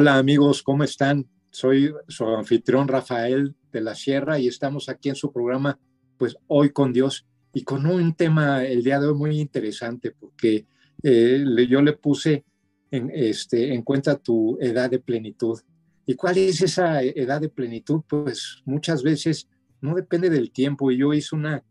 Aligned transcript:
Hola 0.00 0.16
amigos, 0.16 0.62
¿cómo 0.62 0.82
están? 0.82 1.28
Soy 1.50 1.92
su 2.08 2.24
anfitrión 2.24 2.88
Rafael 2.88 3.54
de 3.70 3.82
la 3.82 3.94
Sierra 3.94 4.38
y 4.38 4.48
estamos 4.48 4.88
aquí 4.88 5.10
en 5.10 5.14
su 5.14 5.30
programa, 5.30 5.78
pues 6.16 6.38
hoy 6.46 6.70
con 6.70 6.90
Dios 6.90 7.26
y 7.52 7.64
con 7.64 7.84
un 7.84 8.14
tema 8.14 8.64
el 8.64 8.82
día 8.82 8.98
de 8.98 9.08
hoy 9.08 9.14
muy 9.14 9.38
interesante 9.38 10.12
porque 10.18 10.64
eh, 11.02 11.44
yo 11.68 11.82
le 11.82 11.92
puse 11.92 12.46
en, 12.90 13.10
este, 13.12 13.74
en 13.74 13.82
cuenta 13.82 14.16
tu 14.16 14.56
edad 14.58 14.88
de 14.88 15.00
plenitud. 15.00 15.60
¿Y 16.06 16.14
cuál 16.14 16.38
es 16.38 16.62
esa 16.62 17.02
edad 17.02 17.42
de 17.42 17.50
plenitud? 17.50 18.00
Pues 18.08 18.62
muchas 18.64 19.02
veces 19.02 19.50
no 19.82 19.94
depende 19.94 20.30
del 20.30 20.50
tiempo 20.50 20.90
y 20.90 20.96
yo 20.96 21.12
hice 21.12 21.36
una 21.36 21.62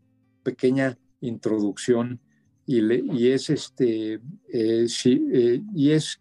pequeña 0.44 0.96
introducción 1.20 2.20
y, 2.64 2.78
y 3.12 3.32
es 3.32 3.50
este, 3.50 4.20
eh, 4.52 4.84
sí, 4.86 5.20
eh, 5.32 5.60
y 5.74 5.90
es 5.90 6.20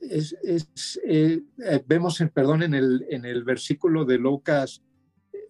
es, 0.00 1.00
eh, 1.04 1.42
eh, 1.58 1.84
vemos, 1.86 2.20
en, 2.20 2.30
perdón, 2.30 2.62
en 2.62 2.74
el, 2.74 3.06
en 3.10 3.24
el 3.24 3.44
versículo 3.44 4.04
de 4.04 4.18
Lucas, 4.18 4.82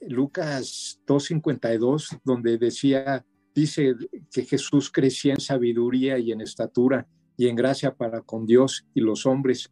Lucas 0.09 1.01
2.52, 1.07 2.21
donde 2.25 2.59
decía, 2.59 3.25
dice 3.55 3.95
que 4.33 4.45
Jesús 4.45 4.91
crecía 4.91 5.35
en 5.35 5.41
sabiduría 5.41 6.19
y 6.19 6.33
en 6.33 6.41
estatura 6.41 7.07
y 7.37 7.49
en 7.49 7.57
gracia 7.57 7.95
para 7.95 8.23
con 8.23 8.47
Dios 8.47 8.87
y 8.95 9.01
los 9.01 9.27
hombres. 9.27 9.71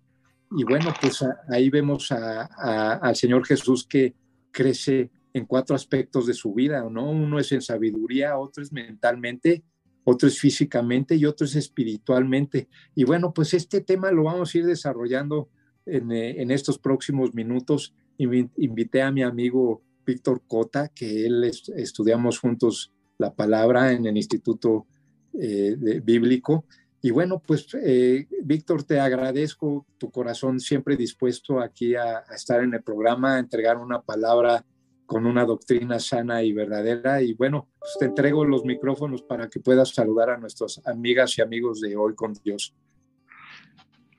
Y 0.56 0.64
bueno, 0.64 0.92
pues 1.00 1.24
ahí 1.48 1.69
vemos 1.69 2.10
al 2.10 3.16
Señor 3.16 3.47
Jesús 3.47 3.86
que 3.86 4.14
crece 4.50 5.10
en 5.34 5.44
cuatro 5.44 5.77
aspectos 5.77 6.27
de 6.27 6.34
su 6.34 6.55
vida, 6.55 6.88
¿no? 6.91 7.10
Uno 7.10 7.38
es 7.38 7.53
en 7.53 7.60
sabiduría, 7.62 8.38
otro 8.38 8.62
es 8.62 8.72
mentalmente, 8.72 9.62
otro 10.11 10.27
es 10.27 10.39
físicamente 10.39 11.17
y 11.17 11.27
otro 11.27 11.47
es 11.47 11.55
espiritualmente. 11.55 12.69
Y 12.95 13.05
bueno, 13.05 13.34
pues 13.34 13.53
este 13.53 13.83
tema 13.83 14.11
lo 14.11 14.25
vamos 14.25 14.55
a 14.55 14.59
ir 14.59 14.65
desarrollando 14.65 15.50
en, 15.84 16.11
eh, 16.12 16.55
estos 16.55 16.78
próximos 16.78 17.34
minutos. 17.34 17.95
Invité 18.17 19.03
a 19.03 19.12
mi 19.12 19.23
amigo 19.23 19.83
Víctor 20.06 20.42
Cota, 20.47 20.89
que 20.89 21.27
él 21.27 21.45
estudiamos 21.45 22.39
juntos 22.39 22.91
la 23.19 23.34
palabra 23.34 23.92
en 23.92 24.06
el 24.06 24.17
Instituto 24.17 24.87
eh, 25.34 25.77
Bíblico. 26.03 26.65
Y 27.03 27.11
bueno, 27.11 27.41
pues 27.47 27.69
eh, 27.75 28.27
Víctor, 28.43 28.84
te 28.84 28.98
agradezco 28.98 29.87
tu 29.98 30.11
corazón 30.11 30.59
siempre 30.59 30.97
dispuesto 30.97 31.61
aquí 31.61 31.95
a, 31.95 32.25
estar 32.34 32.62
en 32.65 32.75
el 32.75 32.83
programa, 32.83 33.37
a 33.37 33.39
entregar 33.39 33.77
una 33.77 34.00
palabra 34.00 34.65
con 35.09 35.25
una 35.25 35.47
doctrina 35.47 35.98
sana 35.98 36.42
y 36.42 36.53
verdadera. 36.53 37.23
Y 37.23 37.33
bueno, 37.33 37.67
pues 37.78 37.97
te 37.98 38.05
entrego 38.05 38.45
los 38.45 38.67
micrófonos 38.67 39.23
para 39.23 39.48
que 39.48 39.59
puedas 39.59 39.89
saludar 39.89 40.28
a 40.28 40.37
nuestras 40.37 40.83
amigas 40.87 41.39
y 41.39 41.41
amigos 41.41 41.81
de 41.81 41.97
Hoy 41.97 42.15
con 42.15 42.34
Dios. 42.45 42.75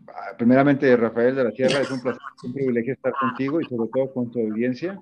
Ah, 0.08 0.36
primeramente, 0.36 0.98
Rafael 0.98 1.36
de 1.36 1.44
la 1.44 1.52
Sierra, 1.52 1.82
es 1.82 1.92
un 1.92 2.02
placer, 2.02 2.20
un 2.44 2.54
privilegio 2.54 2.94
estar 2.94 3.14
contigo 3.14 3.62
y 3.62 3.66
sobre 3.66 3.88
todo 3.94 4.12
con 4.12 4.32
tu 4.32 4.40
audiencia, 4.40 5.00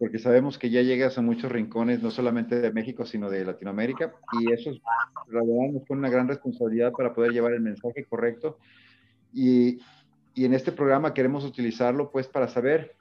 porque 0.00 0.18
sabemos 0.18 0.58
que 0.58 0.68
ya 0.68 0.82
llegas 0.82 1.16
a 1.16 1.22
muchos 1.22 1.52
rincones, 1.52 2.02
no 2.02 2.10
solamente 2.10 2.60
de 2.60 2.72
México, 2.72 3.06
sino 3.06 3.30
de 3.30 3.44
Latinoamérica, 3.44 4.12
y 4.40 4.50
eso 4.50 4.72
la 5.28 5.42
verdad 5.44 5.72
nos 5.72 5.84
pone 5.84 6.00
una 6.00 6.10
gran 6.10 6.26
responsabilidad 6.26 6.90
para 6.90 7.14
poder 7.14 7.30
llevar 7.30 7.52
el 7.52 7.60
mensaje 7.60 8.04
correcto. 8.04 8.58
Y, 9.32 9.78
y 10.34 10.44
en 10.44 10.54
este 10.54 10.72
programa 10.72 11.14
queremos 11.14 11.44
utilizarlo 11.44 12.10
pues 12.10 12.26
para 12.26 12.48
saber 12.48 12.96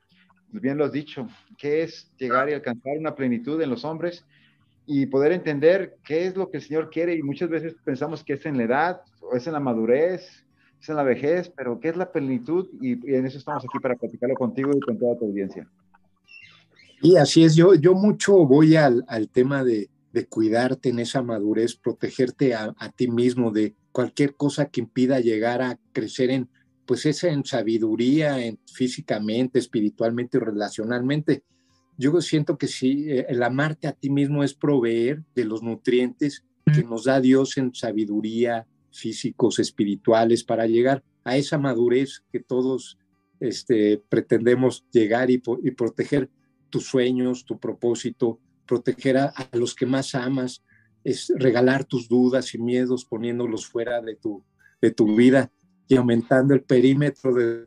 bien 0.52 0.78
lo 0.78 0.86
has 0.86 0.92
dicho, 0.92 1.28
qué 1.58 1.83
es 1.83 2.11
llegar 2.17 2.50
y 2.50 2.53
alcanzar 2.53 2.97
una 2.97 3.16
plenitud 3.16 3.61
en 3.61 3.69
los 3.69 3.86
hombres 3.86 4.26
y 4.86 5.05
poder 5.05 5.32
entender 5.32 5.98
qué 6.04 6.26
es 6.26 6.36
lo 6.36 6.49
que 6.49 6.58
el 6.58 6.64
Señor 6.64 6.89
quiere 6.89 7.15
y 7.15 7.21
muchas 7.21 7.49
veces 7.49 7.76
pensamos 7.83 8.23
que 8.23 8.33
es 8.33 8.45
en 8.45 8.58
la 8.58 8.64
edad 8.64 9.02
o 9.21 9.36
es 9.36 9.45
en 9.48 9.54
la 9.54 9.59
madurez, 9.59 10.45
es 10.82 10.89
en 10.89 10.95
la 10.95 11.04
vejez, 11.04 11.52
pero 11.55 11.80
qué 11.80 11.89
es 11.89 11.98
la 11.98 12.11
plenitud 12.11 12.67
y, 12.82 12.93
en 13.14 13.26
eso 13.26 13.38
estamos 13.38 13.64
aquí 13.64 13.80
para 13.80 13.95
platicarlo 13.95 14.36
contigo 14.36 14.71
y 14.76 14.80
con 14.80 14.98
toda 14.98 15.17
tu 15.17 15.26
audiencia. 15.26 15.67
Y 17.02 17.15
así 17.15 17.43
es, 17.43 17.55
yo, 17.55 17.76
yo 17.76 17.93
mucho 17.93 18.45
voy 18.45 18.76
al, 18.76 19.05
al 19.08 19.30
tema 19.30 19.64
de, 19.64 19.89
de, 20.11 20.26
cuidarte 20.26 20.89
en 20.89 20.99
esa 20.99 21.21
madurez, 21.21 21.76
protegerte 21.76 22.54
a, 22.54 22.73
a 22.77 22.89
ti 22.89 23.09
mismo 23.09 23.52
de 23.52 23.73
cualquier 23.92 24.36
cosa 24.36 24.65
que 24.65 24.82
impida 24.82 25.20
llegar 25.20 25.61
a 25.61 25.80
crecer 25.93 26.30
en, 26.30 26.49
pues 26.89 27.05
es 27.05 27.23
en 27.23 27.45
sabiduría, 27.45 28.44
en, 28.44 28.58
físicamente, 28.66 29.60
espiritualmente 29.60 30.39
y 30.39 30.42
relacionalmente. 30.42 31.44
Yo 32.00 32.20
siento 32.20 32.58
que 32.58 32.66
sí, 32.67 33.05
eh, 33.11 33.27
el 33.30 33.44
amarte 33.44 33.88
a 33.88 33.92
ti 33.92 34.10
mismo 34.10 34.44
es 34.44 34.55
proveer 34.55 35.22
de 35.36 35.45
los 35.45 35.61
nutrientes 35.61 36.44
que 36.73 36.83
nos 36.83 37.04
da 37.04 37.22
Dios 37.22 37.60
en 37.60 37.76
sabiduría, 37.76 38.66
físicos, 38.92 39.60
espirituales, 39.60 40.44
para 40.44 40.66
llegar 40.66 41.04
a 41.23 41.38
esa 41.38 41.60
madurez 41.60 42.23
que 42.32 42.39
todos 42.39 42.98
este, 43.39 44.02
pretendemos 44.10 44.83
llegar 44.92 45.30
y, 45.30 45.44
y, 45.61 45.70
proteger 45.70 46.27
tus 46.71 46.88
sueños, 46.88 47.45
tu 47.45 47.60
propósito, 47.60 48.39
proteger 48.66 49.17
a, 49.17 49.26
a, 49.26 49.56
los 49.56 49.76
que 49.76 49.86
más 49.86 50.16
amas, 50.16 50.64
es 51.04 51.32
regalar 51.36 51.86
tus 51.86 52.10
dudas 52.10 52.56
y 52.56 52.58
miedos 52.58 53.06
poniéndolos 53.06 53.67
fuera 53.67 54.02
de 54.02 54.16
tu, 54.16 54.44
de 54.82 54.89
tu 54.89 55.16
vida 55.16 55.52
y 55.89 55.98
aumentando 55.98 56.54
el 56.54 56.61
perímetro 56.61 57.33
de 57.33 57.66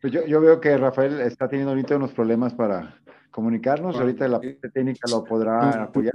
pues 0.00 0.12
yo, 0.12 0.26
yo, 0.26 0.40
veo 0.40 0.60
que 0.60 0.76
Rafael 0.76 1.20
está 1.22 1.48
teniendo 1.48 1.70
ahorita 1.70 1.96
unos 1.96 2.12
problemas 2.12 2.52
para 2.52 3.00
comunicarnos. 3.30 3.96
Ahorita 3.96 4.28
la 4.28 4.40
parte 4.40 4.70
técnica 4.70 5.08
lo 5.10 5.24
podrá 5.24 5.84
apoyar. 5.84 6.14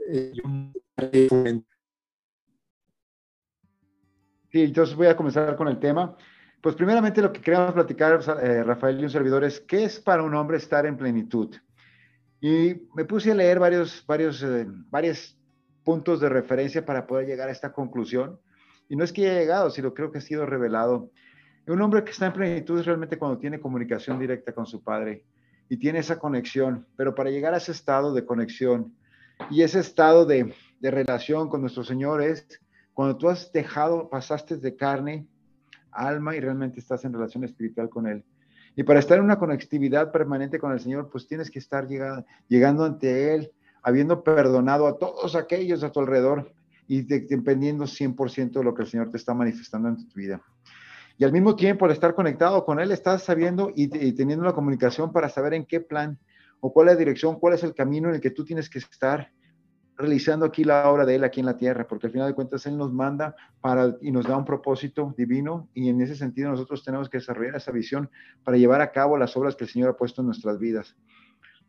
Sí, 4.51 4.63
entonces 4.63 4.95
voy 4.95 5.07
a 5.07 5.17
comenzar 5.17 5.55
con 5.55 5.67
el 5.67 5.79
tema. 5.79 6.15
Pues 6.61 6.75
primeramente 6.75 7.21
lo 7.21 7.31
que 7.31 7.41
queríamos 7.41 7.73
platicar, 7.73 8.19
eh, 8.41 8.63
Rafael 8.63 8.99
y 8.99 9.03
un 9.03 9.09
servidor, 9.09 9.43
es 9.43 9.59
qué 9.61 9.83
es 9.83 9.99
para 9.99 10.23
un 10.23 10.33
hombre 10.35 10.57
estar 10.57 10.85
en 10.85 10.97
plenitud. 10.97 11.55
Y 12.41 12.75
me 12.95 13.05
puse 13.05 13.31
a 13.31 13.35
leer 13.35 13.59
varios, 13.59 14.03
varios, 14.07 14.41
eh, 14.43 14.65
varios 14.89 15.37
puntos 15.83 16.19
de 16.19 16.29
referencia 16.29 16.85
para 16.85 17.05
poder 17.05 17.27
llegar 17.27 17.49
a 17.49 17.51
esta 17.51 17.71
conclusión. 17.71 18.39
Y 18.89 18.95
no 18.95 19.03
es 19.03 19.11
que 19.11 19.29
haya 19.29 19.39
llegado, 19.39 19.69
sino 19.69 19.93
creo 19.93 20.11
que 20.11 20.19
ha 20.19 20.21
sido 20.21 20.45
revelado. 20.45 21.11
Un 21.67 21.81
hombre 21.81 22.03
que 22.03 22.11
está 22.11 22.27
en 22.27 22.33
plenitud 22.33 22.79
es 22.79 22.85
realmente 22.85 23.17
cuando 23.17 23.37
tiene 23.37 23.59
comunicación 23.59 24.17
directa 24.17 24.53
con 24.53 24.65
su 24.65 24.81
padre 24.81 25.25
y 25.67 25.77
tiene 25.77 25.99
esa 25.99 26.17
conexión. 26.17 26.87
Pero 26.95 27.13
para 27.13 27.29
llegar 27.29 27.53
a 27.53 27.57
ese 27.57 27.73
estado 27.73 28.13
de 28.13 28.25
conexión 28.25 28.93
y 29.51 29.61
ese 29.63 29.79
estado 29.79 30.25
de, 30.25 30.53
de 30.79 30.91
relación 30.91 31.49
con 31.49 31.61
nuestro 31.61 31.83
Señor 31.83 32.21
es 32.21 32.47
cuando 32.97 33.15
tú 33.15 33.29
has 33.29 33.51
dejado, 33.51 34.09
pasaste 34.09 34.57
de 34.57 34.75
carne, 34.75 35.27
alma 35.91 36.35
y 36.35 36.39
realmente 36.39 36.79
estás 36.79 37.05
en 37.05 37.13
relación 37.13 37.43
espiritual 37.43 37.89
con 37.89 38.07
Él. 38.07 38.25
Y 38.75 38.81
para 38.81 38.99
estar 38.99 39.19
en 39.19 39.23
una 39.23 39.37
conectividad 39.37 40.11
permanente 40.11 40.57
con 40.57 40.71
el 40.71 40.79
Señor, 40.79 41.07
pues 41.11 41.27
tienes 41.27 41.51
que 41.51 41.59
estar 41.59 41.87
llegando, 41.87 42.25
llegando 42.47 42.85
ante 42.85 43.35
Él, 43.35 43.51
habiendo 43.83 44.23
perdonado 44.23 44.87
a 44.87 44.97
todos 44.97 45.35
aquellos 45.35 45.83
a 45.83 45.91
tu 45.91 45.99
alrededor 45.99 46.51
y 46.87 47.03
dependiendo 47.03 47.85
100% 47.85 48.51
de 48.53 48.63
lo 48.63 48.73
que 48.73 48.81
el 48.81 48.87
Señor 48.87 49.11
te 49.11 49.17
está 49.17 49.35
manifestando 49.35 49.89
en 49.89 50.09
tu 50.09 50.15
vida. 50.15 50.41
Y 51.19 51.23
al 51.23 51.31
mismo 51.31 51.55
tiempo, 51.55 51.85
al 51.85 51.91
estar 51.91 52.15
conectado 52.15 52.65
con 52.65 52.79
Él, 52.79 52.91
estás 52.91 53.21
sabiendo 53.21 53.71
y, 53.75 53.95
y 54.07 54.13
teniendo 54.13 54.43
la 54.43 54.53
comunicación 54.53 55.11
para 55.11 55.29
saber 55.29 55.53
en 55.53 55.67
qué 55.67 55.81
plan 55.81 56.17
o 56.61 56.73
cuál 56.73 56.87
es 56.87 56.95
la 56.95 56.99
dirección, 56.99 57.39
cuál 57.39 57.53
es 57.53 57.63
el 57.63 57.75
camino 57.75 58.09
en 58.09 58.15
el 58.15 58.21
que 58.21 58.31
tú 58.31 58.43
tienes 58.43 58.71
que 58.71 58.79
estar 58.79 59.29
realizando 59.97 60.45
aquí 60.45 60.63
la 60.63 60.89
obra 60.89 61.05
de 61.05 61.15
Él 61.15 61.23
aquí 61.23 61.39
en 61.39 61.47
la 61.47 61.57
tierra, 61.57 61.87
porque 61.87 62.07
al 62.07 62.13
final 62.13 62.27
de 62.27 62.35
cuentas 62.35 62.65
Él 62.67 62.77
nos 62.77 62.93
manda 62.93 63.35
y 64.01 64.11
nos 64.11 64.25
da 64.25 64.37
un 64.37 64.45
propósito 64.45 65.13
divino 65.17 65.67
y 65.73 65.89
en 65.89 65.99
ese 66.01 66.15
sentido 66.15 66.49
nosotros 66.51 66.83
tenemos 66.83 67.09
que 67.09 67.17
desarrollar 67.17 67.55
esa 67.55 67.71
visión 67.71 68.09
para 68.43 68.57
llevar 68.57 68.81
a 68.81 68.91
cabo 68.91 69.17
las 69.17 69.35
obras 69.35 69.55
que 69.55 69.63
el 69.63 69.69
Señor 69.69 69.89
ha 69.89 69.97
puesto 69.97 70.21
en 70.21 70.27
nuestras 70.27 70.59
vidas. 70.59 70.95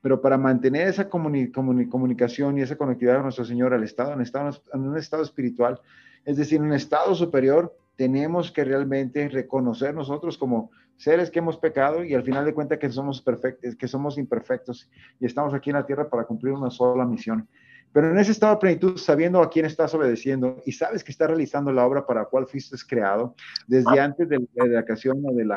Pero 0.02 0.20
para 0.20 0.36
mantener 0.36 0.86
esa 0.86 1.08
comunicación 1.08 2.58
y 2.58 2.62
esa 2.62 2.76
conectividad 2.76 3.14
con 3.14 3.24
nuestro 3.24 3.44
Señor 3.44 3.72
al 3.72 3.82
estado 3.82 4.12
en, 4.12 4.80
un 4.80 4.96
estado 4.96 5.22
espiritual, 5.22 5.80
es 6.24 6.36
decir, 6.36 6.58
en 6.58 6.66
un 6.66 6.74
estado 6.74 7.14
superior, 7.14 7.74
tenemos 7.96 8.52
que 8.52 8.62
realmente 8.62 9.28
reconocer 9.28 9.94
nosotros 9.94 10.38
como 10.38 10.70
seres 10.96 11.30
que 11.30 11.40
hemos 11.40 11.56
pecado 11.56 12.04
y 12.04 12.14
al 12.14 12.22
final 12.22 12.44
de 12.44 12.54
cuentas 12.54 12.78
que 12.78 12.90
somos 13.88 14.18
imperfectos 14.18 14.88
y 15.18 15.26
estamos 15.26 15.54
aquí 15.54 15.70
en 15.70 15.76
la 15.76 15.86
tierra 15.86 16.08
para 16.08 16.24
cumplir 16.24 16.52
una 16.52 16.70
sola 16.70 17.04
misión. 17.04 17.48
Pero 17.92 18.10
en 18.10 18.18
ese 18.18 18.32
estado 18.32 18.54
de 18.54 18.60
plenitud, 18.60 18.96
sabiendo 18.96 19.40
a 19.42 19.50
quién 19.50 19.64
estás 19.64 19.94
obedeciendo 19.94 20.62
y 20.66 20.72
sabes 20.72 21.02
que 21.02 21.12
estás 21.12 21.28
realizando 21.28 21.72
la 21.72 21.86
obra 21.86 22.06
para 22.06 22.20
la 22.20 22.26
cual 22.26 22.46
fuiste 22.46 22.76
creado, 22.86 23.34
desde 23.66 23.98
antes 23.98 24.28
de, 24.28 24.38
la 24.54 24.84
creación 24.84 25.22
de 25.22 25.44
la, 25.44 25.56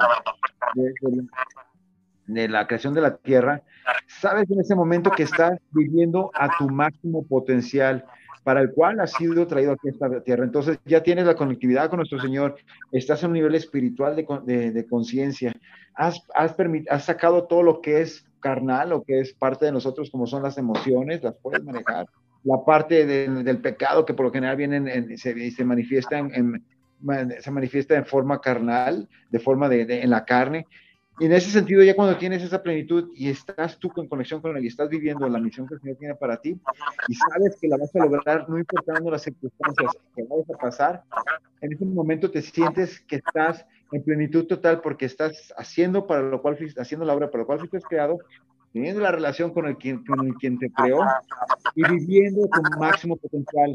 de, 2.28 2.48
la 2.48 2.68
creación 2.68 2.94
de 2.94 3.02
la 3.02 3.18
tierra, 3.18 3.62
sabes 4.08 4.50
en 4.50 4.62
ese 4.62 4.76
momento 4.76 5.12
que 5.12 5.24
estás 5.24 5.60
viviendo 5.72 6.32
a 6.34 6.50
tu 6.58 6.70
máximo 6.70 7.24
potencial, 7.24 8.06
para 8.44 8.62
el 8.62 8.72
cual 8.72 9.00
has 9.00 9.12
sido 9.12 9.46
traído 9.46 9.74
aquí 9.74 9.90
a 9.90 9.92
esta 9.92 10.24
tierra. 10.24 10.44
Entonces 10.44 10.80
ya 10.86 11.04
tienes 11.04 11.26
la 11.26 11.36
conectividad 11.36 11.90
con 11.90 11.98
nuestro 11.98 12.20
Señor, 12.20 12.56
estás 12.92 13.22
en 13.24 13.28
un 13.30 13.34
nivel 13.34 13.56
espiritual 13.56 14.16
de, 14.16 14.72
de, 14.72 14.88
conciencia, 14.88 15.54
has, 15.94 16.22
has, 16.34 16.56
has 16.90 17.06
sacado 17.06 17.44
todo 17.46 17.62
lo 17.62 17.82
que 17.82 18.02
es 18.02 18.26
carnal, 18.40 18.90
lo 18.90 19.04
que 19.04 19.20
es 19.20 19.34
parte 19.34 19.66
de 19.66 19.72
nosotros, 19.72 20.10
como 20.10 20.26
son 20.26 20.44
las 20.44 20.58
emociones, 20.58 21.24
las 21.24 21.36
puedes 21.36 21.64
manejar. 21.64 22.08
La 22.44 22.64
parte 22.66 23.06
del 23.06 23.58
pecado 23.60 24.06
que 24.06 24.14
por 24.14 24.26
lo 24.26 24.32
general 24.32 24.58
vienen 24.58 24.88
en, 24.88 25.18
se, 25.18 25.52
se 25.52 25.66
manifiesta 25.66 26.18
en, 26.18 26.64
se 27.40 27.52
manifiesta 27.52 27.96
en 27.96 28.06
forma 28.06 28.42
carnal, 28.42 29.10
de 29.30 29.40
forma 29.40 29.70
de, 29.70 30.02
en 30.02 30.10
la 30.10 30.26
carne, 30.26 30.66
y 31.20 31.26
en 31.26 31.34
ese 31.34 31.52
sentido, 31.52 31.84
ya 31.84 31.96
cuando 31.96 32.18
tienes 32.18 32.42
esa 32.42 32.64
plenitud 32.64 33.12
y 33.16 33.30
estás 33.30 33.78
tú 33.78 33.90
con 33.90 34.08
conexión 34.08 34.42
con 34.42 34.58
él 34.58 34.64
y 34.64 34.68
estás 34.68 34.90
viviendo 34.90 35.30
la 35.30 35.40
misión 35.40 35.68
que 35.68 35.76
el 35.76 35.82
Señor 35.82 35.98
tiene 35.98 36.16
para 36.16 36.42
ti 36.42 36.60
y 37.08 37.14
sabes 37.14 37.58
que 37.62 37.68
la 37.68 37.78
vas 37.78 37.96
a 37.96 38.00
lograr 38.00 38.50
no 38.50 38.58
importando 38.58 39.12
las 39.12 39.22
circunstancias 39.22 39.92
que 40.16 40.24
vas 40.24 40.50
a 40.50 40.58
pasar, 40.58 41.04
en 41.62 41.74
ese 41.74 41.86
momento 41.86 42.32
te 42.32 42.42
sientes 42.42 43.02
que 43.02 43.18
estás 43.18 43.66
en 43.92 44.04
plenitud 44.04 44.48
total 44.48 44.82
porque 44.82 45.06
estás 45.06 45.54
haciendo 45.58 46.08
para 46.08 46.24
lo 46.24 46.42
cual 46.42 46.58
haciendo 46.78 47.06
la 47.06 47.14
obra 47.14 47.30
para 47.30 47.44
lo 47.44 47.46
cual 47.46 47.60
fuiste 47.60 47.80
creado, 47.82 48.18
teniendo 48.74 49.02
la 49.02 49.12
relación 49.12 49.54
con 49.54 49.68
el 49.68 49.78
quien, 49.78 50.04
con 50.06 50.26
el 50.26 50.34
quien 50.36 50.58
te 50.58 50.72
creó 50.72 51.00
y 51.76 51.84
viviendo 51.84 52.48
tu 52.48 52.80
máximo 52.80 53.18
potencial. 53.18 53.74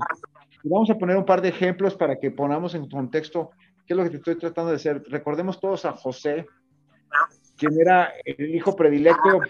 Y 0.62 0.68
vamos 0.68 0.90
a 0.90 0.98
poner 0.98 1.16
un 1.16 1.24
par 1.24 1.42
de 1.42 1.50
ejemplos 1.50 1.94
para 1.94 2.18
que 2.18 2.30
ponamos 2.30 2.74
en 2.74 2.88
contexto 2.88 3.50
qué 3.86 3.94
es 3.94 3.96
lo 3.96 4.04
que 4.04 4.10
te 4.10 4.16
estoy 4.16 4.36
tratando 4.36 4.70
de 4.70 4.76
hacer. 4.76 5.02
Recordemos 5.08 5.60
todos 5.60 5.84
a 5.84 5.92
José, 5.92 6.46
quien 7.56 7.80
era 7.80 8.12
el 8.24 8.54
hijo 8.54 8.74
predilecto. 8.74 9.40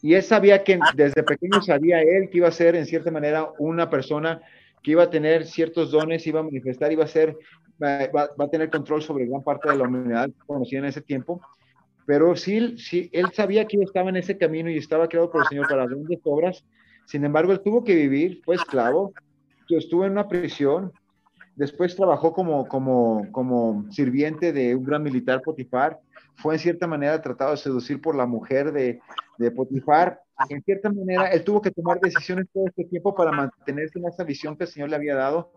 Y 0.00 0.14
él 0.14 0.22
sabía 0.22 0.64
que 0.64 0.80
desde 0.94 1.22
pequeño 1.22 1.62
sabía 1.62 2.00
él 2.00 2.28
que 2.30 2.38
iba 2.38 2.48
a 2.48 2.52
ser 2.52 2.74
en 2.74 2.86
cierta 2.86 3.10
manera 3.10 3.48
una 3.58 3.88
persona 3.88 4.40
que 4.82 4.92
iba 4.92 5.04
a 5.04 5.10
tener 5.10 5.46
ciertos 5.46 5.92
dones, 5.92 6.26
iba 6.26 6.40
a 6.40 6.42
manifestar, 6.42 6.90
iba 6.90 7.04
a 7.04 7.08
ser, 7.08 7.36
va, 7.80 8.28
a 8.36 8.48
tener 8.48 8.68
control 8.68 9.00
sobre 9.00 9.26
gran 9.26 9.42
parte 9.42 9.68
de 9.68 9.76
la 9.76 9.84
humanidad 9.84 10.28
conocida 10.44 10.80
en 10.80 10.86
ese 10.86 11.02
tiempo. 11.02 11.40
Pero 12.06 12.34
sí, 12.36 12.76
sí, 12.78 13.10
él 13.12 13.32
sabía 13.32 13.66
que 13.66 13.78
estaba 13.78 14.10
en 14.10 14.16
ese 14.16 14.36
camino 14.36 14.70
y 14.70 14.76
estaba 14.76 15.08
creado 15.08 15.30
por 15.30 15.42
el 15.42 15.48
Señor 15.48 15.68
para 15.68 15.86
grandes 15.86 16.18
obras. 16.24 16.64
Sin 17.06 17.24
embargo, 17.24 17.52
él 17.52 17.60
tuvo 17.60 17.84
que 17.84 17.94
vivir, 17.94 18.40
fue 18.44 18.56
esclavo, 18.56 19.12
estuvo 19.76 20.04
en 20.04 20.12
una 20.12 20.28
prisión, 20.28 20.92
después 21.56 21.96
trabajó 21.96 22.32
como, 22.32 22.66
como, 22.68 23.26
como 23.32 23.90
sirviente 23.90 24.52
de 24.52 24.74
un 24.74 24.84
gran 24.84 25.02
militar 25.02 25.42
Potifar, 25.42 25.98
fue 26.36 26.54
en 26.54 26.60
cierta 26.60 26.86
manera 26.86 27.20
tratado 27.20 27.52
de 27.52 27.58
seducir 27.58 28.00
por 28.00 28.14
la 28.14 28.26
mujer 28.26 28.72
de, 28.72 29.00
de 29.38 29.50
Potifar. 29.50 30.20
En 30.48 30.62
cierta 30.62 30.90
manera, 30.90 31.28
él 31.28 31.44
tuvo 31.44 31.60
que 31.60 31.70
tomar 31.70 32.00
decisiones 32.00 32.46
todo 32.52 32.66
este 32.66 32.84
tiempo 32.84 33.14
para 33.14 33.32
mantenerse 33.32 33.98
en 33.98 34.06
esa 34.06 34.24
visión 34.24 34.56
que 34.56 34.64
el 34.64 34.70
Señor 34.70 34.90
le 34.90 34.96
había 34.96 35.14
dado, 35.14 35.52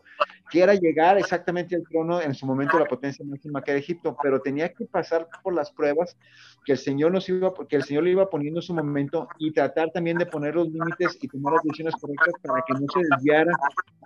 que 0.50 0.62
era 0.62 0.74
llegar 0.74 1.18
exactamente 1.18 1.76
al 1.76 1.84
trono 1.84 2.22
en 2.22 2.34
su 2.34 2.46
momento 2.46 2.80
la 2.80 2.86
potencia 2.86 3.26
máxima 3.26 3.62
que 3.62 3.72
era 3.72 3.80
Egipto, 3.80 4.16
pero 4.22 4.42
tenía 4.42 4.74
que 4.74 4.86
pasar 4.86 5.28
por 5.44 5.54
las 5.54 5.72
pruebas 5.72 6.18
que 6.66 6.74
el 6.74 6.78
Señor 6.78 7.12
nos 7.12 7.28
iba, 7.30 7.54
que 7.68 7.76
el 7.76 7.84
Señor 7.84 8.04
le 8.04 8.12
iba 8.12 8.30
poniendo 8.30 8.60
en 8.60 8.64
su 8.64 8.74
momento 8.74 9.28
y 9.40 9.52
tratar 9.52 9.92
también 9.92 10.18
de 10.18 10.26
poner 10.26 10.56
los 10.56 10.70
límites 10.70 11.18
y 11.22 11.28
tomar 11.28 11.54
las 11.54 11.64
decisiones 11.64 11.96
correctas 11.96 12.34
para 12.42 12.64
que 12.66 12.74
no 12.74 12.86
se 12.94 13.00
desviara 13.10 13.52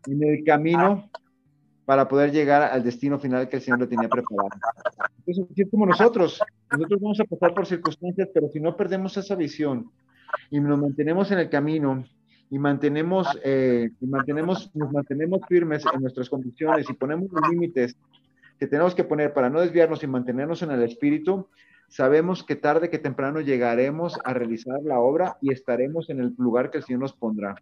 en 0.07 0.23
el 0.23 0.43
camino 0.43 1.09
para 1.85 2.07
poder 2.07 2.31
llegar 2.31 2.61
al 2.61 2.83
destino 2.83 3.17
final 3.17 3.49
que 3.49 3.55
el 3.55 3.63
Señor 3.63 3.79
le 3.79 3.87
tenía 3.87 4.07
preparado. 4.07 4.49
Entonces, 5.25 5.45
es 5.55 5.71
como 5.71 5.87
nosotros, 5.87 6.39
nosotros 6.71 7.01
vamos 7.01 7.19
a 7.19 7.23
pasar 7.23 7.53
por 7.55 7.65
circunstancias, 7.65 8.29
pero 8.31 8.47
si 8.49 8.59
no 8.59 8.77
perdemos 8.77 9.17
esa 9.17 9.33
visión 9.33 9.91
y 10.49 10.59
nos 10.59 10.79
mantenemos 10.79 11.31
en 11.31 11.39
el 11.39 11.49
camino 11.49 12.03
y 12.49 12.57
mantenemos, 12.57 13.27
eh, 13.43 13.91
y 13.99 14.07
mantenemos, 14.07 14.71
nos 14.73 14.91
mantenemos 14.91 15.41
firmes 15.47 15.83
en 15.93 16.01
nuestras 16.01 16.29
convicciones 16.29 16.89
y 16.89 16.93
ponemos 16.93 17.31
los 17.31 17.49
límites 17.49 17.95
que 18.59 18.67
tenemos 18.67 18.95
que 18.95 19.03
poner 19.03 19.33
para 19.33 19.49
no 19.49 19.61
desviarnos 19.61 20.03
y 20.03 20.07
mantenernos 20.07 20.61
en 20.63 20.71
el 20.71 20.83
espíritu, 20.83 21.47
sabemos 21.87 22.43
que 22.43 22.55
tarde 22.55 22.89
que 22.89 22.99
temprano 22.99 23.39
llegaremos 23.39 24.19
a 24.23 24.33
realizar 24.33 24.79
la 24.83 24.99
obra 24.99 25.37
y 25.41 25.53
estaremos 25.53 26.09
en 26.09 26.19
el 26.19 26.33
lugar 26.37 26.69
que 26.69 26.79
el 26.79 26.83
Señor 26.83 27.01
nos 27.01 27.13
pondrá. 27.13 27.55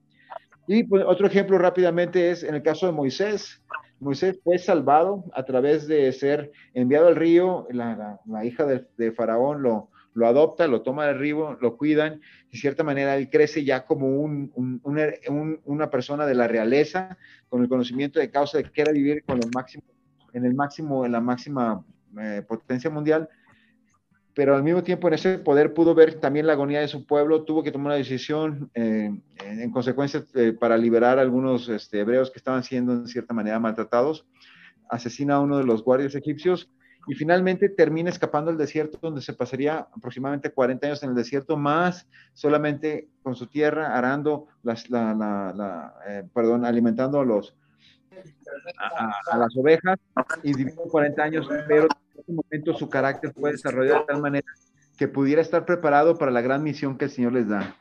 Y 0.67 0.83
pues, 0.83 1.03
otro 1.05 1.27
ejemplo 1.27 1.57
rápidamente 1.57 2.31
es 2.31 2.43
en 2.43 2.55
el 2.55 2.63
caso 2.63 2.87
de 2.87 2.91
Moisés. 2.91 3.61
Moisés 3.99 4.39
fue 4.43 4.57
salvado 4.57 5.23
a 5.33 5.43
través 5.43 5.87
de 5.87 6.11
ser 6.11 6.51
enviado 6.73 7.07
al 7.07 7.15
río, 7.15 7.67
la, 7.71 8.19
hija 8.43 8.65
de, 8.65 9.11
Faraón 9.11 9.63
lo, 9.63 9.89
lo, 10.17 10.27
adopta, 10.27 10.67
lo 10.67 10.81
toma 10.81 11.05
del 11.05 11.19
río, 11.19 11.57
lo 11.61 11.77
cuidan, 11.77 12.21
de 12.51 12.57
cierta 12.57 12.83
manera 12.83 13.15
él 13.15 13.29
crece 13.29 13.63
ya 13.63 13.85
como 13.85 14.07
un, 14.07 14.51
una 15.63 15.89
persona 15.91 16.25
de 16.25 16.33
la 16.33 16.47
realeza, 16.47 17.17
con 17.49 17.61
el 17.61 17.69
conocimiento 17.69 18.19
de 18.19 18.31
causa 18.31 18.57
de 18.57 18.63
que 18.63 18.81
era 18.81 18.91
vivir 18.91 19.23
con 19.23 19.37
el 19.37 19.49
máximo, 19.53 19.83
en 20.33 20.45
el 20.45 20.55
máximo, 20.55 21.05
en 21.05 21.11
la 21.11 21.21
máxima 21.21 21.85
eh, 22.19 22.43
potencia 22.47 22.89
mundial, 22.89 23.29
pero 24.33 24.55
al 24.55 24.63
mismo 24.63 24.83
tiempo 24.83 25.07
en 25.07 25.13
ese 25.13 25.37
poder 25.37 25.75
pudo 25.75 25.93
ver 25.93 26.15
también 26.15 26.47
la 26.47 26.53
agonía 26.53 26.79
de 26.79 26.87
su 26.87 27.05
pueblo, 27.05 27.43
tuvo 27.43 27.61
que 27.61 27.71
tomar 27.71 27.87
una 27.87 27.95
decisión 27.95 28.71
eh, 28.73 29.11
en 29.43 29.71
consecuencia 29.71 30.25
eh, 30.33 30.51
para 30.51 30.77
liberar 30.77 31.19
a 31.19 31.21
algunos 31.21 31.69
este, 31.69 31.99
hebreos 31.99 32.31
que 32.31 32.39
estaban 32.39 32.63
siendo 32.63 32.93
en 32.93 33.07
cierta 33.07 33.35
manera 33.35 33.59
maltratados, 33.59 34.25
asesina 34.89 35.35
a 35.35 35.41
uno 35.41 35.59
de 35.59 35.63
los 35.63 35.83
guardias 35.83 36.15
egipcios 36.15 36.71
y 37.07 37.15
finalmente 37.15 37.69
termina 37.69 38.09
escapando 38.09 38.51
al 38.51 38.57
desierto 38.57 38.99
donde 39.01 39.21
se 39.21 39.33
pasaría 39.33 39.87
aproximadamente 39.95 40.51
40 40.51 40.87
años 40.87 41.03
en 41.03 41.09
el 41.09 41.15
desierto, 41.15 41.55
más 41.57 42.07
solamente 42.33 43.07
con 43.23 43.35
su 43.35 43.47
tierra 43.47 43.97
arando, 43.97 44.47
las, 44.63 44.89
la, 44.89 45.93
eh, 46.07 46.23
perdón, 46.33 46.65
alimentando 46.65 47.19
a 47.19 47.25
los, 47.25 47.55
a, 49.31 49.37
las 49.37 49.55
ovejas 49.55 49.97
y 50.43 50.53
vivió 50.53 50.75
40 50.75 51.23
años, 51.23 51.47
pero 51.67 51.83
en 51.83 52.21
ese 52.21 52.31
momento 52.33 52.73
su 52.73 52.89
carácter 52.89 53.33
fue 53.33 53.51
desarrollado 53.51 54.01
de 54.01 54.05
tal 54.05 54.21
manera 54.21 54.47
que 54.97 55.07
pudiera 55.07 55.41
estar 55.41 55.65
preparado 55.65 56.17
para 56.17 56.31
la 56.31 56.41
gran 56.41 56.63
misión 56.63 56.97
que 56.97 57.05
el 57.05 57.11
Señor 57.11 57.33
les 57.33 57.47
da. 57.47 57.75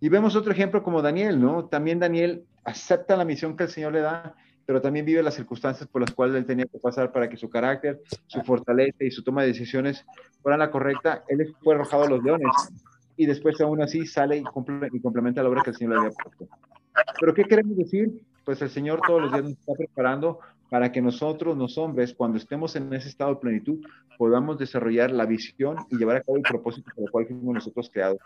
Y 0.00 0.08
vemos 0.08 0.34
otro 0.34 0.50
ejemplo 0.50 0.82
como 0.82 1.02
Daniel, 1.02 1.40
¿no? 1.40 1.66
También 1.66 2.00
Daniel 2.00 2.44
acepta 2.64 3.16
la 3.16 3.24
misión 3.24 3.56
que 3.56 3.64
el 3.64 3.68
Señor 3.68 3.92
le 3.92 4.00
da, 4.00 4.34
pero 4.66 4.80
también 4.80 5.04
vive 5.04 5.22
las 5.22 5.34
circunstancias 5.34 5.88
por 5.88 6.00
las 6.00 6.10
cuales 6.12 6.36
él 6.36 6.46
tenía 6.46 6.66
que 6.66 6.78
pasar 6.78 7.12
para 7.12 7.28
que 7.28 7.36
su 7.36 7.50
carácter, 7.50 8.00
su 8.26 8.40
fortaleza 8.42 9.04
y 9.04 9.10
su 9.10 9.22
toma 9.22 9.42
de 9.42 9.48
decisiones 9.48 10.04
fueran 10.42 10.60
la 10.60 10.70
correcta. 10.70 11.24
Él 11.28 11.54
fue 11.62 11.74
arrojado 11.74 12.04
a 12.04 12.08
los 12.08 12.22
leones 12.22 12.50
y 13.16 13.26
después 13.26 13.60
aún 13.60 13.82
así 13.82 14.06
sale 14.06 14.38
y, 14.38 14.40
y 14.92 15.00
complementa 15.00 15.42
la 15.42 15.48
obra 15.48 15.62
que 15.62 15.70
el 15.70 15.76
Señor 15.76 15.94
le 15.94 16.00
había 16.00 16.10
puesto. 16.10 16.48
Pero 17.20 17.34
¿qué 17.34 17.44
queremos 17.44 17.76
decir? 17.76 18.22
pues 18.44 18.60
el 18.62 18.70
Señor 18.70 19.00
todos 19.06 19.22
los 19.22 19.32
días 19.32 19.44
nos 19.44 19.52
está 19.52 19.72
preparando 19.74 20.40
para 20.68 20.90
que 20.90 21.02
nosotros, 21.02 21.56
los 21.56 21.76
hombres, 21.76 22.14
cuando 22.14 22.38
estemos 22.38 22.74
en 22.76 22.92
ese 22.94 23.08
estado 23.08 23.34
de 23.34 23.40
plenitud, 23.40 23.84
podamos 24.16 24.58
desarrollar 24.58 25.10
la 25.10 25.26
visión 25.26 25.76
y 25.90 25.98
llevar 25.98 26.16
a 26.16 26.22
cabo 26.22 26.38
el 26.38 26.42
propósito 26.42 26.90
por 26.94 27.04
el 27.04 27.10
cual 27.10 27.26
fuimos 27.26 27.54
nosotros 27.54 27.90
creados. 27.92 28.18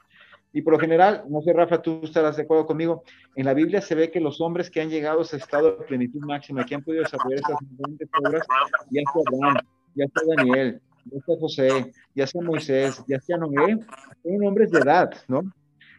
Y 0.52 0.62
por 0.62 0.72
lo 0.72 0.78
general, 0.78 1.24
no 1.28 1.42
sé, 1.42 1.52
Rafa, 1.52 1.82
tú 1.82 2.00
estarás 2.02 2.36
de 2.36 2.42
acuerdo 2.44 2.66
conmigo, 2.66 3.02
en 3.34 3.44
la 3.44 3.54
Biblia 3.54 3.80
se 3.80 3.94
ve 3.94 4.10
que 4.10 4.20
los 4.20 4.40
hombres 4.40 4.70
que 4.70 4.80
han 4.80 4.88
llegado 4.88 5.18
a 5.18 5.22
ese 5.22 5.36
estado 5.36 5.76
de 5.76 5.84
plenitud 5.84 6.20
máxima, 6.20 6.64
que 6.64 6.74
han 6.74 6.82
podido 6.82 7.02
desarrollar 7.02 7.40
estas 7.40 7.58
grandes 7.78 8.08
obras, 8.24 8.46
ya 8.90 9.02
sea 9.02 9.22
Abraham, 9.26 9.56
ya 9.94 10.06
sea 10.06 10.36
Daniel, 10.36 10.80
ya 11.04 11.20
sea 11.20 11.36
José, 11.38 11.92
ya 12.14 12.26
sea 12.26 12.42
Moisés, 12.42 13.04
ya 13.06 13.20
sea 13.20 13.36
Noé, 13.36 13.78
son 14.22 14.46
hombres 14.46 14.70
de 14.70 14.78
edad, 14.80 15.10
¿no? 15.28 15.42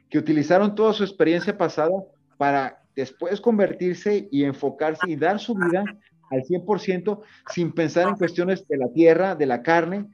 Que 0.10 0.18
utilizaron 0.18 0.74
toda 0.74 0.94
su 0.94 1.04
experiencia 1.04 1.58
pasada 1.58 1.94
para 2.38 2.82
después 2.96 3.40
convertirse 3.40 4.28
y 4.32 4.44
enfocarse 4.44 5.10
y 5.10 5.16
dar 5.16 5.40
su 5.40 5.54
vida 5.54 5.84
al 6.32 6.44
100% 6.44 7.22
sin 7.54 7.72
pensar 7.72 8.08
en 8.08 8.16
cuestiones 8.16 8.68
de 8.68 8.78
la 8.78 8.92
tierra, 8.92 9.36
de 9.36 9.46
la 9.46 9.62
carne, 9.62 10.08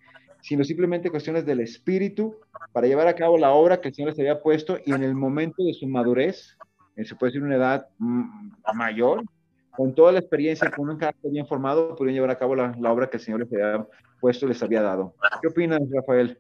sino 0.44 0.64
simplemente 0.64 1.10
cuestiones 1.10 1.46
del 1.46 1.62
espíritu 1.62 2.36
para 2.72 2.86
llevar 2.86 3.08
a 3.08 3.16
cabo 3.16 3.38
la 3.38 3.52
obra 3.52 3.80
que 3.80 3.88
el 3.88 3.96
Señor 3.96 4.12
les 4.12 4.20
había 4.20 4.42
puesto 4.42 4.78
y 4.86 4.92
en 4.92 5.02
el 5.02 5.16
momento 5.16 5.64
de 5.64 5.74
su 5.74 5.88
madurez, 5.88 6.58
se 7.02 7.16
puede 7.16 7.32
decir 7.32 7.44
una 7.44 7.56
edad 7.56 7.88
mm, 7.98 8.52
mayor, 8.76 9.24
con 9.72 9.96
toda 9.96 10.12
la 10.12 10.20
experiencia, 10.20 10.70
con 10.70 10.90
un 10.90 10.98
carácter 10.98 11.32
bien 11.32 11.48
formado, 11.48 11.96
pudieron 11.96 12.14
llevar 12.14 12.30
a 12.30 12.38
cabo 12.38 12.56
la, 12.56 12.76
la 12.80 12.92
obra 12.92 13.10
que 13.10 13.18
el 13.18 13.24
Señor 13.24 13.40
les 13.40 13.54
había 13.54 13.88
puesto, 14.20 14.46
les 14.46 14.62
había 14.62 14.82
dado. 14.82 15.16
¿Qué 15.42 15.48
opinas, 15.48 15.80
Rafael? 15.90 16.38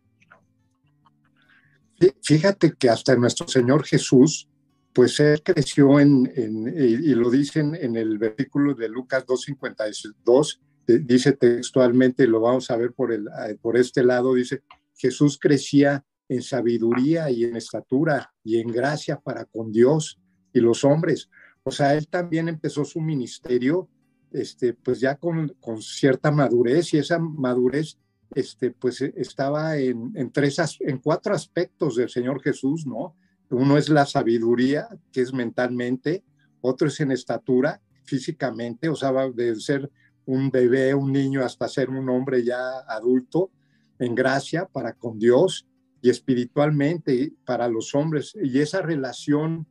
Fíjate 2.22 2.74
que 2.78 2.90
hasta 2.90 3.16
nuestro 3.16 3.48
Señor 3.48 3.86
Jesús 3.86 4.50
pues 4.94 5.20
él 5.20 5.42
creció 5.44 6.00
en, 6.00 6.32
y, 6.78 7.16
lo 7.16 7.32
dicen 7.32 7.76
en 7.76 7.98
el 7.98 8.20
versículo 8.20 8.76
de 8.76 8.88
Lucas 8.90 9.26
2.52, 9.26 10.60
dice 10.86 11.34
textualmente, 11.34 12.28
lo 12.28 12.42
vamos 12.42 12.70
a 12.72 12.78
ver 12.78 12.94
por, 12.94 13.12
el, 13.12 13.28
por 13.62 13.78
este 13.78 14.04
lado, 14.04 14.34
dice, 14.34 14.64
Jesús 14.96 15.38
crecía 15.40 16.06
en 16.30 16.42
sabiduría 16.42 17.30
y 17.30 17.44
en 17.44 17.56
estatura 17.56 18.34
y 18.44 18.60
en 18.60 18.68
gracia 18.68 19.20
para 19.20 19.46
con 19.46 19.72
Dios 19.72 20.20
y 20.54 20.60
los 20.60 20.84
hombres. 20.84 21.30
O 21.64 21.72
sea, 21.72 21.96
él 21.96 22.08
también 22.08 22.50
empezó 22.50 22.84
su 22.86 23.02
ministerio, 23.02 23.90
este, 24.32 24.74
pues 24.74 25.00
ya 25.00 25.16
con, 25.16 25.50
con 25.60 25.82
cierta 25.82 26.32
madurez 26.32 26.94
y 26.94 26.98
esa 26.98 27.20
madurez, 27.20 27.98
este, 28.36 28.72
pues 28.72 29.02
estaba 29.02 29.78
en, 29.78 30.12
en, 30.16 30.32
tres, 30.32 30.58
en 30.80 30.98
cuatro 30.98 31.34
aspectos 31.36 31.96
del 31.96 32.10
Señor 32.10 32.42
Jesús, 32.42 32.86
¿no? 32.86 33.16
Uno 33.50 33.78
es 33.78 33.90
la 33.90 34.06
sabiduría, 34.06 34.88
que 35.12 35.22
es 35.22 35.34
mentalmente, 35.34 36.24
otro 36.62 36.88
es 36.88 37.00
en 37.00 37.12
estatura, 37.12 37.82
físicamente, 38.04 38.90
o 38.90 38.96
sea, 38.96 39.12
de 39.34 39.56
ser 39.56 39.90
un 40.26 40.50
bebé, 40.50 40.94
un 40.94 41.12
niño, 41.12 41.44
hasta 41.44 41.68
ser 41.68 41.90
un 41.90 42.10
hombre 42.10 42.44
ya 42.44 42.80
adulto, 42.88 43.52
en 44.00 44.16
gracia 44.16 44.66
para 44.66 44.94
con 44.94 45.20
Dios 45.20 45.66
y 46.02 46.10
espiritualmente 46.10 47.34
para 47.46 47.68
los 47.68 47.96
hombres. 47.96 48.34
Y 48.42 48.60
esa 48.60 48.82
relación 48.82 49.68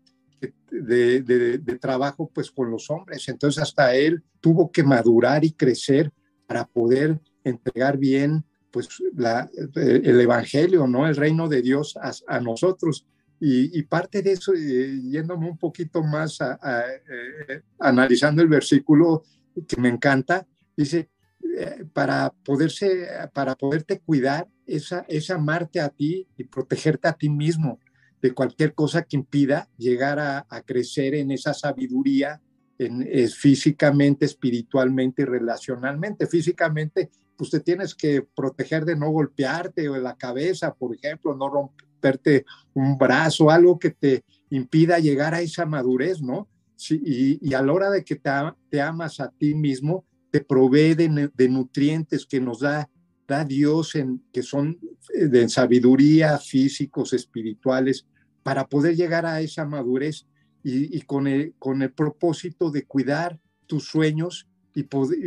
de, 0.71 1.79
trabajo 1.81 2.31
pues 2.33 2.51
con 2.51 2.71
los 2.71 2.91
hombres. 2.91 3.29
Entonces 3.29 3.63
hasta 3.63 3.95
él 3.95 4.23
tuvo 4.41 4.71
que 4.71 4.83
madurar 4.83 5.45
y 5.45 5.53
crecer 5.53 6.11
para 6.47 6.67
poder 6.67 7.21
entregar 7.45 7.99
bien 7.99 8.45
pues 8.71 8.89
la, 9.15 9.51
el 9.75 10.21
evangelio, 10.21 10.87
¿no? 10.87 11.07
El 11.07 11.17
reino 11.17 11.47
de 11.49 11.61
Dios 11.61 11.95
a, 12.27 12.41
nosotros. 12.41 13.07
Y, 13.39 13.83
parte 13.83 14.23
de 14.23 14.33
eso, 14.33 14.55
yéndome 14.55 15.51
un 15.51 15.59
poquito 15.59 16.03
más 16.03 16.39
eh, 16.41 17.63
analizando 17.79 18.41
el 18.41 18.49
versículo 18.49 19.25
que 19.67 19.81
me 19.81 19.89
encanta, 19.89 20.47
dice, 20.77 21.11
eh, 21.57 21.85
para, 21.93 22.33
poderse, 22.45 23.09
para 23.33 23.57
poderte 23.57 24.01
cuidar 24.01 24.49
esa 24.67 25.05
es 25.09 25.31
amarte 25.31 25.81
a 25.81 25.89
ti 25.89 26.29
y 26.37 26.45
protegerte 26.45 27.09
a 27.09 27.13
ti 27.13 27.29
mismo 27.29 27.79
de 28.23 28.33
cualquier 28.33 28.75
cosa 28.75 29.03
que 29.03 29.17
impida 29.17 29.69
llegar 29.77 30.19
a, 30.21 30.47
crecer 30.65 31.15
en 31.15 31.33
esa 31.33 31.53
sabiduría 31.53 32.41
en, 32.79 33.05
físicamente, 33.29 34.25
espiritualmente 34.25 35.23
y 35.23 35.25
relacionalmente. 35.25 36.29
Físicamente, 36.29 37.11
pues 37.37 37.51
te 37.51 37.61
tienes 37.61 37.95
que 37.95 38.23
proteger 38.23 38.85
de 38.85 38.97
no 38.97 39.11
golpearte 39.11 39.89
o 39.89 39.95
de 39.95 40.01
la 40.01 40.17
cabeza, 40.17 40.73
por 40.73 40.95
ejemplo, 40.95 41.35
no 41.35 41.49
romperte 41.49 42.45
un 42.75 42.97
brazo, 42.97 43.51
algo 43.51 43.79
que 43.79 43.91
te 43.91 44.25
impida 44.51 45.01
llegar 45.01 45.35
a 45.35 45.41
esa 45.41 45.67
madurez, 45.67 46.23
¿no? 46.23 46.49
Y, 46.91 47.55
a 47.55 47.63
la 47.63 47.73
hora 47.73 47.91
de 47.91 48.05
que 48.05 48.17
te, 48.17 48.81
amas 48.81 49.21
a 49.21 49.31
ti 49.31 49.55
mismo, 49.55 50.05
te 50.31 50.41
provee 50.41 50.95
de, 50.95 51.49
nutrientes 51.49 52.27
que 52.27 52.41
nos 52.41 52.61
da, 52.61 52.89
da 53.29 53.45
Dios, 53.45 53.95
en, 53.95 54.23
que 54.33 54.43
son 54.43 54.79
eh, 55.15 55.27
de 55.27 55.49
sabiduría, 55.49 56.39
físicos, 56.39 57.13
espirituales, 57.13 58.07
para 58.43 58.67
poder 58.67 58.97
llegar 58.97 59.27
a 59.27 59.41
esa 59.41 59.65
madurez 59.65 60.27
y, 60.65 61.01
con, 61.03 61.27
el, 61.27 61.55
con 61.59 61.83
el 61.83 61.93
propósito 61.93 62.71
de 62.71 62.85
cuidar 62.85 63.39
tus 63.67 63.85
sueños 63.85 64.49
y, 64.75 64.85
poder, 64.85 65.19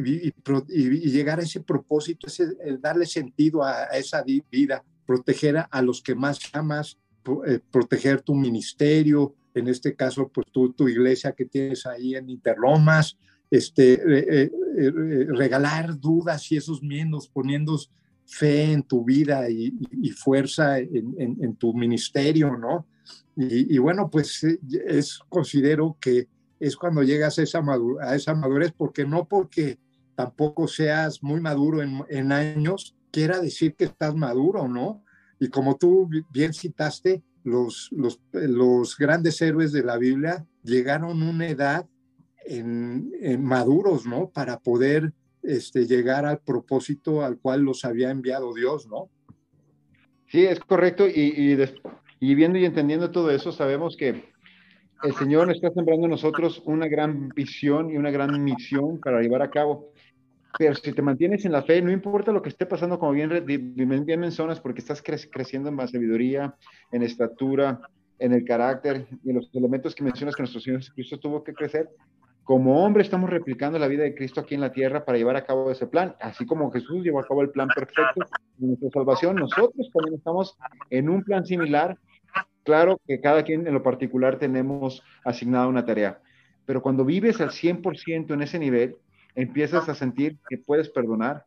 y, 0.69 1.12
llegar 1.12 1.39
a 1.39 1.43
ese 1.43 1.59
propósito, 1.62 2.27
ese, 2.27 2.55
darle 2.79 3.05
sentido 3.05 3.63
a, 3.63 3.85
esa 3.88 4.24
vida, 4.24 4.83
proteger 5.05 5.65
a, 5.69 5.81
los 5.81 6.01
que 6.01 6.15
más 6.15 6.39
amas, 6.53 6.97
eh, 7.47 7.59
proteger 7.71 8.21
tu 8.21 8.33
ministerio, 8.33 9.35
en 9.55 9.67
este 9.69 9.95
caso, 9.95 10.29
pues 10.33 10.47
tú, 10.51 10.74
tu 10.74 10.88
iglesia 10.88 11.31
que 11.31 11.45
tienes 11.45 11.85
ahí 11.85 12.15
en 12.15 12.29
Interlomas, 12.29 13.17
este, 13.50 13.93
eh, 13.93 14.51
eh, 14.77 15.27
regalar 15.29 16.00
dudas 16.00 16.51
y 16.51 16.57
esos 16.57 16.83
miedos, 16.83 17.29
poniendo 17.29 17.79
fe 18.25 18.71
en 18.71 18.83
tu 18.83 19.05
vida 19.05 19.50
y, 19.50 19.71
fuerza 20.12 20.79
en, 20.79 21.15
en, 21.17 21.55
tu 21.55 21.74
ministerio, 21.74 22.57
¿no? 22.57 22.88
Y, 23.38 23.77
bueno, 23.77 24.09
pues 24.09 24.43
eh, 24.43 24.59
es, 24.88 25.19
considero 25.29 25.97
que 26.01 26.27
es 26.59 26.75
cuando 26.75 27.03
llegas 27.03 27.38
a 27.38 27.43
esa, 27.43 27.63
a 28.01 28.15
esa 28.15 28.33
madurez, 28.33 28.74
porque 28.75 29.05
no 29.05 29.27
porque 29.27 29.77
tampoco 30.15 30.67
seas 30.67 31.21
muy 31.21 31.39
maduro 31.39 31.81
en, 31.81 32.03
en 32.09 32.31
años, 32.31 32.95
quiera 33.12 33.39
decir 33.39 33.75
que 33.75 33.85
estás 33.85 34.15
maduro, 34.15 34.67
¿no? 34.67 35.03
Y 35.39 35.50
como 35.50 35.77
tú 35.77 36.09
bien 36.31 36.53
citaste, 36.53 37.24
los, 37.45 37.89
los, 37.91 38.19
los 38.33 38.97
grandes 38.97 39.41
héroes 39.41 39.71
de 39.71 39.83
la 39.83 39.97
Biblia 39.97 40.45
llegaron 40.63 41.21
a 41.21 41.29
una 41.29 41.47
edad 41.47 41.85
en, 42.45 43.43
maduros, 43.43 44.05
¿no? 44.05 44.29
Para 44.29 44.59
poder 44.59 45.13
este, 45.43 45.85
llegar 45.85 46.25
al 46.25 46.39
propósito 46.39 47.23
al 47.23 47.37
cual 47.37 47.61
los 47.61 47.85
había 47.85 48.09
enviado 48.09 48.53
Dios, 48.53 48.87
¿no? 48.87 49.09
Sí, 50.27 50.43
es 50.43 50.59
correcto. 50.59 51.07
Y, 51.07 51.57
y 52.19 52.35
viendo 52.35 52.57
y 52.57 52.65
entendiendo 52.65 53.11
todo 53.11 53.29
eso, 53.29 53.51
sabemos 53.51 53.95
que 53.95 54.33
el 55.03 55.13
Señor 55.15 55.51
está 55.51 55.69
sembrando 55.71 56.05
en 56.05 56.11
nosotros 56.11 56.63
una 56.65 56.87
gran 56.87 57.29
visión 57.29 57.91
y 57.91 57.97
una 57.97 58.09
gran 58.09 58.43
misión 58.43 58.99
para 58.99 59.21
llevar 59.21 59.43
a 59.43 59.51
cabo. 59.51 59.91
Pero 60.57 60.75
si 60.75 60.93
te 60.93 61.01
mantienes 61.01 61.45
en 61.45 61.51
la 61.51 61.63
fe, 61.63 61.81
no 61.81 61.91
importa 61.91 62.31
lo 62.31 62.41
que 62.41 62.50
esté 62.50 62.65
pasando, 62.65 62.97
como 63.00 63.12
bien, 63.12 63.45
bien 63.45 64.19
mencionas, 64.19 64.59
porque 64.59 64.79
estás 64.79 65.01
creciendo 65.01 65.69
en 65.69 65.75
más 65.75 65.91
sabiduría, 65.91 66.55
en 66.91 67.03
estatura, 67.03 67.81
en 68.19 68.33
el 68.33 68.45
carácter 68.45 69.07
y 69.24 69.29
en 69.29 69.35
los 69.35 69.50
elementos 69.53 69.93
que 69.93 70.03
mencionas 70.03 70.35
que 70.35 70.43
nuestro 70.43 70.62
Señor 70.62 70.79
Jesucristo 70.79 71.19
tuvo 71.19 71.43
que 71.43 71.53
crecer. 71.53 71.89
Como 72.43 72.85
hombre 72.85 73.03
estamos 73.03 73.29
replicando 73.29 73.79
la 73.79 73.88
vida 73.88 74.03
de 74.03 74.13
Cristo 74.13 74.41
aquí 74.41 74.55
en 74.55 74.62
la 74.62 74.71
tierra 74.71 75.03
para 75.03 75.17
llevar 75.17 75.35
a 75.35 75.45
cabo 75.45 75.71
ese 75.71 75.88
plan, 75.88 76.15
así 76.21 76.45
como 76.45 76.71
Jesús 76.71 77.03
llevó 77.03 77.19
a 77.19 77.27
cabo 77.27 77.41
el 77.41 77.50
plan 77.50 77.67
perfecto 77.67 78.21
de 78.57 78.67
nuestra 78.67 78.89
salvación, 78.91 79.35
nosotros 79.35 79.89
también 79.91 80.15
estamos 80.15 80.55
en 80.91 81.09
un 81.09 81.24
plan 81.24 81.45
similar 81.45 81.97
Claro 82.65 83.00
que 83.07 83.21
cada 83.21 83.43
quien 83.43 83.67
en 83.67 83.74
lo 83.75 83.83
particular 83.83 84.39
tenemos 84.39 85.03
asignada 85.24 85.67
una 85.67 85.85
tarea, 85.85 86.19
pero 86.65 86.81
cuando 86.81 87.05
vives 87.05 87.39
al 87.39 87.51
100% 87.51 88.33
en 88.33 88.41
ese 88.41 88.57
nivel, 88.57 88.97
empiezas 89.35 89.87
a 89.89 89.95
sentir 89.95 90.37
que 90.49 90.57
puedes 90.57 90.89
perdonar, 90.89 91.45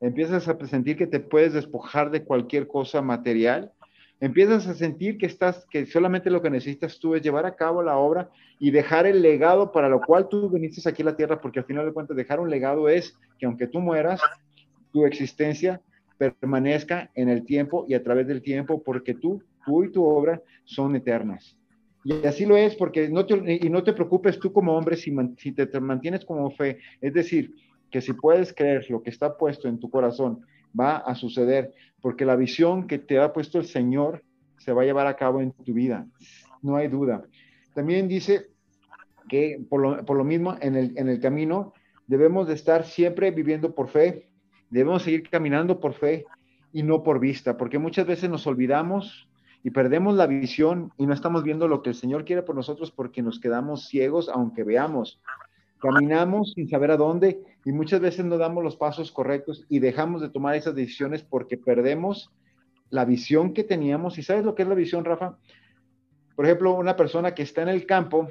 empiezas 0.00 0.48
a 0.48 0.66
sentir 0.66 0.96
que 0.96 1.06
te 1.06 1.20
puedes 1.20 1.52
despojar 1.52 2.10
de 2.10 2.24
cualquier 2.24 2.66
cosa 2.66 3.02
material, 3.02 3.72
empiezas 4.20 4.66
a 4.66 4.74
sentir 4.74 5.18
que 5.18 5.26
estás, 5.26 5.66
que 5.70 5.86
solamente 5.86 6.30
lo 6.30 6.42
que 6.42 6.50
necesitas 6.50 6.98
tú 6.98 7.14
es 7.14 7.22
llevar 7.22 7.46
a 7.46 7.54
cabo 7.54 7.82
la 7.82 7.96
obra 7.96 8.30
y 8.58 8.70
dejar 8.70 9.06
el 9.06 9.22
legado 9.22 9.70
para 9.70 9.88
lo 9.88 10.00
cual 10.00 10.28
tú 10.28 10.48
viniste 10.50 10.88
aquí 10.88 11.02
a 11.02 11.06
la 11.06 11.16
tierra, 11.16 11.40
porque 11.40 11.60
al 11.60 11.66
final 11.66 11.86
de 11.86 11.92
cuentas 11.92 12.16
dejar 12.16 12.40
un 12.40 12.50
legado 12.50 12.88
es 12.88 13.16
que 13.38 13.46
aunque 13.46 13.66
tú 13.66 13.80
mueras, 13.80 14.20
tu 14.92 15.04
existencia 15.04 15.80
permanezca 16.16 17.10
en 17.14 17.28
el 17.28 17.44
tiempo 17.44 17.84
y 17.88 17.94
a 17.94 18.02
través 18.02 18.26
del 18.26 18.42
tiempo, 18.42 18.82
porque 18.82 19.14
tú 19.14 19.42
tú 19.68 19.84
y 19.84 19.92
tu 19.92 20.02
obra 20.02 20.42
son 20.64 20.96
eternas. 20.96 21.57
Y 22.04 22.26
así 22.26 22.46
lo 22.46 22.56
es, 22.56 22.74
porque 22.76 23.08
no 23.08 23.26
te, 23.26 23.58
y 23.62 23.68
no 23.70 23.82
te 23.82 23.92
preocupes 23.92 24.38
tú 24.38 24.52
como 24.52 24.76
hombre 24.76 24.96
si, 24.96 25.14
si 25.38 25.52
te, 25.52 25.80
mantienes 25.80 26.24
como 26.24 26.50
fe. 26.50 26.78
Es 27.00 27.12
decir, 27.12 27.54
que 27.90 28.00
si 28.00 28.12
puedes 28.12 28.52
creer 28.52 28.88
lo 28.90 29.02
que 29.02 29.10
está 29.10 29.36
puesto 29.36 29.68
en 29.68 29.78
tu 29.78 29.90
corazón, 29.90 30.44
va 30.78 30.98
a 30.98 31.14
suceder, 31.14 31.72
porque 32.00 32.24
la 32.24 32.36
visión 32.36 32.86
que 32.86 32.98
te 32.98 33.18
ha 33.18 33.32
puesto 33.32 33.58
el 33.58 33.66
Señor 33.66 34.22
se 34.58 34.72
va 34.72 34.82
a 34.82 34.84
llevar 34.84 35.06
a 35.06 35.16
cabo 35.16 35.40
en 35.40 35.52
tu 35.52 35.72
vida. 35.72 36.06
No 36.62 36.76
hay 36.76 36.88
duda. 36.88 37.24
También 37.74 38.08
dice 38.08 38.46
que 39.28 39.60
por 39.68 39.80
lo, 39.80 40.04
por 40.04 40.16
lo 40.16 40.24
mismo 40.24 40.56
en 40.60 40.76
el, 40.76 40.96
en 40.96 41.08
el 41.08 41.20
camino 41.20 41.72
debemos 42.06 42.48
de 42.48 42.54
estar 42.54 42.84
siempre 42.84 43.30
viviendo 43.30 43.74
por 43.74 43.88
fe, 43.88 44.28
debemos 44.70 45.02
seguir 45.02 45.28
caminando 45.28 45.80
por 45.80 45.94
fe 45.94 46.26
y 46.72 46.82
no 46.82 47.02
por 47.02 47.20
vista, 47.20 47.56
porque 47.56 47.78
muchas 47.78 48.06
veces 48.06 48.28
nos 48.30 48.46
olvidamos 48.46 49.27
y 49.62 49.70
perdemos 49.70 50.14
la 50.14 50.26
visión 50.26 50.92
y 50.96 51.06
no 51.06 51.14
estamos 51.14 51.42
viendo 51.42 51.68
lo 51.68 51.82
que 51.82 51.90
el 51.90 51.96
Señor 51.96 52.24
quiere 52.24 52.42
por 52.42 52.54
nosotros 52.54 52.90
porque 52.90 53.22
nos 53.22 53.40
quedamos 53.40 53.88
ciegos 53.88 54.28
aunque 54.28 54.64
veamos. 54.64 55.20
Caminamos 55.80 56.52
sin 56.54 56.68
saber 56.68 56.90
a 56.90 56.96
dónde 56.96 57.40
y 57.64 57.72
muchas 57.72 58.00
veces 58.00 58.24
no 58.24 58.38
damos 58.38 58.64
los 58.64 58.76
pasos 58.76 59.12
correctos 59.12 59.64
y 59.68 59.78
dejamos 59.78 60.20
de 60.20 60.28
tomar 60.28 60.54
esas 60.54 60.74
decisiones 60.74 61.22
porque 61.22 61.56
perdemos 61.56 62.30
la 62.90 63.04
visión 63.04 63.52
que 63.52 63.64
teníamos. 63.64 64.18
¿Y 64.18 64.22
sabes 64.22 64.44
lo 64.44 64.54
que 64.54 64.62
es 64.62 64.68
la 64.68 64.74
visión, 64.74 65.04
Rafa? 65.04 65.36
Por 66.34 66.46
ejemplo, 66.46 66.74
una 66.74 66.96
persona 66.96 67.34
que 67.34 67.42
está 67.42 67.62
en 67.62 67.68
el 67.68 67.84
campo 67.86 68.28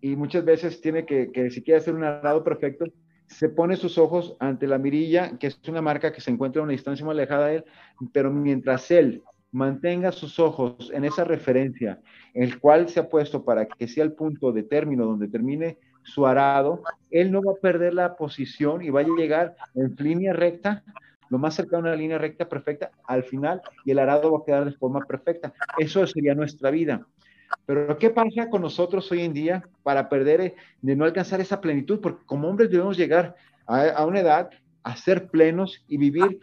y 0.00 0.16
muchas 0.16 0.44
veces 0.44 0.80
tiene 0.80 1.06
que, 1.06 1.50
si 1.50 1.62
quiere 1.62 1.78
hacer 1.78 1.94
un 1.94 2.04
arado 2.04 2.42
perfecto, 2.42 2.86
se 3.26 3.48
pone 3.48 3.76
sus 3.76 3.96
ojos 3.98 4.36
ante 4.40 4.66
la 4.66 4.78
mirilla, 4.78 5.38
que 5.38 5.46
es 5.46 5.60
una 5.68 5.80
marca 5.80 6.12
que 6.12 6.20
se 6.20 6.30
encuentra 6.30 6.60
a 6.60 6.64
una 6.64 6.72
distancia 6.72 7.04
muy 7.04 7.12
alejada 7.12 7.46
de 7.46 7.56
él, 7.56 7.64
pero 8.12 8.30
mientras 8.30 8.90
él 8.90 9.22
mantenga 9.52 10.10
sus 10.12 10.40
ojos 10.40 10.90
en 10.92 11.04
esa 11.04 11.24
referencia, 11.24 12.00
el 12.34 12.58
cual 12.58 12.88
se 12.88 13.00
ha 13.00 13.08
puesto 13.08 13.44
para 13.44 13.66
que 13.66 13.86
sea 13.86 14.02
el 14.02 14.12
punto 14.12 14.50
de 14.50 14.62
término 14.62 15.04
donde 15.04 15.28
termine 15.28 15.78
su 16.02 16.26
arado, 16.26 16.82
él 17.10 17.30
no 17.30 17.42
va 17.42 17.52
a 17.52 17.60
perder 17.60 17.94
la 17.94 18.16
posición 18.16 18.82
y 18.82 18.90
va 18.90 19.00
a 19.00 19.04
llegar 19.04 19.54
en 19.74 19.94
línea 19.98 20.32
recta, 20.32 20.82
lo 21.28 21.38
más 21.38 21.54
cercano 21.54 21.86
a 21.86 21.92
una 21.92 21.96
línea 21.96 22.18
recta 22.18 22.48
perfecta 22.48 22.90
al 23.06 23.24
final 23.24 23.62
y 23.84 23.90
el 23.90 23.98
arado 23.98 24.32
va 24.32 24.38
a 24.38 24.44
quedar 24.44 24.64
de 24.64 24.72
forma 24.72 25.00
perfecta. 25.00 25.52
Eso 25.78 26.06
sería 26.06 26.34
nuestra 26.34 26.70
vida. 26.70 27.06
Pero 27.66 27.96
¿qué 27.98 28.10
pasa 28.10 28.48
con 28.50 28.62
nosotros 28.62 29.10
hoy 29.12 29.20
en 29.20 29.34
día 29.34 29.62
para 29.82 30.08
perder, 30.08 30.40
eh, 30.40 30.54
de 30.80 30.96
no 30.96 31.04
alcanzar 31.04 31.40
esa 31.40 31.60
plenitud? 31.60 32.00
Porque 32.00 32.24
como 32.24 32.48
hombres 32.48 32.70
debemos 32.70 32.96
llegar 32.96 33.36
a, 33.66 33.82
a 33.90 34.06
una 34.06 34.20
edad 34.20 34.50
a 34.82 34.96
ser 34.96 35.28
plenos 35.28 35.84
y 35.86 35.96
vivir 35.98 36.40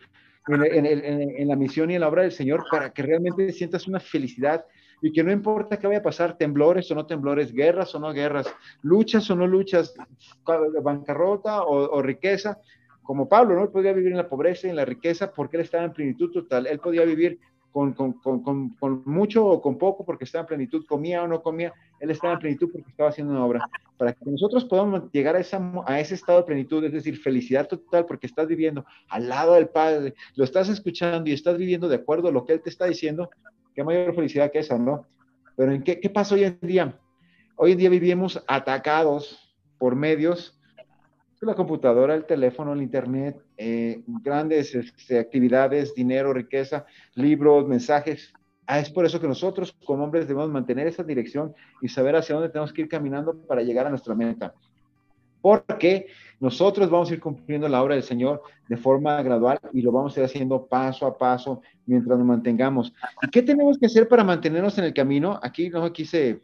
en, 0.56 1.48
la 1.48 1.56
misión 1.56 1.92
y 1.92 1.96
en 1.96 2.02
la 2.02 2.08
obra 2.08 2.24
del 2.24 2.32
Señor 2.32 2.66
para 2.70 2.92
que 2.92 3.04
realmente 3.04 3.52
sientas 3.52 3.88
una 3.88 4.00
felicidad 4.00 4.66
y 5.02 5.12
que 5.12 5.24
no 5.24 5.32
importa 5.32 5.78
qué 5.78 5.88
vaya 5.88 6.00
a 6.00 6.04
pasar, 6.04 6.38
temblores 6.38 6.90
o 6.92 6.96
no 6.96 7.06
temblores, 7.06 7.54
guerras 7.54 7.94
o 7.96 8.00
no 8.00 8.12
guerras, 8.12 8.54
luchas 8.82 9.30
o 9.30 9.36
no 9.36 9.48
luchas, 9.48 9.94
bancarrota 10.84 11.64
o, 11.64 12.02
riqueza, 12.02 12.60
como 13.04 13.30
Pablo, 13.30 13.56
¿no? 13.56 13.64
Él 13.64 13.70
podía 13.70 13.94
vivir 13.94 14.12
en 14.12 14.18
la 14.18 14.28
pobreza 14.28 14.68
y 14.68 14.72
en 14.72 14.76
la 14.76 14.86
riqueza 14.86 15.32
porque 15.32 15.58
él 15.58 15.64
estaba 15.64 15.86
en 15.86 15.94
plenitud 15.94 16.32
total, 16.32 16.68
él 16.68 16.80
podía 16.80 17.06
vivir 17.06 17.40
con, 17.72 17.94
con, 17.94 18.14
con, 18.14 18.70
con, 18.70 19.04
mucho 19.06 19.46
o 19.46 19.62
con 19.62 19.78
poco 19.78 20.06
porque 20.06 20.24
estaba 20.24 20.42
en 20.42 20.48
plenitud, 20.48 20.86
comía 20.86 21.24
o 21.24 21.28
no 21.28 21.42
comía, 21.42 21.74
él 22.00 22.12
estaba 22.12 22.34
en 22.34 22.40
plenitud 22.40 22.70
porque 22.72 22.90
estaba 22.90 23.10
haciendo 23.10 23.34
una 23.34 23.46
obra. 23.46 23.70
Para 23.98 24.14
que 24.14 24.26
nosotros 24.26 24.66
podamos 24.66 25.12
llegar 25.12 25.36
a, 25.36 25.40
esa, 25.40 25.62
a 25.86 26.00
ese 26.00 26.16
estado 26.16 26.40
de 26.40 26.46
plenitud, 26.46 26.84
es 26.84 26.94
decir, 26.94 27.18
felicidad 27.18 27.68
total 27.68 28.06
porque 28.06 28.28
estás 28.28 28.48
viviendo 28.48 28.86
al 29.10 29.30
lado 29.30 29.54
del 29.54 29.70
Padre, 29.70 30.14
lo 30.36 30.44
estás 30.44 30.70
escuchando 30.70 31.30
y 31.30 31.34
estás 31.34 31.58
viviendo 31.58 31.88
de 31.88 31.96
acuerdo 31.96 32.30
a 32.30 32.32
lo 32.32 32.46
que 32.46 32.54
Él 32.54 32.62
te 32.62 32.70
está 32.70 32.86
diciendo, 32.86 33.30
qué 33.76 33.84
mayor 33.84 34.16
felicidad 34.16 34.52
que 34.52 34.60
esa, 34.60 34.78
¿no? 34.78 35.06
Pero 35.56 35.72
¿en 35.74 35.84
qué, 35.84 36.00
qué 36.00 36.10
pasa 36.10 36.36
hoy 36.36 36.46
en 36.46 36.58
día? 36.62 36.98
Hoy 37.56 37.74
en 37.74 37.78
día 37.78 37.90
vivimos 37.90 38.44
atacados 38.48 39.56
por 39.78 39.96
medios 39.96 40.60
la 41.46 41.56
computadora, 41.56 42.16
el 42.16 42.26
teléfono, 42.26 42.74
el 42.74 42.82
internet, 42.82 43.42
eh, 43.62 44.02
grandes 44.24 44.74
este, 44.74 45.20
actividades, 45.20 45.94
dinero, 45.94 46.32
riqueza, 46.32 46.86
libros, 47.16 47.68
mensajes. 47.68 48.32
Ah, 48.66 48.80
es 48.80 48.90
por 48.90 49.06
eso 49.06 49.20
que 49.20 49.28
nosotros 49.28 49.76
como 49.84 50.06
hombres 50.06 50.30
debemos 50.30 50.50
mantener 50.50 50.88
esa 50.88 51.04
dirección 51.04 51.54
y 51.82 51.90
saber 51.90 52.16
hacia 52.16 52.36
dónde 52.36 52.48
tenemos 52.48 52.72
que 52.72 52.84
ir 52.84 52.88
caminando 52.88 53.36
para 53.36 53.62
llegar 53.62 53.86
a 53.86 53.90
nuestra 53.90 54.16
meta. 54.16 54.54
Porque 55.42 56.08
nosotros 56.40 56.90
vamos 56.90 57.12
a 57.12 57.16
ir 57.16 57.20
cumpliendo 57.20 57.68
la 57.68 57.84
obra 57.84 57.96
del 57.96 58.04
Señor 58.04 58.44
de 58.70 58.78
forma 58.78 59.22
gradual 59.24 59.60
y 59.74 59.82
lo 59.82 59.92
vamos 59.92 60.16
a 60.16 60.22
ir 60.22 60.26
haciendo 60.26 60.66
paso 60.66 61.06
a 61.06 61.18
paso 61.18 61.62
mientras 61.86 62.18
nos 62.18 62.26
mantengamos. 62.26 62.94
¿Y 63.22 63.30
qué 63.30 63.42
tenemos 63.42 63.78
que 63.78 63.88
hacer 63.88 64.08
para 64.08 64.24
mantenernos 64.24 64.78
en 64.78 64.86
el 64.86 64.94
camino? 64.94 65.38
Aquí 65.44 65.70
no 65.70 65.92
quise 65.92 66.40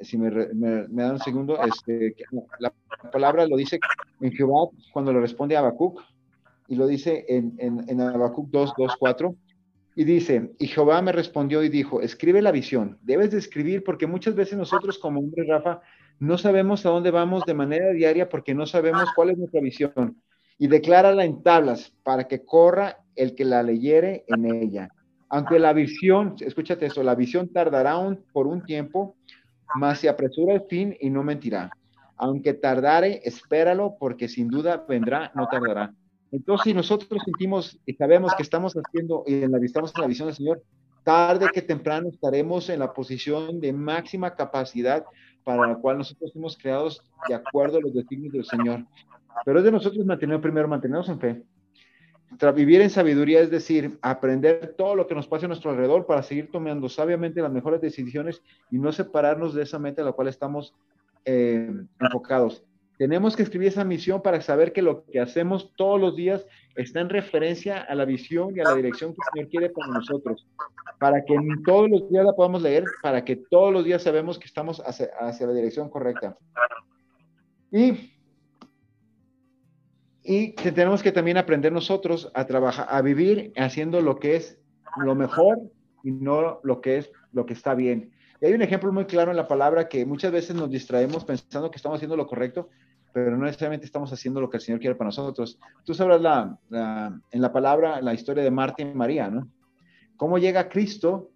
si 0.00 0.18
me, 0.18 0.30
me, 0.30 1.02
dan 1.02 1.12
un 1.12 1.18
segundo, 1.18 1.58
este, 1.62 2.14
la 2.58 2.72
palabra 3.12 3.46
lo 3.46 3.56
dice 3.56 3.78
en 4.20 4.32
Jehová 4.32 4.68
cuando 4.92 5.12
le 5.12 5.20
responde 5.20 5.56
a 5.56 5.60
Habacuc, 5.60 6.00
y 6.68 6.76
lo 6.76 6.86
dice 6.86 7.24
en, 7.28 7.54
en, 7.58 8.00
Habacuc 8.00 8.50
2, 8.50 8.74
2, 8.76 8.96
4, 8.98 9.36
y 9.96 10.04
dice, 10.04 10.50
y 10.58 10.66
Jehová 10.66 11.00
me 11.02 11.12
respondió 11.12 11.62
y 11.62 11.68
dijo, 11.68 12.00
escribe 12.00 12.42
la 12.42 12.50
visión, 12.50 12.98
debes 13.02 13.30
de 13.30 13.38
escribir 13.38 13.84
porque 13.84 14.06
muchas 14.06 14.34
veces 14.34 14.58
nosotros 14.58 14.98
como 14.98 15.20
hombre, 15.20 15.44
Rafa, 15.46 15.80
no 16.18 16.36
sabemos 16.36 16.84
a 16.84 16.90
dónde 16.90 17.10
vamos 17.10 17.44
de 17.44 17.54
manera 17.54 17.90
diaria 17.90 18.28
porque 18.28 18.54
no 18.54 18.66
sabemos 18.66 19.08
cuál 19.14 19.30
es 19.30 19.38
nuestra 19.38 19.60
visión. 19.60 20.20
Y 20.58 20.68
declárala 20.68 21.24
en 21.24 21.42
tablas 21.42 21.92
para 22.02 22.28
que 22.28 22.44
corra 22.44 22.98
el 23.16 23.34
que 23.34 23.44
la 23.44 23.62
leyere 23.62 24.24
en 24.28 24.46
ella. 24.46 24.88
Aunque 25.28 25.58
la 25.58 25.72
visión, 25.72 26.36
escúchate 26.40 26.86
eso, 26.86 27.02
la 27.02 27.14
visión 27.14 27.48
tardará 27.52 27.96
por 28.32 28.46
un 28.46 28.64
tiempo, 28.64 29.16
mas 29.76 29.98
se 29.98 30.08
apresura 30.08 30.54
el 30.54 30.62
fin 30.62 30.96
y 31.00 31.10
no 31.10 31.24
mentirá. 31.24 31.70
Aunque 32.16 32.54
tardare, 32.54 33.20
espéralo, 33.24 33.96
porque 33.98 34.28
sin 34.28 34.48
duda 34.48 34.84
vendrá, 34.88 35.32
no 35.34 35.48
tardará. 35.48 35.92
Entonces, 36.34 36.64
si 36.64 36.74
nosotros 36.74 37.22
sentimos 37.24 37.78
y 37.86 37.94
sabemos 37.94 38.34
que 38.34 38.42
estamos 38.42 38.74
haciendo 38.74 39.22
y 39.24 39.44
estamos 39.64 39.92
en 39.94 40.02
la 40.02 40.08
visión 40.08 40.26
del 40.26 40.34
Señor, 40.34 40.62
tarde 41.04 41.46
que 41.54 41.62
temprano 41.62 42.08
estaremos 42.08 42.68
en 42.70 42.80
la 42.80 42.92
posición 42.92 43.60
de 43.60 43.72
máxima 43.72 44.34
capacidad 44.34 45.04
para 45.44 45.68
la 45.68 45.76
cual 45.76 45.98
nosotros 45.98 46.32
fuimos 46.32 46.58
creados 46.58 47.00
de 47.28 47.36
acuerdo 47.36 47.78
a 47.78 47.80
los 47.80 47.94
designios 47.94 48.32
del 48.32 48.44
Señor. 48.44 48.84
Pero 49.44 49.60
es 49.60 49.64
de 49.64 49.70
nosotros 49.70 50.04
mantener 50.04 50.40
primero, 50.40 50.66
mantenernos 50.66 51.08
en 51.08 51.20
fe, 51.20 51.42
vivir 52.52 52.80
en 52.80 52.90
sabiduría 52.90 53.40
es 53.40 53.50
decir, 53.50 53.96
aprender 54.02 54.74
todo 54.76 54.96
lo 54.96 55.06
que 55.06 55.14
nos 55.14 55.28
pasa 55.28 55.46
a 55.46 55.48
nuestro 55.48 55.70
alrededor 55.70 56.04
para 56.04 56.24
seguir 56.24 56.50
tomando 56.50 56.88
sabiamente 56.88 57.42
las 57.42 57.52
mejores 57.52 57.80
decisiones 57.80 58.42
y 58.72 58.78
no 58.78 58.90
separarnos 58.90 59.54
de 59.54 59.62
esa 59.62 59.78
meta 59.78 60.02
a 60.02 60.04
la 60.04 60.12
cual 60.12 60.26
estamos 60.26 60.74
eh, 61.26 61.70
enfocados. 62.00 62.64
Tenemos 62.98 63.36
que 63.36 63.42
escribir 63.42 63.68
esa 63.68 63.84
misión 63.84 64.22
para 64.22 64.40
saber 64.40 64.72
que 64.72 64.82
lo 64.82 65.04
que 65.06 65.20
hacemos 65.20 65.74
todos 65.76 66.00
los 66.00 66.14
días 66.16 66.46
está 66.76 67.00
en 67.00 67.08
referencia 67.08 67.80
a 67.80 67.94
la 67.94 68.04
visión 68.04 68.56
y 68.56 68.60
a 68.60 68.64
la 68.64 68.74
dirección 68.74 69.12
que 69.12 69.18
el 69.18 69.32
Señor 69.32 69.50
quiere 69.50 69.70
para 69.70 69.88
nosotros, 69.88 70.46
para 70.98 71.24
que 71.24 71.36
todos 71.64 71.90
los 71.90 72.08
días 72.10 72.24
la 72.24 72.32
podamos 72.32 72.62
leer, 72.62 72.84
para 73.02 73.24
que 73.24 73.36
todos 73.36 73.72
los 73.72 73.84
días 73.84 74.02
sabemos 74.02 74.38
que 74.38 74.46
estamos 74.46 74.80
hacia, 74.80 75.08
hacia 75.18 75.46
la 75.46 75.52
dirección 75.52 75.88
correcta. 75.88 76.36
Y 77.72 78.14
y 80.26 80.52
tenemos 80.52 81.02
que 81.02 81.12
también 81.12 81.36
aprender 81.36 81.70
nosotros 81.70 82.30
a 82.32 82.46
trabajar, 82.46 82.86
a 82.88 83.02
vivir 83.02 83.52
haciendo 83.56 84.00
lo 84.00 84.18
que 84.18 84.36
es 84.36 84.58
lo 84.96 85.14
mejor 85.14 85.58
y 86.02 86.12
no 86.12 86.60
lo 86.62 86.80
que 86.80 86.96
es 86.96 87.12
lo 87.32 87.44
que 87.44 87.52
está 87.52 87.74
bien. 87.74 88.10
Y 88.40 88.46
hay 88.46 88.54
un 88.54 88.62
ejemplo 88.62 88.90
muy 88.90 89.04
claro 89.04 89.32
en 89.32 89.36
la 89.36 89.46
palabra 89.46 89.86
que 89.86 90.06
muchas 90.06 90.32
veces 90.32 90.56
nos 90.56 90.70
distraemos 90.70 91.26
pensando 91.26 91.70
que 91.70 91.76
estamos 91.76 91.96
haciendo 91.96 92.16
lo 92.16 92.26
correcto, 92.26 92.70
pero 93.14 93.30
no 93.36 93.44
necesariamente 93.44 93.86
estamos 93.86 94.12
haciendo 94.12 94.40
lo 94.40 94.50
que 94.50 94.58
el 94.58 94.62
Señor 94.62 94.80
quiere 94.80 94.96
para 94.96 95.08
nosotros. 95.08 95.58
Tú 95.84 95.94
sabrás 95.94 96.20
la, 96.20 96.58
en 97.30 97.40
la 97.40 97.52
palabra 97.52 98.02
la 98.02 98.12
historia 98.12 98.44
de 98.44 98.50
Marta 98.50 98.82
y 98.82 98.92
María, 98.92 99.30
¿no? 99.30 99.48
¿Cómo 100.16 100.36
llega 100.36 100.68
Cristo, 100.68 101.30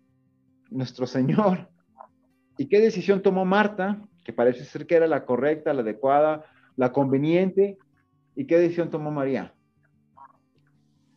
nuestro 0.71 1.07
Señor? 1.07 1.71
¿Y 2.59 2.67
qué 2.67 2.81
decisión 2.81 3.23
tomó 3.23 3.45
Marta? 3.45 4.03
Que 4.25 4.33
parece 4.35 4.65
ser 4.65 4.87
que 4.87 4.97
era 4.97 5.07
la 5.07 5.25
correcta, 5.25 5.73
la 5.73 5.81
adecuada, 5.81 6.45
la 6.77 6.93
conveniente, 6.93 7.79
¿Y 8.39 8.47
qué 8.47 8.57
decisión 8.57 8.89
tomó 8.89 9.11
María? 9.11 9.53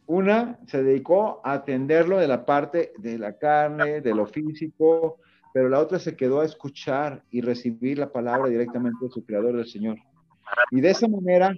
Una 0.08 0.58
se 0.66 0.82
dedicó 0.82 1.40
a 1.44 1.54
atenderlo 1.54 2.18
de 2.18 2.28
la 2.28 2.48
parte 2.48 2.94
de 2.98 3.20
la 3.20 3.38
carne, 3.38 4.02
de 4.02 4.16
lo 4.16 4.26
físico, 4.26 5.20
pero 5.54 5.70
la 5.70 5.78
otra 5.78 6.00
se 6.00 6.16
quedó 6.16 6.42
a 6.42 6.46
escuchar 6.46 7.24
y 7.30 7.42
recibir 7.42 8.00
la 8.00 8.12
palabra 8.12 8.50
directamente 8.50 9.06
de 9.06 9.12
su 9.12 9.24
creador, 9.24 9.56
del 9.56 9.68
Señor. 9.68 10.00
Y 10.72 10.82
de 10.82 10.90
esa 10.90 11.08
manera, 11.08 11.56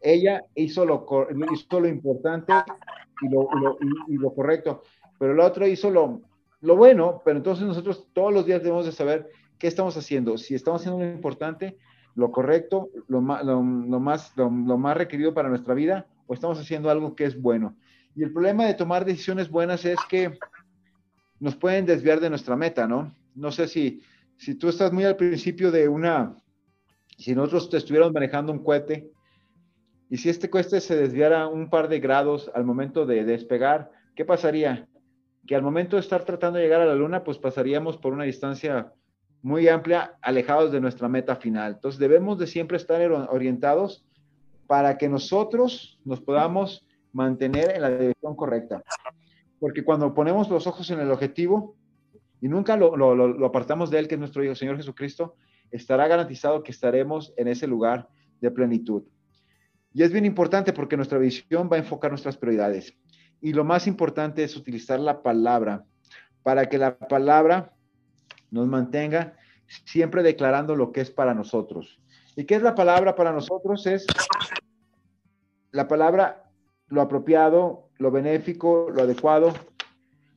ella 0.00 0.44
hizo 0.54 0.84
lo, 0.84 1.06
hizo 1.52 1.80
lo 1.80 1.88
importante 1.88 2.52
y 3.22 3.28
lo, 3.28 3.48
y 4.08 4.16
lo, 4.16 4.34
correcto, 4.34 4.82
pero 5.18 5.34
la 5.34 5.46
otra 5.46 5.66
hizo 5.66 5.90
lo, 5.90 6.22
lo 6.60 6.76
bueno, 6.76 7.22
pero 7.24 7.38
entonces 7.38 7.66
nosotros 7.66 8.08
todos 8.12 8.32
los 8.32 8.46
días 8.46 8.62
debemos 8.62 8.86
de 8.86 8.92
saber 8.92 9.28
qué 9.58 9.66
estamos 9.66 9.96
haciendo, 9.96 10.36
si 10.36 10.54
estamos 10.54 10.82
haciendo 10.82 11.02
lo 11.02 11.10
importante 11.10 11.78
lo 12.16 12.32
correcto, 12.32 12.88
lo 13.08 13.20
más, 13.20 13.44
lo, 13.44 13.62
más, 13.62 14.32
lo, 14.36 14.50
más 14.50 14.96
requerido 14.96 15.34
para 15.34 15.50
nuestra 15.50 15.74
vida 15.74 16.06
o 16.26 16.34
estamos 16.34 16.58
haciendo 16.58 16.90
algo 16.90 17.14
que 17.14 17.26
es 17.26 17.40
bueno. 17.40 17.76
Y 18.16 18.22
el 18.22 18.32
problema 18.32 18.64
de 18.64 18.74
tomar 18.74 19.04
decisiones 19.04 19.50
buenas 19.50 19.84
es 19.84 19.98
que 20.08 20.32
nos 21.38 21.54
pueden 21.54 21.84
desviar 21.84 22.18
de 22.18 22.30
nuestra 22.30 22.56
meta, 22.56 22.88
¿no? 22.88 23.14
No 23.34 23.52
sé 23.52 23.68
si, 23.68 24.00
si 24.38 24.54
tú 24.54 24.70
estás 24.70 24.92
muy 24.92 25.04
al 25.04 25.16
principio 25.16 25.70
de 25.70 25.88
una, 25.88 26.34
si 27.16 27.34
nosotros 27.34 27.72
estuviéramos 27.72 28.12
manejando 28.12 28.52
un 28.52 28.62
cohete 28.62 29.10
y 30.08 30.18
si 30.18 30.28
este 30.28 30.48
cohete 30.48 30.80
se 30.80 30.96
desviara 30.96 31.48
un 31.48 31.68
par 31.68 31.88
de 31.88 31.98
grados 31.98 32.50
al 32.54 32.64
momento 32.64 33.06
de 33.06 33.24
despegar, 33.24 33.90
¿qué 34.14 34.24
pasaría? 34.24 34.86
Que 35.46 35.56
al 35.56 35.62
momento 35.62 35.96
de 35.96 36.00
estar 36.00 36.24
tratando 36.24 36.58
de 36.58 36.64
llegar 36.64 36.80
a 36.80 36.86
la 36.86 36.94
luna, 36.94 37.24
pues 37.24 37.38
pasaríamos 37.38 37.96
por 37.96 38.12
una 38.12 38.24
distancia 38.24 38.92
muy 39.42 39.68
amplia, 39.68 40.16
alejados 40.22 40.72
de 40.72 40.80
nuestra 40.80 41.08
meta 41.08 41.36
final. 41.36 41.74
Entonces 41.74 41.98
debemos 41.98 42.38
de 42.38 42.46
siempre 42.46 42.76
estar 42.76 43.00
orientados 43.30 44.04
para 44.66 44.98
que 44.98 45.08
nosotros 45.08 45.98
nos 46.04 46.20
podamos 46.20 46.86
mantener 47.12 47.74
en 47.74 47.82
la 47.82 47.90
dirección 47.90 48.36
correcta. 48.36 48.82
Porque 49.58 49.84
cuando 49.84 50.12
ponemos 50.14 50.48
los 50.50 50.66
ojos 50.66 50.90
en 50.90 51.00
el 51.00 51.10
objetivo 51.10 51.76
y 52.40 52.48
nunca 52.48 52.76
lo, 52.76 52.96
lo, 52.96 53.46
apartamos 53.46 53.90
de 53.90 54.00
Él, 54.00 54.08
que 54.08 54.16
es 54.16 54.18
nuestro 54.18 54.54
Señor 54.54 54.76
Jesucristo, 54.76 55.36
estará 55.70 56.08
garantizado 56.08 56.62
que 56.62 56.72
estaremos 56.72 57.32
en 57.36 57.48
ese 57.48 57.66
lugar 57.66 58.08
de 58.40 58.50
plenitud. 58.50 59.04
Y 59.92 60.02
es 60.02 60.12
bien 60.12 60.26
importante 60.26 60.72
porque 60.72 60.96
nuestra 60.96 61.18
visión 61.18 61.68
va 61.72 61.76
a 61.76 61.80
enfocar 61.80 62.10
nuestras 62.10 62.36
prioridades. 62.36 62.94
Y 63.40 63.52
lo 63.52 63.64
más 63.64 63.86
importante 63.86 64.44
es 64.44 64.56
utilizar 64.56 65.00
la 65.00 65.22
palabra 65.22 65.84
para 66.42 66.68
que 66.68 66.78
la 66.78 66.98
palabra 66.98 67.72
nos 68.50 68.66
mantenga 68.66 69.36
siempre 69.84 70.22
declarando 70.22 70.76
lo 70.76 70.92
que 70.92 71.00
es 71.00 71.10
para 71.10 71.34
nosotros. 71.34 72.00
¿Y 72.36 72.44
qué 72.44 72.56
es 72.56 72.62
la 72.62 72.74
palabra 72.74 73.14
para 73.14 73.32
nosotros? 73.32 73.86
Es 73.86 74.06
la 75.72 75.88
palabra 75.88 76.50
lo 76.88 77.00
apropiado, 77.00 77.88
lo 77.98 78.10
benéfico, 78.10 78.90
lo 78.90 79.02
adecuado, 79.02 79.52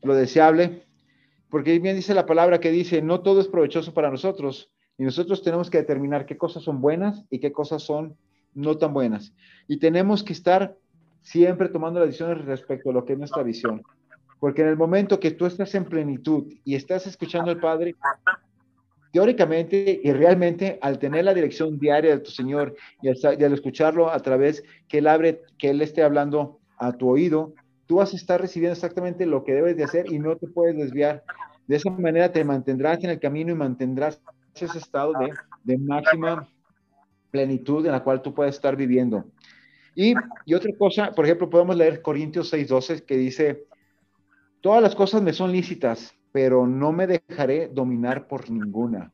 lo 0.02 0.16
deseable, 0.16 0.84
porque 1.50 1.78
bien 1.80 1.96
dice 1.96 2.14
la 2.14 2.26
palabra 2.26 2.60
que 2.60 2.72
dice, 2.72 3.02
no 3.02 3.22
todo 3.22 3.42
es 3.42 3.48
provechoso 3.48 3.94
para 3.94 4.10
nosotros, 4.10 4.72
y 5.00 5.04
nosotros 5.04 5.42
tenemos 5.42 5.70
que 5.70 5.78
determinar 5.78 6.26
qué 6.26 6.38
cosas 6.38 6.62
son 6.62 6.82
buenas 6.82 7.24
y 7.30 7.40
qué 7.40 7.54
cosas 7.54 7.82
son 7.82 8.18
no 8.54 8.78
tan 8.78 8.94
buenas. 8.94 9.34
Y 9.66 9.80
tenemos 9.80 10.24
que 10.24 10.34
estar 10.34 10.76
siempre 11.22 11.70
tomando 11.70 12.02
las 12.02 12.10
decisiones 12.10 12.44
respecto 12.44 12.90
a 12.90 12.94
lo 12.94 13.06
que 13.06 13.14
es 13.14 13.20
nuestra 13.20 13.42
visión. 13.42 13.82
Porque 14.42 14.62
en 14.62 14.68
el 14.68 14.76
momento 14.76 15.18
que 15.18 15.32
tú 15.32 15.46
estás 15.46 15.74
en 15.74 15.86
plenitud 15.86 16.52
y 16.66 16.76
estás 16.76 17.08
escuchando 17.08 17.50
al 17.50 17.62
Padre, 17.62 17.96
teóricamente 19.14 20.02
y 20.04 20.12
realmente 20.12 20.78
al 20.82 21.00
tener 21.00 21.24
la 21.24 21.34
dirección 21.34 21.80
diaria 21.80 22.12
de 22.12 22.20
tu 22.20 22.32
Señor 22.32 22.76
y 23.02 23.08
al, 23.08 23.54
escucharlo 23.54 24.12
a 24.12 24.20
través 24.20 24.66
que 24.90 24.98
Él 24.98 25.08
abre, 25.08 25.44
que 25.58 25.70
Él 25.70 25.82
esté 25.82 26.04
hablando 26.04 26.60
a 26.78 26.92
tu 26.92 27.08
oído, 27.08 27.54
tú 27.86 27.96
vas 27.96 28.12
a 28.12 28.18
estar 28.18 28.42
recibiendo 28.42 28.74
exactamente 28.74 29.26
lo 29.26 29.46
que 29.46 29.54
debes 29.54 29.78
de 29.78 29.86
hacer 29.86 30.12
y 30.12 30.20
no 30.20 30.36
te 30.36 30.48
puedes 30.48 30.76
desviar. 30.76 31.24
De 31.68 31.78
esa 31.78 31.90
manera 31.90 32.34
te 32.34 32.44
mantendrás 32.44 33.02
en 33.06 33.12
el 33.12 33.20
camino 33.22 33.54
y 33.54 33.56
mantendrás 33.56 34.22
ese 34.62 34.78
estado 34.78 35.14
de, 35.14 35.34
de 35.64 35.78
máxima 35.78 36.48
plenitud 37.32 37.86
en 37.86 37.92
la 37.92 38.04
cual 38.04 38.22
tú 38.22 38.34
puedes 38.34 38.56
estar 38.56 38.76
viviendo. 38.76 39.26
Y, 39.96 40.14
y 40.46 40.54
otra 40.54 40.72
cosa, 40.78 41.12
por 41.12 41.26
ejemplo, 41.26 41.50
podemos 41.50 41.76
leer 41.76 42.02
Corintios 42.02 42.54
6:12 42.54 43.06
que 43.06 43.18
dice, 43.18 43.66
todas 44.62 44.82
las 44.82 44.96
cosas 44.96 45.22
me 45.22 45.34
son 45.34 45.52
lícitas, 45.52 46.16
pero 46.32 46.68
no 46.68 46.92
me 46.92 47.08
dejaré 47.08 47.68
dominar 47.68 48.28
por 48.28 48.50
ninguna. 48.50 49.12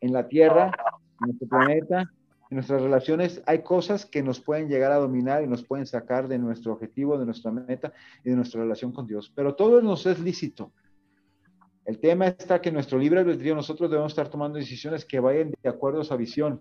En 0.00 0.12
la 0.12 0.28
Tierra, 0.28 0.72
en 1.20 1.26
nuestro 1.26 1.48
planeta, 1.48 2.12
en 2.50 2.56
nuestras 2.56 2.82
relaciones, 2.82 3.42
hay 3.46 3.62
cosas 3.62 4.06
que 4.06 4.22
nos 4.22 4.40
pueden 4.40 4.68
llegar 4.68 4.92
a 4.92 4.96
dominar 4.96 5.42
y 5.42 5.46
nos 5.46 5.64
pueden 5.64 5.86
sacar 5.86 6.28
de 6.28 6.38
nuestro 6.38 6.72
objetivo, 6.72 7.18
de 7.18 7.24
nuestra 7.24 7.50
meta 7.50 7.92
y 8.24 8.30
de 8.30 8.36
nuestra 8.36 8.60
relación 8.60 8.92
con 8.92 9.06
Dios. 9.06 9.32
Pero 9.34 9.54
todo 9.54 9.80
nos 9.80 10.06
es 10.06 10.20
lícito. 10.20 10.72
El 11.86 12.00
tema 12.00 12.26
está 12.26 12.60
que 12.60 12.72
nuestro 12.72 12.98
libre 12.98 13.20
albedrío 13.20 13.54
nosotros 13.54 13.88
debemos 13.88 14.12
estar 14.12 14.28
tomando 14.28 14.58
decisiones 14.58 15.04
que 15.04 15.20
vayan 15.20 15.52
de 15.62 15.68
acuerdo 15.68 16.00
a 16.00 16.02
esa 16.02 16.16
visión. 16.16 16.60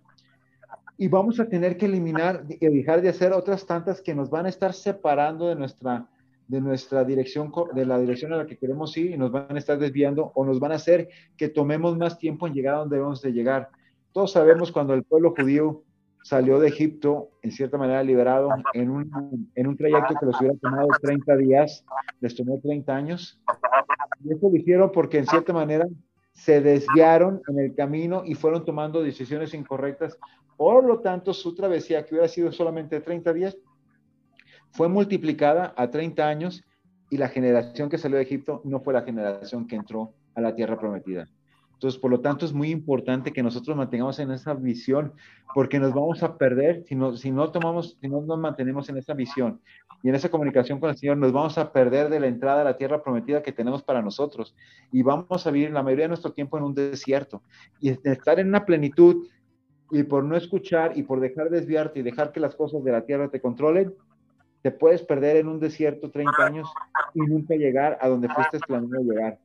Y 0.97 1.07
vamos 1.07 1.39
a 1.39 1.49
tener 1.49 1.77
que 1.77 1.87
eliminar 1.87 2.45
y 2.47 2.67
dejar 2.67 3.01
de 3.01 3.09
hacer 3.09 3.33
otras 3.33 3.65
tantas 3.65 4.01
que 4.01 4.13
nos 4.13 4.29
van 4.29 4.45
a 4.45 4.49
estar 4.49 4.73
separando 4.73 5.47
de 5.47 5.55
nuestra 5.55 6.07
de 6.47 6.61
nuestra 6.61 7.03
dirección, 7.03 7.51
de 7.73 7.85
la 7.87 7.97
dirección 7.97 8.31
a 8.33 8.37
la 8.37 8.45
que 8.45 8.57
queremos 8.57 8.95
ir 8.97 9.11
y 9.11 9.17
nos 9.17 9.31
van 9.31 9.55
a 9.55 9.57
estar 9.57 9.79
desviando 9.79 10.31
o 10.35 10.45
nos 10.45 10.59
van 10.59 10.73
a 10.73 10.75
hacer 10.75 11.09
que 11.35 11.49
tomemos 11.49 11.97
más 11.97 12.19
tiempo 12.19 12.45
en 12.45 12.53
llegar 12.53 12.75
a 12.75 12.77
donde 12.79 12.97
debemos 12.97 13.19
de 13.21 13.33
llegar. 13.33 13.69
Todos 14.11 14.31
sabemos 14.31 14.71
cuando 14.71 14.93
el 14.93 15.03
pueblo 15.03 15.33
judío 15.35 15.81
salió 16.25 16.59
de 16.59 16.69
Egipto, 16.69 17.29
en 17.43 17.51
cierta 17.51 17.77
manera 17.77 18.01
liberado, 18.01 18.49
en 18.73 18.89
un, 18.89 19.51
en 19.53 19.67
un 19.67 19.77
trayecto 19.77 20.15
que 20.19 20.25
les 20.25 20.41
hubiera 20.41 20.57
tomado 20.57 20.87
30 20.99 21.37
días, 21.37 21.85
les 22.19 22.35
tomó 22.35 22.59
30 22.59 22.95
años. 22.95 23.39
Y 24.23 24.33
eso 24.33 24.49
lo 24.49 24.55
hicieron 24.55 24.91
porque 24.91 25.19
en 25.19 25.27
cierta 25.27 25.53
manera 25.53 25.85
se 26.33 26.61
desviaron 26.61 27.43
en 27.47 27.59
el 27.59 27.75
camino 27.75 28.23
y 28.25 28.33
fueron 28.33 28.65
tomando 28.65 29.03
decisiones 29.03 29.53
incorrectas. 29.53 30.17
Por 30.57 30.83
lo 30.85 30.99
tanto, 30.99 31.31
su 31.31 31.53
travesía, 31.53 32.03
que 32.03 32.15
hubiera 32.15 32.27
sido 32.27 32.51
solamente 32.51 32.99
30 33.01 33.31
días, 33.31 33.55
fue 34.71 34.89
multiplicada 34.89 35.75
a 35.77 35.91
30 35.91 36.27
años 36.27 36.63
y 37.11 37.17
la 37.17 37.29
generación 37.29 37.87
que 37.87 37.99
salió 37.99 38.17
de 38.17 38.23
Egipto 38.23 38.63
no 38.65 38.79
fue 38.79 38.95
la 38.95 39.03
generación 39.03 39.67
que 39.67 39.75
entró 39.75 40.15
a 40.33 40.41
la 40.41 40.55
tierra 40.55 40.79
prometida. 40.79 41.27
Entonces, 41.75 41.99
por 41.99 42.09
lo 42.09 42.21
tanto, 42.21 42.45
es 42.45 42.53
muy 42.53 42.71
importante 42.71 43.31
que 43.31 43.43
nosotros 43.43 43.75
mantengamos 43.75 44.17
en 44.19 44.31
esa 44.31 44.53
visión, 44.53 45.13
porque 45.53 45.77
nos 45.77 45.93
vamos 45.93 46.23
a 46.23 46.37
perder 46.37 46.83
si 46.85 46.95
no, 46.95 47.51
tomamos, 47.51 47.97
si 47.99 48.07
no 48.07 48.21
nos 48.21 48.39
mantenemos 48.39 48.89
en 48.89 48.97
esa 48.97 49.13
visión 49.13 49.59
y 50.01 50.09
en 50.09 50.15
esa 50.15 50.29
comunicación 50.29 50.79
con 50.79 50.89
el 50.89 50.97
Señor, 50.97 51.17
nos 51.17 51.33
vamos 51.33 51.57
a 51.57 51.71
perder 51.71 52.09
de 52.09 52.19
la 52.19 52.27
entrada 52.27 52.61
a 52.61 52.63
la 52.63 52.77
tierra 52.77 53.03
prometida 53.03 53.43
que 53.43 53.51
tenemos 53.51 53.83
para 53.83 54.01
nosotros 54.01 54.55
y 54.91 55.03
vamos 55.03 55.45
a 55.45 55.51
vivir 55.51 55.71
la 55.71 55.83
mayoría 55.83 56.05
de 56.05 56.09
nuestro 56.09 56.31
tiempo 56.31 56.57
en 56.57 56.63
un 56.63 56.73
desierto 56.73 57.41
y 57.81 57.89
estar 57.89 58.39
en 58.39 58.47
una 58.47 58.65
plenitud 58.65 59.27
y 59.91 60.03
por 60.03 60.23
no 60.23 60.35
escuchar 60.37 60.97
y 60.97 61.03
por 61.03 61.19
dejar 61.19 61.49
desviarte 61.49 61.99
y 61.99 62.03
dejar 62.03 62.31
que 62.31 62.39
las 62.39 62.55
cosas 62.55 62.83
de 62.83 62.91
la 62.91 63.05
tierra 63.05 63.29
te 63.29 63.41
controlen, 63.41 63.93
te 64.61 64.71
puedes 64.71 65.03
perder 65.03 65.37
en 65.37 65.47
un 65.47 65.59
desierto 65.59 66.09
30 66.09 66.43
años 66.43 66.67
y 67.13 67.19
nunca 67.19 67.53
llegar 67.55 67.97
a 68.01 68.07
donde 68.07 68.27
fuiste 68.29 68.59
planeando 68.65 68.99
llegar. 69.01 69.37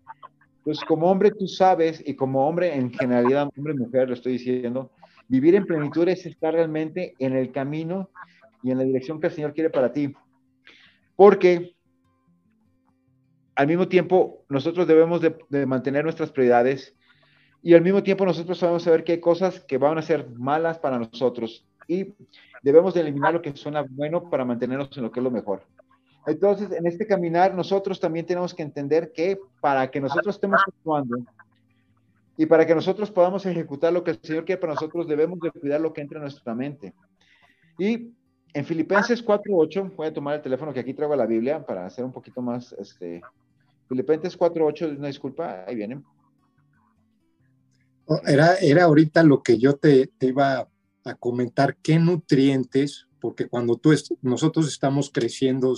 Entonces, 0.71 0.87
como 0.87 1.11
hombre, 1.11 1.33
tú 1.33 1.49
sabes, 1.49 2.01
y 2.07 2.15
como 2.15 2.47
hombre 2.47 2.73
en 2.73 2.93
generalidad, 2.93 3.51
hombre 3.57 3.75
mujer, 3.75 4.07
lo 4.07 4.15
estoy 4.15 4.35
diciendo, 4.35 4.93
vivir 5.27 5.57
en 5.57 5.67
plenitud 5.67 6.07
es 6.07 6.25
estar 6.27 6.55
realmente 6.55 7.17
en 7.19 7.33
el 7.33 7.51
camino 7.51 8.09
y 8.63 8.71
en 8.71 8.79
la 8.79 8.85
dirección 8.85 9.19
que 9.19 9.27
el 9.27 9.33
Señor 9.33 9.53
quiere 9.53 9.71
para 9.71 9.93
ti. 9.93 10.15
Porque 11.17 11.75
al 13.57 13.67
mismo 13.67 13.89
tiempo 13.89 14.45
nosotros 14.49 14.87
debemos 14.87 15.21
de, 15.21 15.37
de 15.49 15.67
mantener 15.67 16.05
nuestras 16.05 16.31
prioridades 16.31 16.97
y 17.65 17.75
al 17.75 17.83
mismo 17.83 18.05
tiempo 18.05 18.25
nosotros 18.25 18.57
sabemos 18.57 18.85
saber 18.85 19.03
que 19.03 19.11
hay 19.11 19.21
cosas 19.21 19.59
que 19.59 19.77
van 19.77 19.99
a 19.99 20.03
ser 20.03 20.31
malas 20.31 20.79
para 20.79 21.01
nosotros 21.01 21.67
y 21.89 22.15
debemos 22.63 22.95
de 22.95 23.01
eliminar 23.01 23.35
lo 23.35 23.43
que 23.43 23.57
suena 23.57 23.85
bueno 23.91 24.31
para 24.31 24.45
mantenernos 24.45 24.97
en 24.97 25.03
lo 25.03 25.11
que 25.11 25.19
es 25.19 25.25
lo 25.25 25.33
mejor. 25.33 25.65
Entonces, 26.31 26.71
en 26.71 26.87
este 26.87 27.07
caminar, 27.07 27.55
nosotros 27.55 27.99
también 27.99 28.25
tenemos 28.25 28.55
que 28.55 28.63
entender 28.63 29.13
que 29.13 29.39
para 29.61 29.91
que 29.91 30.01
nosotros 30.01 30.37
estemos 30.37 30.63
actuando 30.67 31.19
y 32.37 32.47
para 32.47 32.65
que 32.67 32.75
nosotros 32.75 33.11
podamos 33.11 33.45
ejecutar 33.45 33.93
lo 33.93 34.05
que 34.05 34.13
el 34.13 34.21
Señor 34.23 34.45
quiere 34.45 34.61
para 34.61 34.75
nosotros, 34.75 35.09
debemos 35.09 35.41
de 35.41 35.51
cuidar 35.51 35.81
lo 35.81 35.93
que 35.93 36.01
entra 36.01 36.19
en 36.19 36.23
nuestra 36.23 36.55
mente. 36.55 36.95
Y 37.79 38.13
en 38.55 38.65
Filipenses 38.65 39.25
4.8, 39.25 39.95
voy 39.97 40.07
a 40.07 40.13
tomar 40.13 40.37
el 40.37 40.43
teléfono 40.43 40.73
que 40.73 40.81
aquí 40.81 40.95
traigo 40.95 41.17
la 41.17 41.27
Biblia 41.27 41.65
para 41.65 41.85
hacer 41.85 42.05
un 42.05 42.13
poquito 42.13 42.41
más, 42.41 42.73
este, 42.79 43.21
Filipenses 43.89 44.39
4.8, 44.39 44.97
una 44.97 45.09
disculpa, 45.09 45.65
ahí 45.67 45.75
vienen. 45.75 46.05
Oh, 48.07 48.21
era, 48.27 48.55
era 48.57 48.85
ahorita 48.85 49.23
lo 49.23 49.43
que 49.43 49.59
yo 49.59 49.77
te, 49.77 50.07
te 50.07 50.29
iba 50.29 50.69
a 51.05 51.15
comentar 51.17 51.77
qué 51.83 51.99
nutrientes, 51.99 53.09
porque 53.21 53.49
cuando 53.49 53.77
tú 53.77 53.93
nosotros 54.23 54.69
estamos 54.69 55.11
creciendo, 55.13 55.75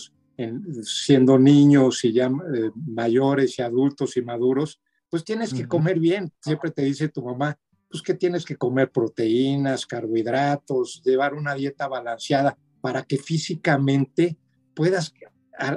siendo 0.83 1.39
niños 1.39 2.05
y 2.05 2.13
ya 2.13 2.27
eh, 2.27 2.71
mayores 2.75 3.59
y 3.59 3.63
adultos 3.63 4.17
y 4.17 4.23
maduros, 4.23 4.81
pues 5.09 5.25
tienes 5.25 5.53
que 5.53 5.69
comer 5.69 5.99
bien. 5.99 6.33
Siempre 6.41 6.71
te 6.71 6.83
dice 6.83 7.09
tu 7.09 7.23
mamá, 7.23 7.59
pues 7.91 8.03
que 8.03 8.15
tienes 8.15 8.45
que 8.45 8.57
comer 8.57 8.91
proteínas, 8.91 9.87
carbohidratos, 9.87 11.03
llevar 11.05 11.35
una 11.35 11.55
dieta 11.55 11.87
balanceada 11.87 12.57
para 12.81 13.03
que 13.03 13.19
físicamente 13.19 14.39
puedas 14.75 15.13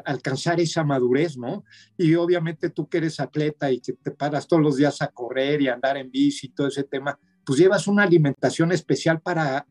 alcanzar 0.05 0.59
esa 0.59 0.83
madurez, 0.83 1.37
¿no? 1.37 1.65
Y 1.97 2.15
obviamente 2.15 2.69
tú 2.69 2.87
que 2.87 2.97
eres 2.97 3.19
atleta 3.19 3.71
y 3.71 3.81
que 3.81 3.93
te 3.93 4.11
paras 4.11 4.47
todos 4.47 4.63
los 4.63 4.77
días 4.77 5.01
a 5.01 5.07
correr 5.07 5.61
y 5.61 5.67
andar 5.67 5.97
en 5.97 6.09
bici 6.09 6.47
y 6.47 6.49
todo 6.51 6.67
ese 6.67 6.83
tema, 6.83 7.19
pues 7.45 7.59
llevas 7.59 7.87
una 7.87 8.03
alimentación 8.03 8.71
especial 8.71 9.21
para 9.21 9.67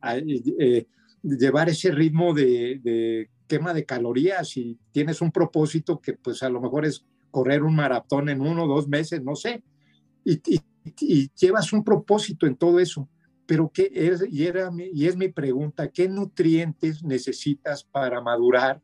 eh, 0.59 0.87
llevar 1.23 1.69
ese 1.69 1.91
ritmo 1.91 2.33
de, 2.35 3.31
quema 3.47 3.75
de 3.75 3.85
calorías 3.85 4.57
y 4.57 4.79
tienes 4.93 5.21
un 5.21 5.31
propósito 5.31 6.01
que 6.01 6.15
pues 6.15 6.43
a 6.43 6.49
lo 6.49 6.61
mejor 6.61 6.85
es 6.85 7.05
correr 7.31 7.63
un 7.63 7.75
maratón 7.75 8.29
en 8.29 8.41
uno 8.41 8.65
o 8.65 8.69
dos 8.69 8.89
meses, 8.89 9.23
no 9.23 9.35
sé, 9.35 9.63
y, 10.25 10.41
llevas 11.35 11.73
un 11.73 11.83
propósito 11.83 12.47
en 12.47 12.57
todo 12.57 12.79
eso. 12.79 13.09
Pero 13.47 13.71
¿qué 13.73 13.91
es, 13.93 14.25
y, 14.31 14.45
era, 14.45 14.71
y 14.93 15.07
es 15.07 15.17
mi 15.17 15.29
pregunta, 15.29 15.89
¿qué 15.89 16.09
nutrientes 16.09 17.03
necesitas 17.03 17.85
para 17.85 18.21
madurar 18.21 18.81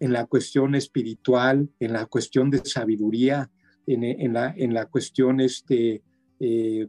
en 0.00 0.12
la 0.12 0.26
cuestión 0.26 0.74
espiritual, 0.74 1.70
en 1.80 1.92
la 1.92 2.06
cuestión 2.06 2.50
de 2.50 2.64
sabiduría, 2.64 3.50
en, 3.86 4.32
la, 4.32 4.54
en 4.56 4.74
la 4.74 4.86
cuestión 4.86 5.40
este, 5.40 6.02
eh, 6.40 6.86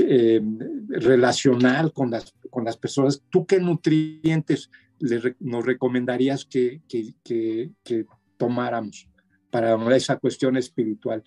eh, 0.00 0.42
relacional 0.88 1.92
con 1.92 2.10
las, 2.10 2.34
con 2.50 2.64
las 2.64 2.76
personas, 2.76 3.22
¿tú 3.30 3.46
qué 3.46 3.60
nutrientes 3.60 4.70
nos 5.40 5.66
recomendarías 5.66 6.44
que, 6.44 6.80
tomáramos 8.36 9.08
para 9.50 9.96
esa 9.96 10.16
cuestión 10.16 10.56
espiritual? 10.56 11.22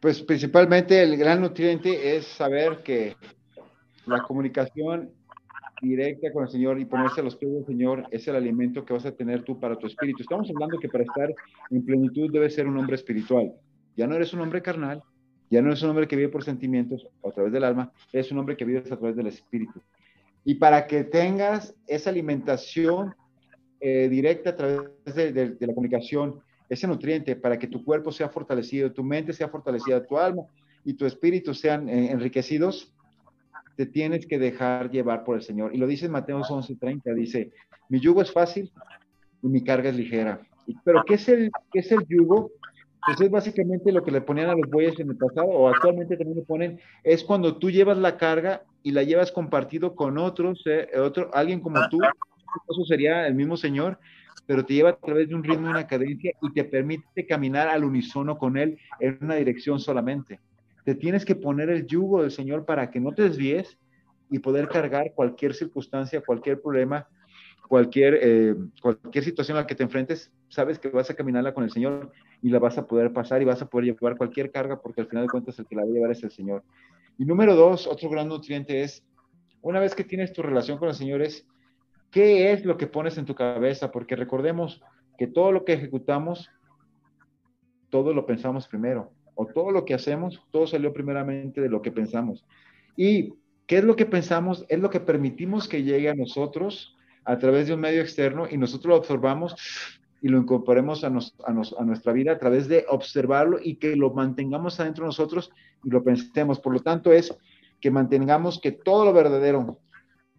Pues 0.00 0.22
principalmente 0.22 1.02
el 1.02 1.16
gran 1.16 1.42
nutriente 1.42 2.16
es 2.16 2.26
saber 2.26 2.82
que 2.82 3.16
la 4.06 4.22
comunicación 4.22 5.10
directa 5.82 6.32
con 6.32 6.44
el 6.44 6.50
Señor 6.50 6.78
y 6.80 6.84
ponerse 6.84 7.20
a 7.20 7.24
los 7.24 7.36
pies 7.36 7.52
del 7.52 7.66
Señor 7.66 8.06
es 8.10 8.26
el 8.28 8.36
alimento 8.36 8.84
que 8.84 8.92
vas 8.92 9.06
a 9.06 9.12
tener 9.12 9.42
tú 9.42 9.58
para 9.58 9.76
tu 9.76 9.86
espíritu. 9.86 10.22
Estamos 10.22 10.48
hablando 10.50 10.78
que 10.78 10.88
para 10.88 11.04
estar 11.04 11.32
en 11.70 11.84
plenitud 11.84 12.30
debe 12.32 12.50
ser 12.50 12.66
un 12.66 12.78
hombre 12.78 12.96
espiritual. 12.96 13.52
Ya 13.96 14.06
no 14.06 14.14
eres 14.14 14.32
un 14.32 14.40
hombre 14.40 14.62
carnal, 14.62 15.02
ya 15.50 15.62
no 15.62 15.72
es 15.72 15.82
un 15.82 15.90
hombre 15.90 16.06
que 16.06 16.16
vive 16.16 16.28
por 16.28 16.44
sentimientos 16.44 17.06
a 17.24 17.30
través 17.30 17.52
del 17.52 17.64
alma, 17.64 17.92
es 18.12 18.30
un 18.30 18.38
hombre 18.38 18.56
que 18.56 18.64
vive 18.64 18.78
a 18.78 18.82
través 18.82 19.16
del 19.16 19.26
espíritu. 19.26 19.82
Y 20.44 20.54
para 20.54 20.86
que 20.86 21.04
tengas 21.04 21.74
esa 21.86 22.10
alimentación 22.10 23.14
eh, 23.80 24.08
directa 24.08 24.50
a 24.50 24.56
través 24.56 25.14
de, 25.14 25.56
la 25.60 25.74
comunicación, 25.74 26.40
ese 26.68 26.86
nutriente, 26.86 27.36
para 27.36 27.58
que 27.58 27.66
tu 27.66 27.84
cuerpo 27.84 28.12
sea 28.12 28.28
fortalecido, 28.28 28.92
tu 28.92 29.02
mente 29.02 29.32
sea 29.32 29.48
fortalecida, 29.48 30.06
tu 30.06 30.18
alma 30.18 30.42
y 30.84 30.94
tu 30.94 31.06
espíritu 31.06 31.54
sean 31.54 31.88
eh, 31.88 32.10
enriquecidos, 32.10 32.92
te 33.76 33.86
tienes 33.86 34.26
que 34.26 34.38
dejar 34.38 34.90
llevar 34.90 35.24
por 35.24 35.36
el 35.36 35.42
Señor. 35.42 35.74
Y 35.74 35.78
lo 35.78 35.86
dice 35.86 36.06
en 36.06 36.12
Mateo 36.12 36.40
11:30, 36.40 37.14
dice, 37.14 37.50
mi 37.88 38.00
yugo 38.00 38.22
es 38.22 38.32
fácil 38.32 38.70
y 39.42 39.48
mi 39.48 39.64
carga 39.64 39.90
es 39.90 39.96
ligera. 39.96 40.40
Pero 40.84 41.02
¿qué 41.06 41.14
es 41.14 41.28
el, 41.28 41.50
qué 41.72 41.80
es 41.80 41.90
el 41.90 42.06
yugo? 42.06 42.50
Entonces, 43.06 43.26
es 43.26 43.32
básicamente 43.32 43.92
lo 43.92 44.02
que 44.02 44.10
le 44.10 44.20
ponían 44.20 44.50
a 44.50 44.54
los 44.54 44.68
bueyes 44.70 44.98
en 45.00 45.08
el 45.08 45.16
pasado, 45.16 45.46
o 45.46 45.68
actualmente 45.68 46.16
también 46.16 46.38
le 46.38 46.44
ponen, 46.44 46.80
es 47.02 47.24
cuando 47.24 47.56
tú 47.56 47.70
llevas 47.70 47.96
la 47.96 48.18
carga 48.18 48.62
y 48.82 48.92
la 48.92 49.02
llevas 49.02 49.32
compartido 49.32 49.94
con 49.94 50.18
otros, 50.18 50.62
eh, 50.66 50.88
otro, 50.98 51.30
alguien 51.34 51.60
como 51.60 51.88
tú, 51.88 52.00
eso 52.00 52.84
sería 52.86 53.26
el 53.26 53.34
mismo 53.34 53.56
Señor, 53.56 53.98
pero 54.46 54.64
te 54.64 54.74
lleva 54.74 54.90
a 54.90 54.96
través 54.96 55.28
de 55.28 55.34
un 55.34 55.44
ritmo, 55.44 55.68
una 55.70 55.86
cadencia 55.86 56.32
y 56.40 56.50
te 56.50 56.64
permite 56.64 57.26
caminar 57.26 57.68
al 57.68 57.84
unísono 57.84 58.38
con 58.38 58.56
Él 58.56 58.78
en 58.98 59.18
una 59.20 59.36
dirección 59.36 59.78
solamente. 59.78 60.40
Te 60.84 60.94
tienes 60.94 61.24
que 61.24 61.34
poner 61.36 61.70
el 61.70 61.86
yugo 61.86 62.22
del 62.22 62.30
Señor 62.30 62.64
para 62.64 62.90
que 62.90 63.00
no 63.00 63.12
te 63.12 63.22
desvíes 63.22 63.78
y 64.30 64.38
poder 64.38 64.68
cargar 64.68 65.12
cualquier 65.14 65.54
circunstancia, 65.54 66.22
cualquier 66.22 66.60
problema, 66.60 67.06
cualquier, 67.70 68.18
eh, 68.20 68.56
cualquier 68.82 69.22
situación 69.22 69.56
a 69.56 69.60
la 69.60 69.66
que 69.68 69.76
te 69.76 69.84
enfrentes, 69.84 70.32
sabes 70.48 70.80
que 70.80 70.88
vas 70.88 71.08
a 71.08 71.14
caminarla 71.14 71.54
con 71.54 71.62
el 71.62 71.70
Señor 71.70 72.10
y 72.42 72.50
la 72.50 72.58
vas 72.58 72.76
a 72.78 72.88
poder 72.88 73.12
pasar 73.12 73.40
y 73.42 73.44
vas 73.44 73.62
a 73.62 73.66
poder 73.66 73.94
llevar 73.94 74.16
cualquier 74.16 74.50
carga 74.50 74.80
porque 74.82 75.02
al 75.02 75.06
final 75.06 75.26
de 75.26 75.30
cuentas 75.30 75.56
el 75.60 75.66
que 75.66 75.76
la 75.76 75.82
va 75.82 75.88
a 75.88 75.92
llevar 75.92 76.10
es 76.10 76.24
el 76.24 76.32
Señor. 76.32 76.64
Y 77.16 77.24
número 77.24 77.54
dos, 77.54 77.86
otro 77.86 78.10
gran 78.10 78.26
nutriente 78.26 78.82
es, 78.82 79.04
una 79.62 79.78
vez 79.78 79.94
que 79.94 80.02
tienes 80.02 80.32
tu 80.32 80.42
relación 80.42 80.78
con 80.78 80.88
el 80.88 80.96
Señor 80.96 81.22
es, 81.22 81.46
¿qué 82.10 82.50
es 82.50 82.64
lo 82.64 82.76
que 82.76 82.88
pones 82.88 83.16
en 83.18 83.24
tu 83.24 83.36
cabeza? 83.36 83.92
Porque 83.92 84.16
recordemos 84.16 84.82
que 85.16 85.28
todo 85.28 85.52
lo 85.52 85.64
que 85.64 85.74
ejecutamos 85.74 86.50
todo 87.88 88.12
lo 88.12 88.26
pensamos 88.26 88.66
primero, 88.66 89.12
o 89.36 89.46
todo 89.46 89.70
lo 89.70 89.84
que 89.84 89.94
hacemos, 89.94 90.42
todo 90.50 90.66
salió 90.66 90.92
primeramente 90.92 91.60
de 91.60 91.68
lo 91.68 91.82
que 91.82 91.92
pensamos. 91.92 92.44
¿Y 92.96 93.34
qué 93.68 93.78
es 93.78 93.84
lo 93.84 93.94
que 93.94 94.06
pensamos? 94.06 94.64
Es 94.68 94.80
lo 94.80 94.90
que 94.90 94.98
permitimos 94.98 95.68
que 95.68 95.84
llegue 95.84 96.08
a 96.08 96.14
nosotros 96.14 96.96
a 97.24 97.38
través 97.38 97.66
de 97.66 97.74
un 97.74 97.80
medio 97.80 98.00
externo 98.00 98.46
y 98.50 98.56
nosotros 98.56 98.90
lo 98.90 98.96
observamos 98.96 99.56
y 100.22 100.28
lo 100.28 100.38
incorporemos 100.38 101.02
a, 101.04 101.10
nuestra 101.10 102.12
vida 102.12 102.32
a 102.32 102.38
través 102.38 102.68
de 102.68 102.84
observarlo 102.88 103.58
y 103.62 103.76
que 103.76 103.96
lo 103.96 104.12
mantengamos 104.12 104.78
adentro 104.78 105.04
de 105.04 105.08
nosotros 105.08 105.50
y 105.82 105.90
lo 105.90 106.04
pensemos. 106.04 106.60
Por 106.60 106.74
lo 106.74 106.80
tanto, 106.80 107.12
es 107.12 107.34
que 107.80 107.90
mantengamos 107.90 108.60
que 108.60 108.72
todo 108.72 109.06
lo 109.06 109.12
verdadero, 109.12 109.78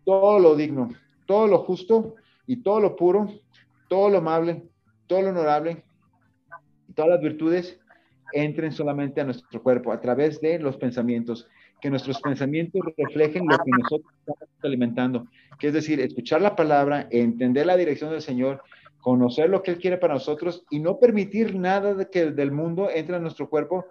todo 0.05 0.39
lo 0.39 0.55
digno, 0.55 0.89
todo 1.25 1.47
lo 1.47 1.59
justo 1.59 2.15
y 2.45 2.57
todo 2.57 2.79
lo 2.79 2.95
puro, 2.95 3.27
todo 3.89 4.09
lo 4.09 4.19
amable, 4.19 4.63
todo 5.07 5.23
lo 5.23 5.29
honorable, 5.29 5.83
todas 6.93 7.11
las 7.11 7.21
virtudes 7.21 7.79
entren 8.33 8.71
solamente 8.71 9.19
a 9.21 9.25
nuestro 9.25 9.61
cuerpo 9.61 9.91
a 9.91 9.99
través 9.99 10.39
de 10.41 10.59
los 10.59 10.77
pensamientos, 10.77 11.47
que 11.81 11.89
nuestros 11.89 12.21
pensamientos 12.21 12.81
reflejen 12.95 13.45
lo 13.47 13.57
que 13.57 13.71
nosotros 13.71 14.13
estamos 14.19 14.49
alimentando, 14.63 15.27
que 15.59 15.67
es 15.67 15.73
decir, 15.73 15.99
escuchar 15.99 16.41
la 16.41 16.55
palabra, 16.55 17.07
entender 17.09 17.65
la 17.65 17.75
dirección 17.75 18.11
del 18.11 18.21
Señor 18.21 18.61
conocer 19.01 19.49
lo 19.49 19.61
que 19.61 19.71
Él 19.71 19.79
quiere 19.79 19.97
para 19.97 20.13
nosotros 20.13 20.63
y 20.69 20.79
no 20.79 20.99
permitir 20.99 21.55
nada 21.55 21.93
de 21.93 22.09
que 22.09 22.31
del 22.31 22.51
mundo 22.51 22.89
entre 22.89 23.15
a 23.15 23.19
nuestro 23.19 23.49
cuerpo, 23.49 23.85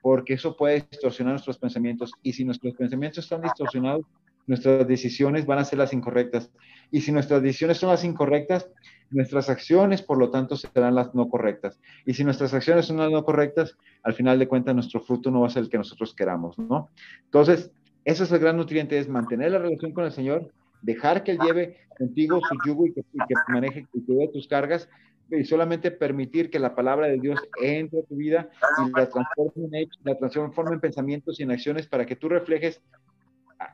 porque 0.00 0.34
eso 0.34 0.56
puede 0.56 0.86
distorsionar 0.90 1.34
nuestros 1.34 1.58
pensamientos. 1.58 2.12
Y 2.22 2.32
si 2.32 2.44
nuestros 2.44 2.74
pensamientos 2.74 3.24
están 3.24 3.42
distorsionados, 3.42 4.06
nuestras 4.46 4.86
decisiones 4.88 5.46
van 5.46 5.58
a 5.58 5.64
ser 5.64 5.78
las 5.78 5.92
incorrectas. 5.92 6.50
Y 6.90 7.00
si 7.00 7.12
nuestras 7.12 7.42
decisiones 7.42 7.78
son 7.78 7.90
las 7.90 8.04
incorrectas, 8.04 8.68
nuestras 9.12 9.48
acciones, 9.48 10.02
por 10.02 10.18
lo 10.18 10.30
tanto, 10.30 10.56
serán 10.56 10.94
las 10.94 11.14
no 11.14 11.28
correctas. 11.28 11.78
Y 12.06 12.14
si 12.14 12.24
nuestras 12.24 12.54
acciones 12.54 12.86
son 12.86 12.98
las 12.98 13.10
no 13.10 13.24
correctas, 13.24 13.76
al 14.02 14.14
final 14.14 14.38
de 14.38 14.48
cuentas, 14.48 14.74
nuestro 14.74 15.00
fruto 15.00 15.30
no 15.30 15.40
va 15.40 15.46
a 15.46 15.50
ser 15.50 15.64
el 15.64 15.70
que 15.70 15.78
nosotros 15.78 16.14
queramos, 16.14 16.58
¿no? 16.58 16.90
Entonces, 17.24 17.70
ese 18.04 18.24
es 18.24 18.32
el 18.32 18.40
gran 18.40 18.56
nutriente, 18.56 18.98
es 18.98 19.08
mantener 19.08 19.52
la 19.52 19.58
relación 19.58 19.92
con 19.92 20.04
el 20.04 20.12
Señor, 20.12 20.50
dejar 20.82 21.22
que 21.22 21.32
Él 21.32 21.38
lleve 21.38 21.76
contigo 21.96 22.40
su 22.40 22.56
yugo 22.66 22.86
y 22.86 22.92
que, 22.92 23.04
maneje 23.48 23.86
y 23.92 24.04
que 24.04 24.28
tus 24.32 24.48
cargas 24.48 24.88
y 25.30 25.44
solamente 25.44 25.90
permitir 25.90 26.50
que 26.50 26.58
la 26.58 26.74
palabra 26.74 27.06
de 27.06 27.18
Dios 27.18 27.40
entre 27.62 28.00
a 28.00 28.02
tu 28.02 28.16
vida 28.16 28.50
y 28.84 28.90
la 28.90 29.08
transforme 29.08 29.80
en 29.80 29.88
la 30.04 30.18
transforme 30.18 30.74
en 30.74 30.80
pensamientos 30.80 31.40
y 31.40 31.44
en 31.44 31.52
acciones 31.52 31.86
para 31.86 32.04
que 32.04 32.16
tú 32.16 32.28
reflejes 32.28 32.82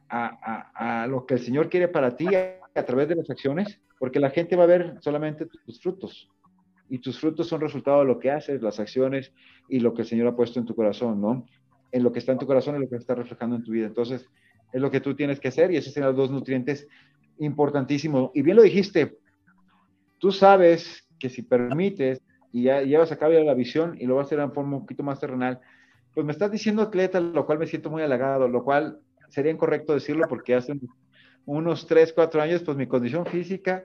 a, 0.09 1.07
lo 1.09 1.27
que 1.27 1.35
el 1.35 1.41
Señor 1.41 1.69
quiere 1.69 1.89
para 1.89 2.17
ti 2.17 2.27
través 2.85 3.09
de 3.09 3.17
las 3.17 3.31
acciones, 3.31 3.81
porque 3.99 4.21
la 4.21 4.31
gente 4.31 4.57
va 4.57 4.65
a 4.65 4.67
ver 4.67 4.97
solamente 5.01 5.47
tus 5.47 5.81
frutos. 5.81 6.29
Y 6.89 6.99
tus 6.99 7.21
frutos 7.21 7.49
son 7.49 7.61
resultado 7.61 8.01
de 8.01 8.07
lo 8.07 8.19
que 8.19 8.31
haces, 8.31 8.63
las 8.63 8.81
acciones 8.81 9.33
y 9.69 9.81
lo 9.81 9.93
que 9.95 10.03
el 10.03 10.09
Señor 10.09 10.27
ha 10.29 10.37
puesto 10.37 10.59
en 10.59 10.67
tu 10.67 10.75
corazón, 10.75 11.21
¿no? 11.21 11.47
En 11.93 12.03
lo 12.03 12.13
que 12.13 12.19
está 12.19 12.33
en 12.33 12.39
tu 12.39 12.47
corazón 12.47 12.77
y 12.77 12.81
lo 12.81 12.89
que 12.89 12.97
está 12.97 13.15
reflejando 13.15 13.57
en 13.57 13.65
tu 13.65 13.73
vida. 13.73 13.87
Entonces, 13.87 14.27
es 14.73 14.81
lo 14.81 14.91
que 14.91 15.01
tú 15.01 15.15
tienes 15.15 15.41
que 15.41 15.49
hacer 15.49 15.71
y 15.71 15.77
esos 15.77 15.93
serán 15.93 16.11
los 16.11 16.17
dos 16.17 16.31
nutrientes 16.31 16.87
importantísimos. 17.39 18.31
Y 18.35 18.43
bien 18.43 18.57
lo 18.57 18.63
dijiste, 18.63 19.19
tú 20.19 20.33
sabes 20.33 21.07
que 21.19 21.29
si 21.29 21.43
permites 21.43 22.21
y 22.53 22.65
ya 22.65 22.83
llevas 22.83 23.13
a 23.13 23.19
cabo 23.19 23.35
la 23.35 23.55
visión 23.55 23.97
y 23.99 24.07
lo 24.07 24.17
vas 24.17 24.25
a 24.25 24.29
hacer 24.29 24.41
en 24.41 24.53
forma 24.53 24.77
un 24.77 24.83
poquito 24.83 25.03
más 25.03 25.21
terrenal, 25.21 25.61
pues 26.15 26.25
me 26.25 26.33
estás 26.33 26.51
diciendo 26.51 26.83
atleta, 26.83 27.21
lo 27.21 27.47
cual 27.47 27.59
me 27.59 27.67
siento 27.67 27.91
muy 27.91 28.03
halagado, 28.03 28.49
lo 28.49 28.65
cual 28.65 28.99
sería 29.29 29.53
incorrecto 29.53 29.95
decirlo 29.95 30.27
porque 30.29 30.55
hace 30.55 30.75
unos 31.49 31.87
3, 31.87 32.13
4 32.13 32.43
años, 32.43 32.63
pues 32.63 32.77
mi 32.77 32.87
condición 32.87 33.25
física, 33.25 33.85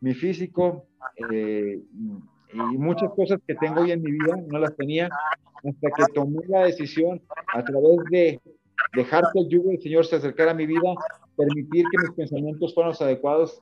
mi 0.00 0.14
físico 0.14 0.86
eh, 1.32 1.80
y 2.52 2.78
muchas 2.78 3.10
cosas 3.16 3.40
que 3.44 3.56
tengo 3.56 3.80
hoy 3.80 3.90
en 3.90 4.02
mi 4.02 4.12
vida 4.12 4.36
no 4.46 4.58
las 4.58 4.76
tenía 4.76 5.08
hasta 5.64 5.90
que 5.90 6.12
tomé 6.14 6.40
la 6.46 6.64
decisión 6.64 7.20
a 7.54 7.64
través 7.64 7.98
de 8.10 8.40
dejar 8.94 9.24
que 9.32 9.40
el 9.40 9.48
yugo 9.48 9.70
del 9.70 9.80
Señor 9.80 10.06
se 10.06 10.16
acercara 10.16 10.52
a 10.52 10.54
mi 10.54 10.66
vida, 10.66 10.94
permitir 11.36 11.84
que 11.90 11.98
mis 11.98 12.12
pensamientos 12.12 12.72
fueran 12.72 12.90
los 12.90 13.02
adecuados, 13.02 13.60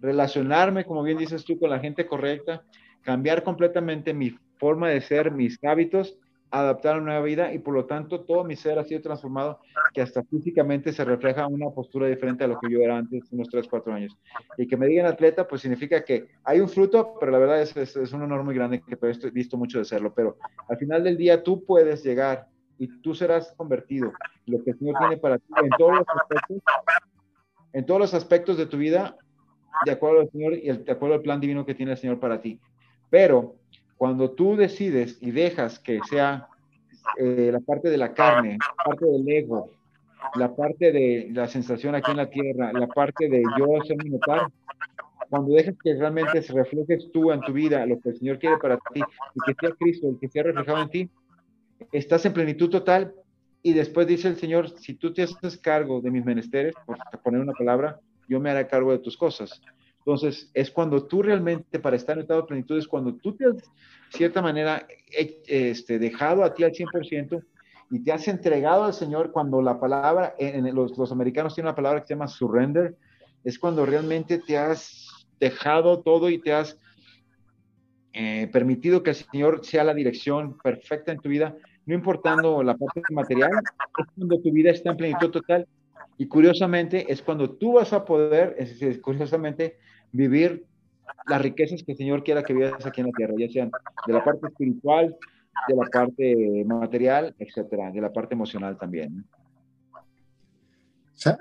relacionarme, 0.00 0.84
como 0.84 1.02
bien 1.02 1.16
dices 1.16 1.44
tú, 1.44 1.58
con 1.58 1.70
la 1.70 1.78
gente 1.78 2.06
correcta, 2.06 2.62
cambiar 3.02 3.42
completamente 3.42 4.12
mi 4.12 4.36
forma 4.58 4.90
de 4.90 5.00
ser, 5.00 5.30
mis 5.30 5.58
hábitos, 5.64 6.18
adaptar 6.52 6.94
a 6.94 6.98
una 6.98 7.12
nueva 7.12 7.24
vida 7.24 7.54
y 7.54 7.58
por 7.58 7.72
lo 7.72 7.86
tanto 7.86 8.20
todo 8.20 8.44
mi 8.44 8.56
ser 8.56 8.78
ha 8.78 8.84
sido 8.84 9.00
transformado 9.00 9.60
que 9.94 10.02
hasta 10.02 10.22
físicamente 10.22 10.92
se 10.92 11.02
refleja 11.04 11.46
una 11.46 11.70
postura 11.70 12.06
diferente 12.06 12.44
a 12.44 12.46
lo 12.46 12.58
que 12.58 12.70
yo 12.70 12.80
era 12.80 12.98
antes, 12.98 13.24
unos 13.32 13.48
3, 13.48 13.66
4 13.68 13.92
años. 13.94 14.18
Y 14.58 14.66
que 14.66 14.76
me 14.76 14.86
digan 14.86 15.06
atleta, 15.06 15.48
pues 15.48 15.62
significa 15.62 16.04
que 16.04 16.28
hay 16.44 16.60
un 16.60 16.68
fruto, 16.68 17.14
pero 17.18 17.32
la 17.32 17.38
verdad 17.38 17.62
es, 17.62 17.74
es, 17.76 17.96
es 17.96 18.12
un 18.12 18.22
honor 18.22 18.44
muy 18.44 18.54
grande 18.54 18.82
que 18.82 18.98
he 19.00 19.30
visto 19.30 19.56
mucho 19.56 19.78
de 19.78 19.86
serlo, 19.86 20.12
pero 20.14 20.36
al 20.68 20.76
final 20.76 21.02
del 21.02 21.16
día 21.16 21.42
tú 21.42 21.64
puedes 21.64 22.04
llegar 22.04 22.46
y 22.78 22.88
tú 23.00 23.14
serás 23.14 23.54
convertido. 23.56 24.12
Lo 24.46 24.62
que 24.62 24.72
el 24.72 24.78
Señor 24.78 24.96
tiene 24.98 25.16
para 25.16 25.38
ti 25.38 25.44
en 25.62 25.70
todos 25.78 25.98
los 25.98 26.06
aspectos, 26.08 26.62
en 27.72 27.86
todos 27.86 28.00
los 28.00 28.14
aspectos 28.14 28.56
de 28.58 28.66
tu 28.66 28.76
vida, 28.76 29.16
de 29.86 29.92
acuerdo 29.92 30.20
al 30.20 30.30
Señor 30.30 30.54
y 30.54 30.70
de 30.70 30.92
acuerdo 30.92 31.14
al 31.14 31.22
plan 31.22 31.40
divino 31.40 31.64
que 31.64 31.74
tiene 31.74 31.92
el 31.92 31.98
Señor 31.98 32.20
para 32.20 32.40
ti. 32.42 32.60
Pero 33.08 33.56
cuando 34.02 34.32
tú 34.32 34.56
decides 34.56 35.16
y 35.20 35.30
dejas 35.30 35.78
que 35.78 36.00
sea 36.10 36.48
eh, 37.20 37.50
la 37.52 37.60
parte 37.60 37.88
de 37.88 37.96
la 37.96 38.12
carne, 38.12 38.58
la 38.58 38.84
parte 38.84 39.06
del 39.06 39.28
ego, 39.28 39.70
la 40.34 40.56
parte 40.56 40.90
de 40.90 41.30
la 41.32 41.46
sensación 41.46 41.94
aquí 41.94 42.10
en 42.10 42.16
la 42.16 42.28
tierra, 42.28 42.72
la 42.72 42.88
parte 42.88 43.28
de 43.28 43.44
yo 43.56 43.68
mi 44.02 44.10
notar, 44.10 44.48
cuando 45.30 45.54
dejas 45.54 45.76
que 45.80 45.94
realmente 45.94 46.42
se 46.42 46.52
reflejes 46.52 47.12
tú 47.12 47.30
en 47.30 47.42
tu 47.42 47.52
vida 47.52 47.86
lo 47.86 48.00
que 48.00 48.08
el 48.08 48.18
Señor 48.18 48.40
quiere 48.40 48.58
para 48.58 48.76
ti 48.92 49.02
y 49.36 49.40
que 49.46 49.54
sea 49.60 49.70
Cristo 49.78 50.08
el 50.08 50.18
que 50.18 50.26
sea 50.26 50.42
reflejado 50.42 50.82
en 50.82 50.88
ti, 50.88 51.10
estás 51.92 52.26
en 52.26 52.32
plenitud 52.32 52.70
total 52.70 53.14
y 53.62 53.72
después 53.72 54.08
dice 54.08 54.26
el 54.26 54.34
Señor, 54.34 54.68
si 54.80 54.94
tú 54.94 55.14
te 55.14 55.22
haces 55.22 55.56
cargo 55.56 56.00
de 56.00 56.10
mis 56.10 56.24
menesteres, 56.24 56.74
por 56.86 56.98
poner 57.22 57.40
una 57.40 57.52
palabra, 57.52 58.00
yo 58.28 58.40
me 58.40 58.50
haré 58.50 58.66
cargo 58.66 58.90
de 58.90 58.98
tus 58.98 59.16
cosas. 59.16 59.62
Entonces, 60.04 60.50
es 60.54 60.70
cuando 60.70 61.06
tú 61.06 61.22
realmente, 61.22 61.78
para 61.78 61.96
estar 61.96 62.16
en 62.16 62.22
estado 62.22 62.42
de 62.42 62.46
plenitud, 62.48 62.78
es 62.78 62.88
cuando 62.88 63.14
tú 63.14 63.34
te 63.34 63.46
has, 63.46 63.56
de 63.56 63.62
cierta 64.10 64.42
manera, 64.42 64.86
este, 65.46 65.98
dejado 65.98 66.44
a 66.44 66.52
ti 66.54 66.64
al 66.64 66.72
100% 66.72 67.42
y 67.90 68.00
te 68.02 68.12
has 68.12 68.26
entregado 68.28 68.84
al 68.84 68.94
Señor 68.94 69.32
cuando 69.32 69.62
la 69.62 69.78
palabra, 69.78 70.34
en, 70.38 70.74
los, 70.74 70.96
los 70.98 71.12
americanos 71.12 71.54
tienen 71.54 71.68
una 71.68 71.76
palabra 71.76 72.00
que 72.00 72.08
se 72.08 72.14
llama 72.14 72.28
surrender, 72.28 72.96
es 73.44 73.58
cuando 73.58 73.86
realmente 73.86 74.38
te 74.38 74.58
has 74.58 75.26
dejado 75.38 76.00
todo 76.00 76.30
y 76.30 76.38
te 76.38 76.52
has 76.52 76.78
eh, 78.12 78.48
permitido 78.52 79.02
que 79.02 79.10
el 79.10 79.16
Señor 79.16 79.64
sea 79.64 79.84
la 79.84 79.94
dirección 79.94 80.58
perfecta 80.58 81.12
en 81.12 81.18
tu 81.18 81.28
vida 81.28 81.56
no 81.86 81.94
importando 81.94 82.62
la 82.62 82.76
parte 82.76 83.02
material, 83.10 83.50
es 83.98 84.06
cuando 84.14 84.40
tu 84.40 84.52
vida 84.52 84.70
está 84.70 84.90
en 84.90 84.96
plenitud 84.96 85.30
total. 85.30 85.66
Y 86.18 86.26
curiosamente 86.26 87.10
es 87.10 87.22
cuando 87.22 87.50
tú 87.50 87.74
vas 87.74 87.92
a 87.92 88.04
poder, 88.04 88.54
es, 88.58 88.98
curiosamente, 89.00 89.78
vivir 90.12 90.64
las 91.26 91.42
riquezas 91.42 91.82
que 91.82 91.92
el 91.92 91.98
Señor 91.98 92.22
quiera 92.22 92.42
que 92.42 92.54
vivas 92.54 92.84
aquí 92.84 93.00
en 93.00 93.08
la 93.08 93.12
tierra, 93.12 93.34
ya 93.38 93.48
sean 93.48 93.70
de 94.06 94.12
la 94.12 94.24
parte 94.24 94.46
espiritual, 94.46 95.16
de 95.68 95.76
la 95.76 95.86
parte 95.86 96.64
material, 96.64 97.34
etcétera, 97.38 97.90
de 97.90 98.00
la 98.00 98.12
parte 98.12 98.34
emocional 98.34 98.76
también. 98.78 99.24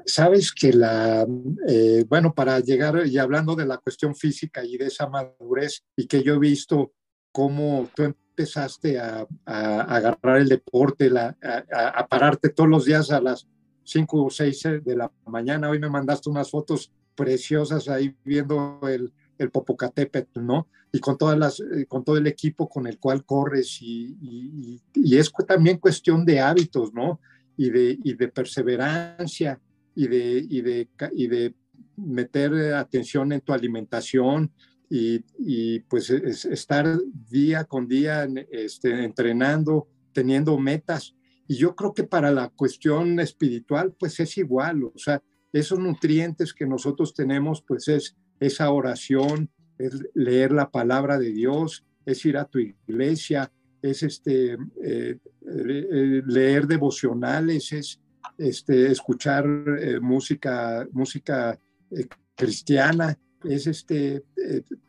Sabes 0.05 0.51
que 0.51 0.73
la, 0.73 1.25
eh, 1.67 2.05
bueno, 2.07 2.33
para 2.33 2.59
llegar 2.59 3.01
y 3.07 3.17
hablando 3.17 3.55
de 3.55 3.65
la 3.65 3.77
cuestión 3.77 4.13
física 4.15 4.63
y 4.63 4.77
de 4.77 4.85
esa 4.85 5.07
madurez, 5.07 5.83
y 5.95 6.05
que 6.05 6.21
yo 6.21 6.35
he 6.35 6.39
visto 6.39 6.91
cómo 7.31 7.89
tú 7.95 8.03
empezaste 8.03 8.99
a, 8.99 9.25
agarrar 9.45 10.37
el 10.37 10.49
deporte, 10.49 11.09
a, 11.17 12.07
pararte 12.07 12.49
todos 12.49 12.69
los 12.69 12.85
días 12.85 13.09
a 13.11 13.21
las 13.21 13.47
5 13.83 14.23
o 14.23 14.29
6 14.29 14.83
de 14.83 14.95
la 14.95 15.11
mañana. 15.25 15.69
Hoy 15.69 15.79
me 15.79 15.89
mandaste 15.89 16.29
unas 16.29 16.51
fotos 16.51 16.91
preciosas 17.15 17.87
ahí 17.87 18.15
viendo 18.23 18.79
el, 18.83 19.11
el 19.37 19.51
Popocatépetl, 19.51 20.41
¿no? 20.45 20.67
Y 20.91 20.99
con, 20.99 21.17
todas 21.17 21.37
las, 21.37 21.59
eh, 21.59 21.85
con 21.87 22.03
todo 22.03 22.17
el 22.17 22.27
equipo 22.27 22.67
con 22.67 22.85
el 22.87 22.99
cual 22.99 23.25
corres 23.25 23.81
y, 23.81 24.79
y, 24.93 25.17
es 25.17 25.31
también 25.47 25.77
cuestión 25.77 26.25
de 26.25 26.39
hábitos, 26.39 26.93
¿no? 26.93 27.19
Y 27.55 27.69
de, 27.69 27.97
y 28.03 28.13
de 28.13 28.27
perseverancia 28.27 29.59
y 29.95 30.07
de, 30.07 30.45
y 30.49 30.61
de, 30.61 30.89
y 31.13 31.27
de 31.27 31.55
meter 31.95 32.73
atención 32.73 33.31
en 33.31 33.41
tu 33.41 33.53
alimentación, 33.53 34.51
y, 34.93 35.79
pues 35.81 36.09
estar 36.09 36.99
día 37.29 37.63
con 37.63 37.87
día 37.87 38.27
este, 38.51 39.05
entrenando, 39.05 39.87
teniendo 40.11 40.57
metas. 40.57 41.15
Y 41.47 41.55
yo 41.55 41.75
creo 41.75 41.93
que 41.93 42.03
para 42.03 42.29
la 42.31 42.49
cuestión 42.49 43.19
espiritual, 43.21 43.93
pues 43.97 44.19
es 44.19 44.37
igual, 44.37 44.83
o 44.83 44.93
sea, 44.97 45.23
esos 45.53 45.79
nutrientes 45.79 46.53
que 46.53 46.65
nosotros 46.65 47.13
tenemos, 47.13 47.61
pues 47.61 47.87
es 47.87 48.15
esa 48.39 48.71
oración, 48.71 49.49
es 49.77 50.03
leer 50.13 50.51
la 50.51 50.69
palabra 50.69 51.17
de 51.17 51.31
Dios, 51.31 51.85
es 52.05 52.25
ir 52.25 52.37
a 52.37 52.45
tu 52.45 52.59
iglesia, 52.59 53.51
es 53.81 54.03
este, 54.03 54.57
eh, 54.83 55.17
eh, 55.47 56.21
leer 56.25 56.67
devocionales, 56.67 57.71
es 57.71 57.99
este, 58.37 58.91
escuchar 58.91 59.45
eh, 59.79 59.99
música, 59.99 60.87
música 60.91 61.59
cristiana, 62.35 63.17
es 63.43 63.67
este, 63.67 64.23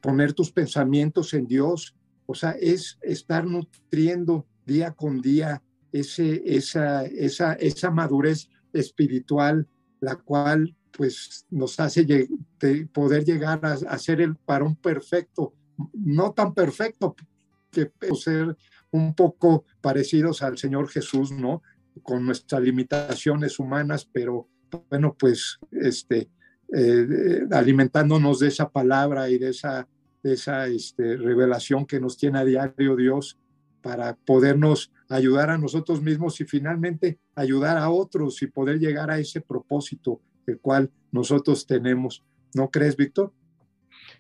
poner 0.01 0.35
tus 0.35 0.53
pensamientos 0.53 1.33
en 1.35 1.46
Dios. 1.46 1.94
O 2.27 2.35
sea, 2.35 2.53
es 2.53 2.98
estar 3.03 3.44
nutriendo 3.46 4.46
día 4.66 4.92
con 4.92 5.20
día 5.20 5.62
ese, 5.90 6.42
esa, 6.44 7.05
esa, 7.07 7.55
esa 7.55 7.90
madurez 7.90 8.48
espiritual, 8.72 9.66
la 10.02 10.16
cual 10.16 10.76
pues 10.90 11.46
nos 11.48 11.78
hace 11.80 12.28
poder 12.92 13.24
llegar 13.24 13.60
a, 13.64 13.98
ser 13.98 14.20
el 14.20 14.36
varón 14.46 14.76
perfecto, 14.76 15.54
no 15.94 16.32
tan 16.32 16.52
perfecto, 16.52 17.14
que 17.70 17.90
ser 18.14 18.54
un 18.90 19.14
poco 19.14 19.64
parecidos 19.80 20.42
al 20.42 20.58
Señor 20.58 20.88
Jesús, 20.88 21.30
¿no? 21.32 21.62
Con 22.02 22.26
nuestras 22.26 22.60
limitaciones 22.62 23.58
humanas, 23.58 24.06
pero 24.12 24.48
bueno, 24.90 25.14
pues 25.18 25.58
este, 25.70 26.28
eh, 26.74 27.46
alimentándonos 27.52 28.40
de 28.40 28.48
esa 28.48 28.68
palabra 28.68 29.30
y 29.30 29.38
de 29.38 29.50
esa, 29.50 29.88
esa 30.24 30.66
este, 30.66 31.16
revelación 31.16 31.86
que 31.86 32.00
nos 32.00 32.18
tiene 32.18 32.40
a 32.40 32.44
diario 32.44 32.96
Dios 32.96 33.38
para 33.80 34.16
podernos 34.16 34.92
ayudar 35.12 35.51
a 35.51 35.59
nosotros 35.59 36.03
mismos 36.03 36.40
y 36.40 36.44
finalmente 36.44 37.18
ayudar 37.35 37.77
a 37.77 37.90
otros 37.90 38.42
y 38.42 38.46
poder 38.46 38.79
llegar 38.79 39.11
a 39.11 39.18
ese 39.18 39.40
propósito 39.40 40.20
el 40.46 40.59
cual 40.59 40.90
nosotros 41.12 41.66
tenemos. 41.66 42.25
¿No 42.55 42.70
crees, 42.70 42.96
Víctor? 42.96 43.33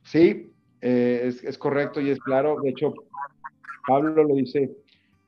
Sí, 0.02 0.52
eh, 0.80 1.22
es, 1.24 1.42
es, 1.42 1.58
correcto 1.58 2.00
y 2.00 2.10
es 2.10 2.18
claro. 2.20 2.56
De 2.62 2.70
hecho, 2.70 2.94
Pablo 3.86 4.22
lo 4.22 4.34
dice, 4.34 4.70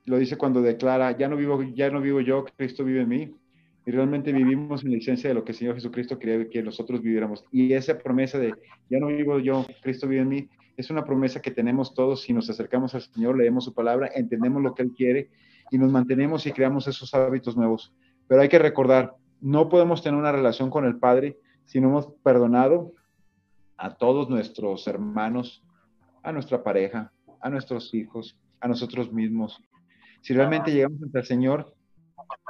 lo 0.05 0.17
dice 0.17 0.37
cuando 0.37 0.61
declara, 0.61 1.17
ya 1.17 1.27
no 1.27 1.35
vivo, 1.35 1.61
ya 1.63 1.89
no 1.89 2.01
vivo 2.01 2.21
yo, 2.21 2.45
Cristo 2.57 2.83
vive 2.83 3.01
en 3.01 3.09
mí. 3.09 3.35
Y 3.87 3.91
realmente 3.91 4.31
vivimos 4.31 4.83
en 4.83 4.91
la 4.91 4.97
licencia 4.97 5.29
de 5.29 5.35
lo 5.35 5.43
que 5.43 5.51
el 5.51 5.57
Señor 5.57 5.75
Jesucristo 5.75 6.17
quería 6.17 6.49
que 6.49 6.63
nosotros 6.63 7.01
viviéramos. 7.01 7.43
Y 7.51 7.73
esa 7.73 7.97
promesa 7.97 8.39
de, 8.39 8.53
ya 8.89 8.99
no 8.99 9.07
vivo 9.07 9.39
yo, 9.39 9.65
Cristo 9.81 10.07
vive 10.07 10.21
en 10.21 10.29
mí, 10.29 10.49
es 10.75 10.89
una 10.89 11.05
promesa 11.05 11.41
que 11.41 11.51
tenemos 11.51 11.93
todos 11.93 12.21
si 12.23 12.33
nos 12.33 12.49
acercamos 12.49 12.95
al 12.95 13.01
Señor, 13.01 13.37
leemos 13.37 13.63
su 13.63 13.73
palabra, 13.73 14.09
entendemos 14.15 14.63
lo 14.63 14.73
que 14.73 14.83
Él 14.83 14.91
quiere 14.91 15.29
y 15.71 15.77
nos 15.77 15.91
mantenemos 15.91 16.45
y 16.45 16.51
creamos 16.51 16.87
esos 16.87 17.13
hábitos 17.13 17.57
nuevos. 17.57 17.93
Pero 18.27 18.41
hay 18.41 18.49
que 18.49 18.59
recordar, 18.59 19.15
no 19.41 19.69
podemos 19.69 20.01
tener 20.01 20.19
una 20.19 20.31
relación 20.31 20.69
con 20.69 20.85
el 20.85 20.97
Padre 20.97 21.37
si 21.65 21.79
no 21.79 21.89
hemos 21.89 22.07
perdonado 22.23 22.93
a 23.77 23.95
todos 23.95 24.29
nuestros 24.29 24.87
hermanos, 24.87 25.63
a 26.23 26.31
nuestra 26.31 26.63
pareja, 26.63 27.11
a 27.41 27.49
nuestros 27.49 27.93
hijos, 27.93 28.37
a 28.59 28.67
nosotros 28.67 29.11
mismos. 29.11 29.61
Si 30.21 30.33
realmente 30.33 30.71
llegamos 30.71 31.01
ante 31.03 31.19
el 31.19 31.25
Señor 31.25 31.75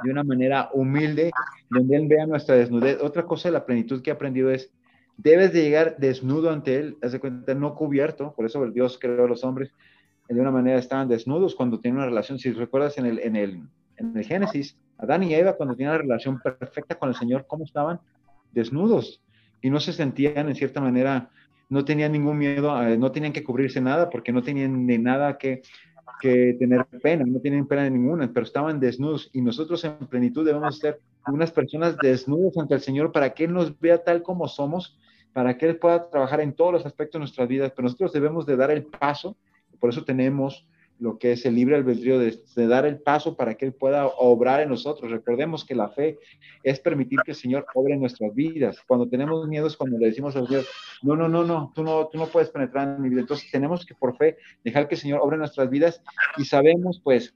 de 0.02 0.10
una 0.10 0.24
manera 0.24 0.70
humilde, 0.72 1.30
donde 1.70 1.96
Él 1.96 2.08
vea 2.08 2.26
nuestra 2.26 2.54
desnudez. 2.54 2.98
Otra 3.02 3.24
cosa 3.24 3.48
de 3.48 3.52
la 3.52 3.66
plenitud 3.66 4.02
que 4.02 4.10
he 4.10 4.12
aprendido 4.12 4.50
es, 4.50 4.72
debes 5.16 5.52
de 5.52 5.62
llegar 5.62 5.96
desnudo 5.98 6.50
ante 6.50 6.76
Él, 6.76 6.96
haz 7.02 7.12
de 7.12 7.20
cuenta, 7.20 7.54
no 7.54 7.74
cubierto, 7.74 8.34
por 8.34 8.46
eso 8.46 8.62
el 8.64 8.72
Dios 8.72 8.98
creó 9.00 9.24
a 9.24 9.28
los 9.28 9.44
hombres, 9.44 9.72
de 10.28 10.40
una 10.40 10.50
manera 10.50 10.78
estaban 10.78 11.08
desnudos 11.08 11.54
cuando 11.54 11.80
tienen 11.80 11.98
una 11.98 12.06
relación. 12.06 12.38
Si 12.38 12.52
recuerdas 12.52 12.98
en 12.98 13.06
el, 13.06 13.18
en 13.20 13.36
el, 13.36 13.62
en 13.96 14.16
el 14.16 14.24
Génesis, 14.24 14.76
Adán 14.98 15.22
y 15.22 15.34
Eva 15.34 15.56
cuando 15.56 15.74
tenían 15.74 15.94
una 15.94 16.02
relación 16.02 16.40
perfecta 16.40 16.96
con 16.96 17.08
el 17.08 17.14
Señor, 17.14 17.46
¿cómo 17.46 17.64
estaban? 17.64 18.00
Desnudos 18.52 19.22
y 19.60 19.70
no 19.70 19.80
se 19.80 19.92
sentían 19.92 20.48
en 20.48 20.54
cierta 20.54 20.80
manera, 20.80 21.30
no 21.68 21.84
tenían 21.84 22.12
ningún 22.12 22.38
miedo, 22.38 22.80
no 22.96 23.12
tenían 23.12 23.32
que 23.32 23.44
cubrirse 23.44 23.80
nada 23.80 24.08
porque 24.10 24.32
no 24.32 24.42
tenían 24.42 24.86
ni 24.86 24.98
nada 24.98 25.38
que, 25.38 25.62
que 26.20 26.56
tener 26.58 26.86
pena, 27.02 27.24
no 27.26 27.40
tienen 27.40 27.66
pena 27.66 27.84
de 27.84 27.90
ninguna, 27.90 28.30
pero 28.32 28.46
estaban 28.46 28.80
desnudos 28.80 29.30
y 29.32 29.40
nosotros 29.40 29.84
en 29.84 29.96
plenitud 30.06 30.44
debemos 30.46 30.78
ser 30.78 31.00
unas 31.26 31.50
personas 31.50 31.96
desnudas 31.98 32.56
ante 32.56 32.74
el 32.74 32.80
Señor 32.80 33.12
para 33.12 33.34
que 33.34 33.44
Él 33.44 33.52
nos 33.52 33.78
vea 33.80 34.02
tal 34.02 34.22
como 34.22 34.46
somos, 34.46 34.98
para 35.32 35.58
que 35.58 35.66
Él 35.66 35.78
pueda 35.78 36.08
trabajar 36.08 36.40
en 36.40 36.54
todos 36.54 36.72
los 36.72 36.86
aspectos 36.86 37.14
de 37.14 37.20
nuestras 37.20 37.48
vidas, 37.48 37.72
pero 37.74 37.84
nosotros 37.84 38.12
debemos 38.12 38.46
de 38.46 38.56
dar 38.56 38.70
el 38.70 38.84
paso, 38.84 39.36
por 39.76 39.90
eso 39.90 40.04
tenemos 40.04 40.66
lo 40.98 41.18
que 41.18 41.32
es 41.32 41.44
el 41.44 41.54
libre 41.54 41.76
albedrío 41.76 42.18
de, 42.18 42.38
dar 42.66 42.86
el 42.86 42.98
paso 42.98 43.36
para 43.36 43.54
que 43.54 43.66
Él 43.66 43.74
pueda 43.74 44.06
obrar 44.06 44.60
en 44.60 44.70
nosotros. 44.70 45.10
Recordemos 45.10 45.64
que 45.64 45.74
la 45.74 45.88
fe 45.88 46.18
es 46.62 46.80
permitir 46.80 47.20
que 47.24 47.32
el 47.32 47.36
Señor 47.36 47.66
obre 47.74 47.94
en 47.94 48.00
nuestras 48.00 48.34
vidas. 48.34 48.78
Cuando 48.86 49.08
tenemos 49.08 49.46
miedo 49.46 49.66
es 49.66 49.76
cuando 49.76 49.98
le 49.98 50.06
decimos 50.06 50.36
al 50.36 50.46
Señor, 50.46 50.64
no, 51.02 51.16
no, 51.16 51.28
no, 51.28 51.44
no, 51.44 51.72
tú 51.74 51.82
no, 51.82 52.08
tú 52.08 52.18
no 52.18 52.26
puedes 52.26 52.50
penetrar 52.50 52.96
en 52.96 53.02
mi 53.02 53.10
vida. 53.10 53.20
Entonces 53.20 53.50
tenemos 53.50 53.84
que 53.84 53.94
por 53.94 54.16
fe 54.16 54.36
dejar 54.64 54.88
que 54.88 54.94
el 54.94 55.00
Señor 55.00 55.20
obre 55.22 55.34
en 55.34 55.40
nuestras 55.40 55.68
vidas 55.68 56.02
y 56.38 56.44
sabemos 56.44 57.00
pues 57.02 57.34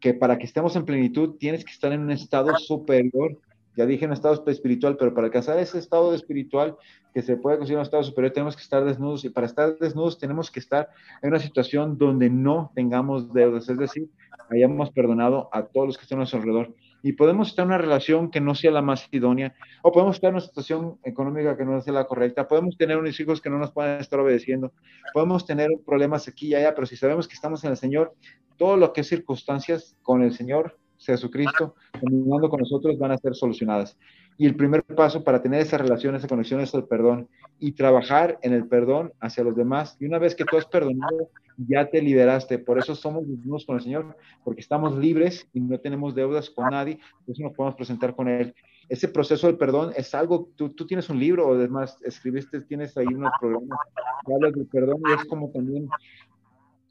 que 0.00 0.12
para 0.12 0.36
que 0.36 0.44
estemos 0.44 0.74
en 0.76 0.84
plenitud 0.84 1.36
tienes 1.38 1.64
que 1.64 1.72
estar 1.72 1.92
en 1.92 2.00
un 2.00 2.10
estado 2.10 2.56
superior 2.58 3.38
ya 3.76 3.86
dije 3.86 4.06
en 4.06 4.12
estado 4.12 4.42
espiritual, 4.46 4.96
pero 4.96 5.14
para 5.14 5.26
alcanzar 5.26 5.58
ese 5.58 5.78
estado 5.78 6.14
espiritual 6.14 6.76
que 7.12 7.22
se 7.22 7.36
puede 7.36 7.58
considerar 7.58 7.80
un 7.80 7.84
estado 7.84 8.02
superior, 8.02 8.32
tenemos 8.32 8.56
que 8.56 8.62
estar 8.62 8.84
desnudos 8.84 9.24
y 9.24 9.30
para 9.30 9.46
estar 9.46 9.78
desnudos 9.78 10.18
tenemos 10.18 10.50
que 10.50 10.60
estar 10.60 10.88
en 11.22 11.28
una 11.28 11.38
situación 11.38 11.98
donde 11.98 12.30
no 12.30 12.72
tengamos 12.74 13.32
deudas, 13.32 13.68
es 13.68 13.78
decir, 13.78 14.08
hayamos 14.50 14.90
perdonado 14.90 15.48
a 15.52 15.66
todos 15.66 15.88
los 15.88 15.98
que 15.98 16.02
están 16.02 16.16
a 16.16 16.20
nuestro 16.20 16.38
alrededor. 16.38 16.74
Y 17.02 17.12
podemos 17.12 17.48
estar 17.48 17.64
en 17.64 17.68
una 17.68 17.78
relación 17.78 18.30
que 18.30 18.40
no 18.40 18.54
sea 18.54 18.70
la 18.70 18.82
más 18.82 19.06
idónea, 19.12 19.54
o 19.82 19.92
podemos 19.92 20.16
estar 20.16 20.28
en 20.28 20.36
una 20.36 20.44
situación 20.44 20.98
económica 21.04 21.56
que 21.56 21.64
no 21.64 21.80
sea 21.80 21.92
la 21.92 22.06
correcta, 22.06 22.48
podemos 22.48 22.76
tener 22.76 22.96
unos 22.96 23.20
hijos 23.20 23.40
que 23.40 23.50
no 23.50 23.58
nos 23.58 23.72
puedan 23.72 24.00
estar 24.00 24.18
obedeciendo, 24.18 24.72
podemos 25.12 25.46
tener 25.46 25.68
problemas 25.84 26.26
aquí 26.28 26.48
y 26.48 26.54
allá, 26.54 26.74
pero 26.74 26.86
si 26.86 26.96
sabemos 26.96 27.28
que 27.28 27.34
estamos 27.34 27.62
en 27.64 27.70
el 27.70 27.76
Señor, 27.76 28.14
todo 28.56 28.76
lo 28.76 28.92
que 28.92 29.02
es 29.02 29.08
circunstancias 29.08 29.96
con 30.02 30.22
el 30.22 30.32
Señor 30.32 30.78
Jesucristo, 30.98 31.74
caminando 31.92 32.48
con 32.48 32.60
nosotros, 32.60 32.98
van 32.98 33.12
a 33.12 33.18
ser 33.18 33.34
solucionadas. 33.34 33.96
Y 34.38 34.46
el 34.46 34.54
primer 34.54 34.84
paso 34.84 35.24
para 35.24 35.40
tener 35.40 35.60
esa 35.60 35.78
relación, 35.78 36.14
esa 36.14 36.28
conexión 36.28 36.60
es 36.60 36.74
el 36.74 36.84
perdón 36.84 37.28
y 37.58 37.72
trabajar 37.72 38.38
en 38.42 38.52
el 38.52 38.66
perdón 38.66 39.12
hacia 39.20 39.44
los 39.44 39.56
demás. 39.56 39.96
Y 39.98 40.04
una 40.04 40.18
vez 40.18 40.34
que 40.34 40.44
tú 40.44 40.58
has 40.58 40.66
perdonado, 40.66 41.30
ya 41.56 41.88
te 41.88 42.02
liberaste. 42.02 42.58
Por 42.58 42.78
eso 42.78 42.94
somos 42.94 43.24
unos 43.24 43.64
con 43.64 43.76
el 43.76 43.82
Señor, 43.82 44.16
porque 44.44 44.60
estamos 44.60 44.96
libres 44.98 45.48
y 45.54 45.60
no 45.60 45.78
tenemos 45.78 46.14
deudas 46.14 46.50
con 46.50 46.68
nadie, 46.70 46.98
por 47.24 47.34
eso 47.34 47.42
nos 47.42 47.54
podemos 47.54 47.76
presentar 47.76 48.14
con 48.14 48.28
Él. 48.28 48.54
Ese 48.88 49.08
proceso 49.08 49.46
del 49.46 49.56
perdón 49.56 49.92
es 49.96 50.14
algo, 50.14 50.48
tú, 50.54 50.68
tú 50.68 50.86
tienes 50.86 51.08
un 51.08 51.18
libro, 51.18 51.48
o 51.48 51.54
además 51.54 51.98
escribiste, 52.04 52.60
tienes 52.60 52.96
ahí 52.96 53.06
unos 53.06 53.32
programas 53.40 53.78
que 54.24 54.34
hablas 54.34 54.52
del 54.52 54.66
perdón 54.66 55.00
y 55.08 55.12
es 55.12 55.24
como 55.24 55.50
también 55.50 55.88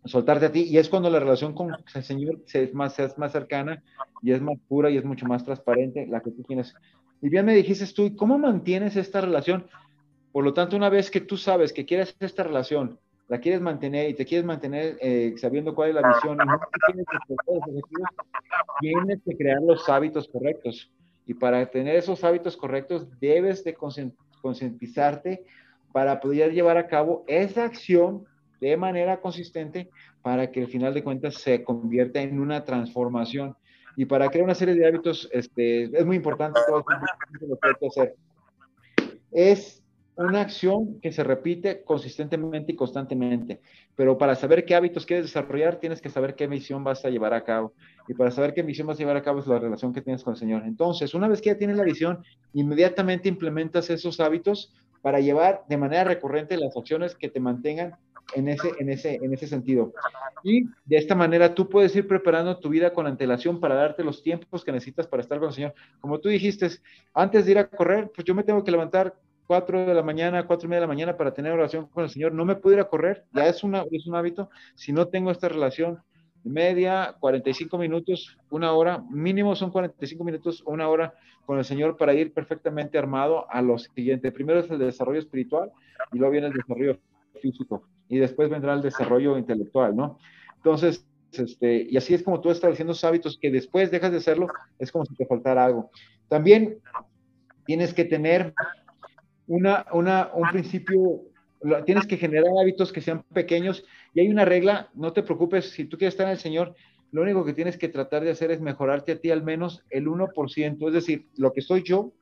soltarte 0.06 0.46
a 0.46 0.52
ti. 0.52 0.64
Y 0.64 0.78
es 0.78 0.90
cuando 0.90 1.10
la 1.10 1.20
relación 1.20 1.54
con 1.54 1.72
el 1.72 2.04
Señor 2.04 2.42
se 2.46 2.64
es, 2.64 2.74
más, 2.74 2.98
es 3.00 3.18
más 3.18 3.32
cercana 3.32 3.84
y 4.22 4.32
es 4.32 4.42
más 4.42 4.58
pura 4.68 4.90
y 4.90 4.98
es 4.98 5.06
mucho 5.06 5.26
más 5.26 5.44
transparente 5.44 6.08
la 6.08 6.22
que 6.22 6.32
tú 6.32 6.44
tienes. 6.44 6.74
Y 7.22 7.30
bien 7.30 7.46
me 7.46 7.56
dijiste 7.56 7.86
tú, 7.94 8.04
¿y 8.04 8.16
cómo 8.16 8.38
mantienes 8.38 8.96
esta 8.96 9.22
relación? 9.22 9.66
Por 10.32 10.44
lo 10.44 10.54
tanto, 10.54 10.76
una 10.76 10.90
vez 10.90 11.10
que 11.10 11.22
tú 11.22 11.38
sabes 11.38 11.72
que 11.72 11.86
quieres 11.86 12.16
esta 12.20 12.44
relación, 12.44 13.00
la 13.28 13.40
quieres 13.40 13.62
mantener 13.62 14.10
y 14.10 14.14
te 14.14 14.26
quieres 14.26 14.46
mantener 14.46 14.98
eh, 15.02 15.34
sabiendo 15.38 15.74
cuál 15.74 15.90
es 15.90 15.96
la 15.96 16.08
visión, 16.08 16.38
y 16.42 16.46
no 16.46 16.60
tienes 16.86 17.06
que, 17.10 17.82
tienes 18.82 19.22
que 19.24 19.38
crear 19.38 19.62
los 19.62 19.88
hábitos 19.90 20.28
correctos. 20.28 20.92
Y 21.26 21.34
para 21.34 21.66
tener 21.66 21.96
esos 21.96 22.24
hábitos 22.24 22.56
correctos, 22.56 23.08
debes 23.20 23.64
de 23.64 23.76
concientizarte 24.42 25.44
para 25.92 26.20
poder 26.20 26.54
llevar 26.54 26.78
a 26.78 26.88
cabo 26.88 27.24
esa 27.28 27.64
acción 27.64 28.26
de 28.60 28.78
manera 28.78 29.22
consistente 29.22 29.90
para 30.22 30.52
que 30.52 30.62
al 30.62 30.68
final 30.68 30.94
de 30.94 31.04
cuentas 31.04 31.36
se 31.36 31.64
convierta 31.64 32.22
en 32.22 32.40
una 32.40 32.64
transformación. 32.66 33.56
Y 33.98 34.06
para 34.06 34.30
crear 34.30 34.44
una 34.44 34.56
serie 34.56 34.76
de 34.76 34.86
hábitos, 34.86 35.30
este, 35.32 35.84
es 35.84 36.06
muy 36.06 36.18
importante 36.18 36.60
todo 36.68 36.78
lo 36.78 37.58
que 37.58 37.68
hay 37.68 37.74
que 37.80 37.88
hacer. 37.88 38.16
Es 39.32 39.86
una 40.18 40.42
acción 40.42 41.00
que 41.02 41.12
se 41.12 41.24
repite 41.24 41.84
consistentemente 41.84 42.72
y 42.72 42.76
constantemente. 42.76 43.62
Pero 43.96 44.18
para 44.18 44.36
saber 44.36 44.66
qué 44.66 44.76
hábitos 44.76 45.06
quieres 45.06 45.26
desarrollar, 45.26 45.80
tienes 45.80 46.02
que 46.02 46.10
saber 46.10 46.36
qué 46.36 46.48
misión 46.48 46.84
vas 46.84 47.04
a 47.06 47.10
llevar 47.10 47.34
a 47.34 47.44
cabo. 47.44 47.74
Y 48.08 48.14
para 48.14 48.32
saber 48.32 48.54
qué 48.54 48.64
misión 48.64 48.88
vas 48.88 48.98
a 48.98 49.00
llevar 49.00 49.18
a 49.18 49.24
cabo 49.24 49.40
es 49.40 49.48
la 49.48 49.60
relación 49.60 49.94
que 49.94 50.02
tienes 50.02 50.24
con 50.24 50.34
el 50.34 50.40
Señor. 50.40 50.64
Entonces, 50.66 51.14
una 51.14 51.28
vez 51.28 51.42
que 51.42 51.50
ya 51.50 51.58
tienes 51.58 51.78
la 51.78 51.84
visión, 51.84 52.24
inmediatamente 52.54 53.28
implementas 53.28 53.90
esos 53.90 54.20
hábitos 54.20 54.74
para 55.02 55.20
llevar 55.20 55.64
de 55.68 55.78
manera 55.78 56.06
recurrente 56.06 56.58
las 56.58 56.76
acciones 56.76 57.16
que 57.16 57.30
te 57.30 57.40
mantengan 57.40 57.96
en 58.34 58.48
ese, 58.48 58.74
en, 58.80 58.90
ese, 58.90 59.16
en 59.16 59.34
ese 59.34 59.48
sentido. 59.48 59.94
Y 60.44 60.66
de 60.86 60.98
esta 60.98 61.16
manera 61.16 61.54
tú 61.54 61.70
puedes 61.70 61.96
ir 61.96 62.08
preparando 62.08 62.60
tu 62.60 62.70
vida 62.70 62.94
con 62.94 63.08
antelación 63.08 63.60
para 63.60 63.76
darte 63.76 64.04
los 64.04 64.24
tiempos 64.24 64.64
que 64.64 64.72
necesitas 64.72 65.08
para 65.08 65.22
estar 65.22 65.40
con 65.40 65.50
el 65.50 65.54
Señor. 65.54 65.74
Como 66.00 66.20
tú 66.20 66.30
dijiste, 66.30 66.70
antes 67.14 67.46
de 67.46 67.52
ir 67.52 67.58
a 67.60 67.68
correr, 67.68 68.12
pues 68.14 68.26
yo 68.26 68.36
me 68.36 68.44
tengo 68.44 68.64
que 68.64 68.72
levantar 68.72 69.16
4 69.48 69.86
de 69.86 69.94
la 69.94 70.04
mañana, 70.04 70.48
4 70.48 70.66
y 70.66 70.70
media 70.70 70.82
de 70.82 70.88
la 70.88 70.94
mañana 70.94 71.18
para 71.18 71.34
tener 71.34 71.52
oración 71.52 71.88
con 71.88 72.04
el 72.04 72.10
Señor. 72.10 72.34
No 72.34 72.46
me 72.46 72.56
puedo 72.56 72.76
ir 72.76 72.82
a 72.82 72.88
correr, 72.88 73.26
ya 73.34 73.48
es, 73.48 73.64
una, 73.64 73.86
es 73.92 74.08
un 74.08 74.16
hábito. 74.16 74.50
Si 74.76 74.92
no 74.92 75.08
tengo 75.08 75.32
esta 75.32 75.50
relación 75.50 76.00
media, 76.44 77.16
45 77.20 77.78
minutos, 77.78 78.38
una 78.50 78.72
hora, 78.74 79.04
mínimo 79.10 79.56
son 79.56 79.72
45 79.72 80.24
minutos, 80.24 80.64
una 80.66 80.88
hora 80.88 81.14
con 81.46 81.58
el 81.58 81.66
Señor 81.66 81.98
para 81.98 82.14
ir 82.14 82.34
perfectamente 82.34 82.98
armado 82.98 83.50
a 83.50 83.62
lo 83.62 83.78
siguiente. 83.78 84.32
Primero 84.32 84.60
es 84.60 84.70
el 84.70 84.80
desarrollo 84.80 85.20
espiritual 85.20 85.72
y 86.12 86.18
luego 86.18 86.32
viene 86.32 86.48
el 86.48 86.54
desarrollo 86.54 87.00
físico 87.36 87.88
y 88.10 88.18
después 88.18 88.50
vendrá 88.50 88.74
el 88.74 88.82
desarrollo 88.82 89.38
intelectual, 89.38 89.96
¿no? 89.96 90.20
Entonces, 90.58 91.06
este, 91.32 91.88
y 91.90 91.98
así 91.98 92.14
es 92.14 92.24
como 92.24 92.42
tú 92.42 92.50
estás 92.50 92.74
haciendo 92.74 92.94
esos 92.94 93.04
hábitos 93.04 93.38
que 93.40 93.52
después 93.52 93.92
dejas 93.92 94.12
de 94.12 94.18
hacerlo, 94.18 94.48
es 94.80 94.92
como 94.92 95.06
si 95.06 95.16
te 95.16 95.26
faltara 95.26 95.66
algo. 95.66 95.92
También 96.28 96.80
tienes 97.66 97.94
que 97.94 98.06
tener 98.06 98.54
una, 99.48 99.86
una, 99.92 100.30
un 100.34 100.50
principio 100.50 101.22
tienes 101.86 102.06
que 102.06 102.18
generar 102.18 102.52
hábitos 102.62 102.92
que 102.92 103.02
sean 103.02 103.24
pequeños 103.34 103.86
y 104.14 104.20
hay 104.20 104.28
una 104.30 104.46
regla, 104.46 104.90
no 104.94 105.14
te 105.14 105.24
preocupes, 105.24 105.72
si 105.72 105.86
tú 105.86 105.98
quieres 105.98 106.14
estar 106.14 106.28
en 106.28 106.34
el 106.34 106.40
Señor, 106.40 106.76
lo 107.12 107.22
único 107.22 107.46
que 107.46 107.54
tienes 107.54 107.78
que 107.78 107.90
tratar 107.90 108.24
de 108.24 108.32
hacer 108.32 108.52
es 108.52 108.62
mejorarte 108.62 109.14
a 109.14 109.20
ti 109.20 109.32
al 109.32 109.44
menos 109.44 109.84
el 109.90 110.08
1%, 110.08 110.88
es 110.88 110.94
decir, 110.94 111.28
lo 111.38 111.54
que 111.54 111.62
soy 111.62 111.84
yo, 111.84 112.14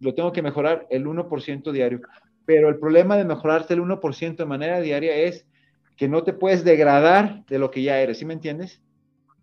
lo 0.00 0.14
tengo 0.14 0.32
que 0.32 0.42
mejorar 0.42 0.86
el 0.90 1.06
1% 1.06 1.72
diario. 1.72 2.00
Pero 2.48 2.70
el 2.70 2.78
problema 2.78 3.18
de 3.18 3.26
mejorarte 3.26 3.74
el 3.74 3.82
1% 3.82 4.36
de 4.42 4.46
manera 4.46 4.80
diaria 4.80 5.14
es 5.14 5.46
que 5.98 6.08
no 6.08 6.24
te 6.24 6.32
puedes 6.32 6.64
degradar 6.64 7.44
de 7.44 7.58
lo 7.58 7.70
que 7.70 7.82
ya 7.82 8.00
eres, 8.00 8.20
¿sí 8.20 8.24
me 8.24 8.32
entiendes? 8.32 8.80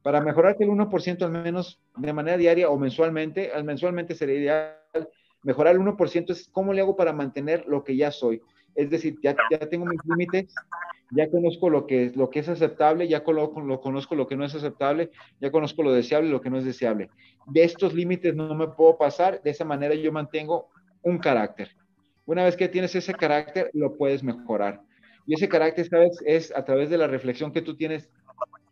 Para 0.02 0.22
mejorarte 0.22 0.64
el 0.64 0.72
1% 0.72 1.24
al 1.24 1.30
menos 1.32 1.80
de 1.96 2.14
manera 2.14 2.36
diaria 2.36 2.68
o 2.68 2.80
mensualmente, 2.80 3.52
al 3.52 3.64
mensualmente 3.64 4.16
sería 4.16 4.40
ideal, 4.40 5.10
mejorar 5.44 5.76
el 5.76 5.82
1% 5.82 6.32
es 6.32 6.50
cómo 6.52 6.74
le 6.74 6.82
hago 6.82 6.96
para 6.96 7.14
mantener 7.14 7.68
lo 7.68 7.84
que 7.84 7.96
ya 7.96 8.10
soy. 8.10 8.42
Es 8.74 8.90
decir, 8.90 9.20
ya, 9.22 9.36
tengo 9.70 9.86
mis 9.86 10.04
límites, 10.04 10.66
ya 11.12 11.30
conozco 11.30 11.70
lo 11.70 11.86
que, 11.86 12.12
lo 12.16 12.32
que 12.32 12.40
es 12.40 12.50
aceptable, 12.50 13.08
ya 13.08 13.24
conozco, 13.24 13.62
lo 13.62 13.82
conozco 13.82 14.16
lo 14.16 14.26
que 14.26 14.36
no 14.36 14.46
es 14.46 14.56
aceptable, 14.56 15.12
ya 15.40 15.52
conozco 15.52 15.84
lo 15.84 15.94
deseable 15.94 16.30
y 16.30 16.32
lo 16.32 16.42
que 16.42 16.50
no 16.50 16.58
es 16.58 16.66
deseable. 16.66 17.12
De 17.46 17.66
estos 17.66 17.94
límites 17.94 18.34
no 18.34 18.56
me 18.56 18.70
puedo 18.70 18.98
pasar, 18.98 19.44
de 19.44 19.52
esa 19.52 19.64
manera 19.64 19.94
yo 19.94 20.12
mantengo 20.12 20.70
un 21.04 21.20
carácter. 21.20 21.70
Una 22.26 22.44
vez 22.44 22.56
que 22.56 22.68
tienes 22.68 22.96
ese 22.96 23.14
carácter, 23.14 23.70
lo 23.74 23.96
puedes 23.96 24.24
mejorar. 24.24 24.82
Y 25.28 25.36
ese 25.36 25.48
carácter, 25.48 25.88
¿sabes? 25.88 26.18
Es 26.26 26.56
a 26.56 26.66
través 26.66 26.90
de 26.90 26.98
la 26.98 27.08
reflexión 27.08 27.52
que 27.52 27.62
tú 27.62 27.76
tienes 27.76 28.10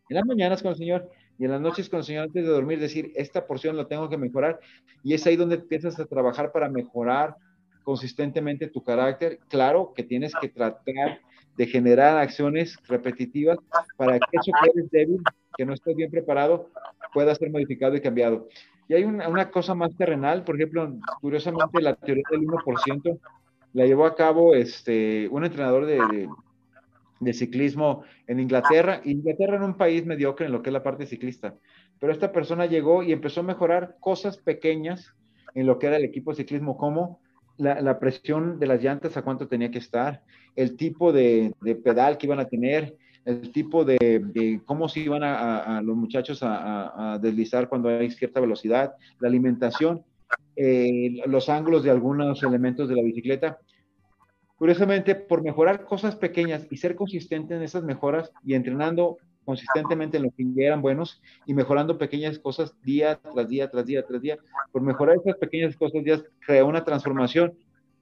en 0.10 0.16
las 0.16 0.26
mañanas 0.26 0.62
con 0.62 0.72
el 0.72 0.78
Señor 0.78 1.10
y 1.39 1.45
en 1.45 1.51
las 1.51 1.62
noches 1.62 1.89
con 1.89 1.99
el 1.99 2.06
Señor 2.06 2.24
antes 2.26 2.43
de 2.43 2.49
dormir, 2.49 2.80
decir, 2.80 3.12
esta 3.16 3.45
porción 3.45 3.78
la 3.78 3.88
tengo 3.88 4.10
que 4.10 4.18
mejorar. 4.18 4.60
Y 5.04 5.14
es 5.14 5.26
ahí 5.26 5.36
donde 5.36 5.56
empiezas 5.56 5.99
a 5.99 6.06
trabajar 6.06 6.51
para 6.51 6.70
mejorar 6.70 7.36
consistentemente 7.84 8.68
tu 8.68 8.84
carácter. 8.84 9.39
Claro 9.49 9.93
que 9.95 10.04
tienes 10.04 10.34
que 10.39 10.49
tratar 10.49 11.20
de 11.56 11.68
generar 11.68 12.18
acciones 12.18 12.78
repetitivas 12.88 13.58
para 13.97 14.20
que 14.20 14.38
eso 14.38 14.51
que 14.64 14.70
eres 14.72 14.91
débil, 14.91 15.22
que 15.56 15.66
no 15.66 15.74
estés 15.74 15.95
bien 15.95 16.10
preparado, 16.10 16.70
pueda 17.14 17.36
ser 17.36 17.51
modificado 17.51 17.95
y 17.95 18.01
cambiado. 18.01 18.47
Y 18.88 18.95
hay 18.95 19.04
una, 19.04 19.49
cosa 19.49 19.76
más 19.76 19.95
terrenal, 19.95 20.43
por 20.43 20.56
ejemplo, 20.56 20.93
curiosamente 21.22 21.82
la 21.82 21.95
teoría 21.95 22.24
del 22.32 22.41
1% 22.41 23.20
la 23.74 23.86
llevó 23.86 24.05
a 24.05 24.15
cabo 24.15 24.55
este, 24.55 25.28
un 25.30 25.45
entrenador 25.45 25.86
de, 25.86 26.30
de, 27.19 27.34
ciclismo 27.34 28.03
en 28.28 28.39
Inglaterra. 28.39 29.01
Inglaterra 29.03 29.55
era 29.55 29.65
un 29.65 29.78
país 29.78 30.05
mediocre 30.05 30.45
en 30.45 30.51
lo 30.51 30.61
que 30.61 30.69
es 30.69 30.74
la 30.74 30.84
parte 30.84 31.05
ciclista, 31.05 31.55
pero 31.99 32.13
esta 32.13 32.32
persona 32.32 32.65
llegó 32.65 33.03
y 33.03 33.11
empezó 33.11 33.41
a 33.41 33.43
mejorar 33.43 33.97
cosas 33.99 34.38
pequeñas 34.38 35.13
en 35.55 35.65
lo 35.65 35.80
que 35.80 35.88
era 35.88 35.97
el 35.97 36.05
equipo 36.05 36.32
de 36.32 36.38
ciclismo, 36.38 36.78
como 36.78 37.19
la, 37.57 37.99
presión 37.99 38.59
de 38.59 38.67
las 38.67 38.82
llantas, 38.82 39.15
a 39.17 39.21
cuánto 39.21 39.47
tenía 39.47 39.71
que 39.71 39.78
estar, 39.78 40.21
el 40.55 40.76
tipo 40.76 41.11
de, 41.11 41.53
pedal 41.84 42.17
que 42.17 42.28
iban 42.28 42.39
a 42.39 42.45
tener, 42.45 42.95
el 43.26 43.51
tipo 43.51 43.86
de, 43.86 44.61
cómo 44.65 44.89
se 44.89 45.01
iban 45.01 45.24
a, 45.24 45.82
los 45.82 45.95
muchachos 45.95 46.39
a, 46.41 47.19
deslizar 47.21 47.69
cuando 47.69 47.89
hay 47.89 48.11
cierta 48.11 48.39
velocidad, 48.39 48.93
la 49.19 49.28
alimentación, 49.28 50.03
eh, 50.55 51.21
los 51.25 51.49
ángulos 51.49 51.84
de 51.84 51.91
algunos 51.91 52.43
elementos 52.43 52.89
de 52.89 52.95
la 52.95 53.03
bicicleta. 53.03 53.57
Curiosamente, 54.55 55.15
por 55.15 55.41
mejorar 55.41 55.86
cosas 55.86 56.15
pequeñas 56.15 56.67
y 56.69 56.77
ser 56.77 56.95
consistente 56.95 57.55
en 57.55 57.63
esas 57.63 57.84
mejoras 57.84 58.31
y 58.45 58.53
entrenando 58.53 59.17
consistentemente 59.45 60.17
en 60.17 60.23
lo 60.23 60.31
que 60.31 60.45
eran 60.65 60.81
buenos 60.81 61.21
y 61.45 61.53
mejorando 61.53 61.97
pequeñas 61.97 62.39
cosas 62.39 62.73
día 62.81 63.19
tras 63.34 63.47
día, 63.47 63.69
tras 63.69 63.86
día, 63.86 64.05
tras 64.05 64.21
día. 64.21 64.38
Por 64.71 64.81
mejorar 64.81 65.17
esas 65.17 65.38
pequeñas 65.38 65.75
cosas 65.75 66.03
ya 66.05 66.21
creó 66.45 66.67
una 66.67 66.84
transformación 66.84 67.53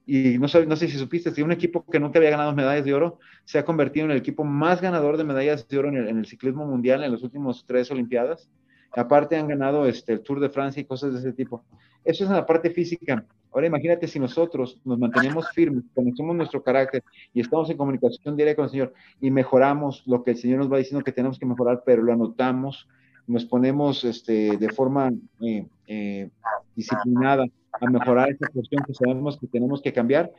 y 0.06 0.38
no 0.38 0.48
sé, 0.48 0.66
no 0.66 0.76
sé 0.76 0.88
si 0.88 0.98
supiste, 0.98 1.32
si 1.32 1.42
un 1.42 1.52
equipo 1.52 1.86
que 1.86 2.00
nunca 2.00 2.20
había 2.20 2.32
ganado 2.32 2.54
medallas 2.54 2.86
de 2.86 2.94
oro 2.94 3.20
se 3.46 3.60
ha 3.60 3.66
convertido 3.66 4.06
en 4.06 4.12
el 4.12 4.18
equipo 4.18 4.44
más 4.44 4.82
ganador 4.82 5.18
de 5.18 5.24
medallas 5.24 5.68
de 5.68 5.78
oro 5.78 5.90
en 5.90 5.98
el, 5.98 6.08
en 6.10 6.18
el 6.18 6.26
ciclismo 6.26 6.66
mundial 6.66 7.04
en 7.04 7.12
las 7.12 7.24
últimas 7.24 7.64
tres 7.66 7.90
Olimpiadas. 7.92 8.50
Aparte 8.96 9.38
han 9.38 9.48
ganado 9.48 9.86
este, 9.86 10.14
el 10.14 10.22
Tour 10.22 10.40
de 10.40 10.50
Francia 10.50 10.82
y 10.82 10.86
cosas 10.86 11.14
de 11.14 11.20
ese 11.20 11.34
tipo. 11.34 11.64
Eso 12.04 12.24
es 12.24 12.30
en 12.30 12.36
la 12.36 12.46
parte 12.46 12.70
física. 12.70 13.26
Ahora 13.54 13.68
imagínate 13.68 14.08
si 14.08 14.20
nosotros 14.20 14.80
nos 14.86 14.98
mantenemos 14.98 15.50
firmes, 15.54 15.84
conocemos 15.94 16.36
nuestro 16.36 16.64
carácter 16.64 17.04
y 17.34 17.42
estamos 17.42 17.70
en 17.70 17.78
comunicación 17.78 18.36
diaria 18.36 18.56
con 18.56 18.66
el 18.66 18.72
Señor 18.72 18.94
y 19.20 19.30
mejoramos 19.30 20.04
lo 20.06 20.24
que 20.24 20.32
el 20.32 20.38
Señor 20.38 20.60
nos 20.60 20.72
va 20.72 20.78
diciendo 20.78 21.04
que 21.04 21.12
tenemos 21.12 21.38
que 21.38 21.46
mejorar, 21.46 21.84
pero 21.86 22.02
lo 22.02 22.14
anotamos, 22.14 22.88
nos 23.28 23.46
ponemos 23.46 24.04
este, 24.06 24.58
de 24.58 24.70
forma 24.70 25.12
eh, 25.42 25.66
eh, 25.88 26.30
disciplinada 26.76 27.46
a 27.74 27.90
mejorar 27.90 28.32
esa 28.32 28.48
cuestión 28.48 28.84
que 28.86 28.94
sabemos 28.94 29.38
que 29.38 29.48
tenemos 29.48 29.82
que 29.82 29.92
cambiar, 29.92 30.32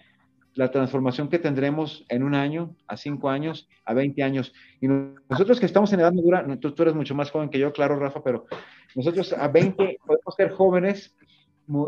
la 0.54 0.70
transformación 0.70 1.28
que 1.28 1.38
tendremos 1.38 2.04
en 2.08 2.22
un 2.22 2.34
año, 2.34 2.76
a 2.86 2.96
cinco 2.96 3.30
años, 3.30 3.68
a 3.84 3.94
20 3.94 4.22
años. 4.22 4.52
Y 4.80 4.88
nosotros 4.88 5.58
que 5.58 5.66
estamos 5.66 5.92
en 5.92 6.00
edad 6.00 6.12
madura, 6.12 6.46
tú, 6.60 6.72
tú 6.72 6.82
eres 6.82 6.94
mucho 6.94 7.14
más 7.14 7.30
joven 7.30 7.48
que 7.48 7.58
yo, 7.58 7.72
claro, 7.72 7.98
Rafa, 7.98 8.22
pero 8.22 8.46
nosotros 8.94 9.32
a 9.32 9.48
20 9.48 9.98
podemos 10.06 10.34
ser 10.36 10.50
jóvenes 10.50 11.14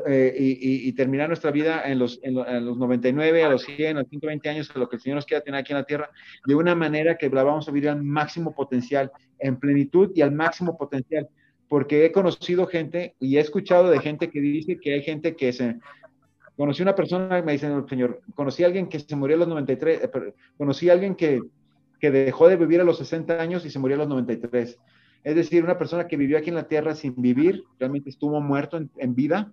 eh, 0.06 0.32
y, 0.36 0.92
terminar 0.92 1.28
nuestra 1.28 1.50
vida 1.50 1.82
en 1.84 1.98
los, 1.98 2.20
en, 2.22 2.34
los 2.34 2.78
99, 2.78 3.44
a 3.44 3.50
los 3.50 3.64
100, 3.64 3.96
a 3.96 4.00
los 4.00 4.08
120 4.08 4.48
años, 4.48 4.70
a 4.74 4.78
lo 4.78 4.88
que 4.88 4.96
el 4.96 5.02
Señor 5.02 5.16
nos 5.16 5.26
quiera 5.26 5.42
tener 5.42 5.60
aquí 5.60 5.72
en 5.72 5.78
la 5.78 5.84
tierra, 5.84 6.10
de 6.46 6.54
una 6.54 6.74
manera 6.74 7.18
que 7.18 7.28
la 7.28 7.42
vamos 7.42 7.68
a 7.68 7.72
vivir 7.72 7.90
al 7.90 8.02
máximo 8.02 8.54
potencial, 8.54 9.10
en 9.40 9.58
plenitud 9.58 10.12
y 10.14 10.22
al 10.22 10.32
máximo 10.32 10.78
potencial. 10.78 11.28
Porque 11.68 12.06
he 12.06 12.12
conocido 12.12 12.66
gente 12.66 13.16
y 13.18 13.36
he 13.36 13.40
escuchado 13.40 13.90
de 13.90 13.98
gente 13.98 14.30
que 14.30 14.40
dice 14.40 14.78
que 14.78 14.94
hay 14.94 15.02
gente 15.02 15.34
que 15.34 15.52
se... 15.52 15.76
Conocí 16.56 16.82
una 16.82 16.94
persona, 16.94 17.42
me 17.42 17.52
dice 17.52 17.68
Señor, 17.88 18.20
conocí 18.34 18.62
a 18.62 18.66
alguien 18.66 18.88
que 18.88 19.00
se 19.00 19.16
murió 19.16 19.36
a 19.36 19.40
los 19.40 19.48
93, 19.48 20.02
eh, 20.04 20.34
conocí 20.56 20.88
a 20.88 20.92
alguien 20.92 21.14
que, 21.16 21.40
que 21.98 22.10
dejó 22.10 22.48
de 22.48 22.56
vivir 22.56 22.80
a 22.80 22.84
los 22.84 22.98
60 22.98 23.40
años 23.40 23.66
y 23.66 23.70
se 23.70 23.78
murió 23.78 23.96
a 23.96 23.98
los 24.00 24.08
93. 24.08 24.78
Es 25.24 25.34
decir, 25.34 25.64
una 25.64 25.78
persona 25.78 26.06
que 26.06 26.16
vivió 26.16 26.38
aquí 26.38 26.50
en 26.50 26.56
la 26.56 26.68
tierra 26.68 26.94
sin 26.94 27.14
vivir, 27.20 27.64
realmente 27.78 28.10
estuvo 28.10 28.40
muerto 28.40 28.76
en, 28.76 28.90
en 28.98 29.14
vida, 29.14 29.52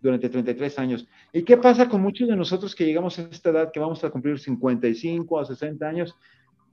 durante 0.00 0.28
33 0.28 0.78
años. 0.78 1.08
¿Y 1.32 1.42
qué 1.42 1.56
pasa 1.56 1.88
con 1.88 2.00
muchos 2.00 2.28
de 2.28 2.36
nosotros 2.36 2.74
que 2.74 2.84
llegamos 2.84 3.18
a 3.18 3.22
esta 3.22 3.50
edad, 3.50 3.70
que 3.72 3.80
vamos 3.80 4.02
a 4.04 4.10
cumplir 4.10 4.38
55 4.38 5.40
a 5.40 5.44
60 5.44 5.86
años? 5.86 6.16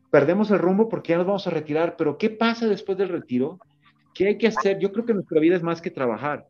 Perdemos 0.09 0.49
el 0.51 0.59
rumbo 0.59 0.88
porque 0.88 1.11
ya 1.11 1.18
nos 1.18 1.28
vamos 1.28 1.47
a 1.47 1.49
retirar, 1.49 1.95
pero 1.97 2.18
¿qué 2.18 2.30
pasa 2.30 2.68
después 2.68 2.97
del 2.97 3.09
retiro? 3.09 3.59
¿Qué 4.13 4.28
hay 4.28 4.38
que 4.38 4.47
hacer? 4.47 4.80
Yo 4.80 4.91
creo 4.91 5.05
que 5.05 5.13
nuestra 5.13 5.39
vida 5.39 5.55
es 5.55 5.63
más 5.63 5.82
que 5.82 5.91
trabajar. 5.91 6.47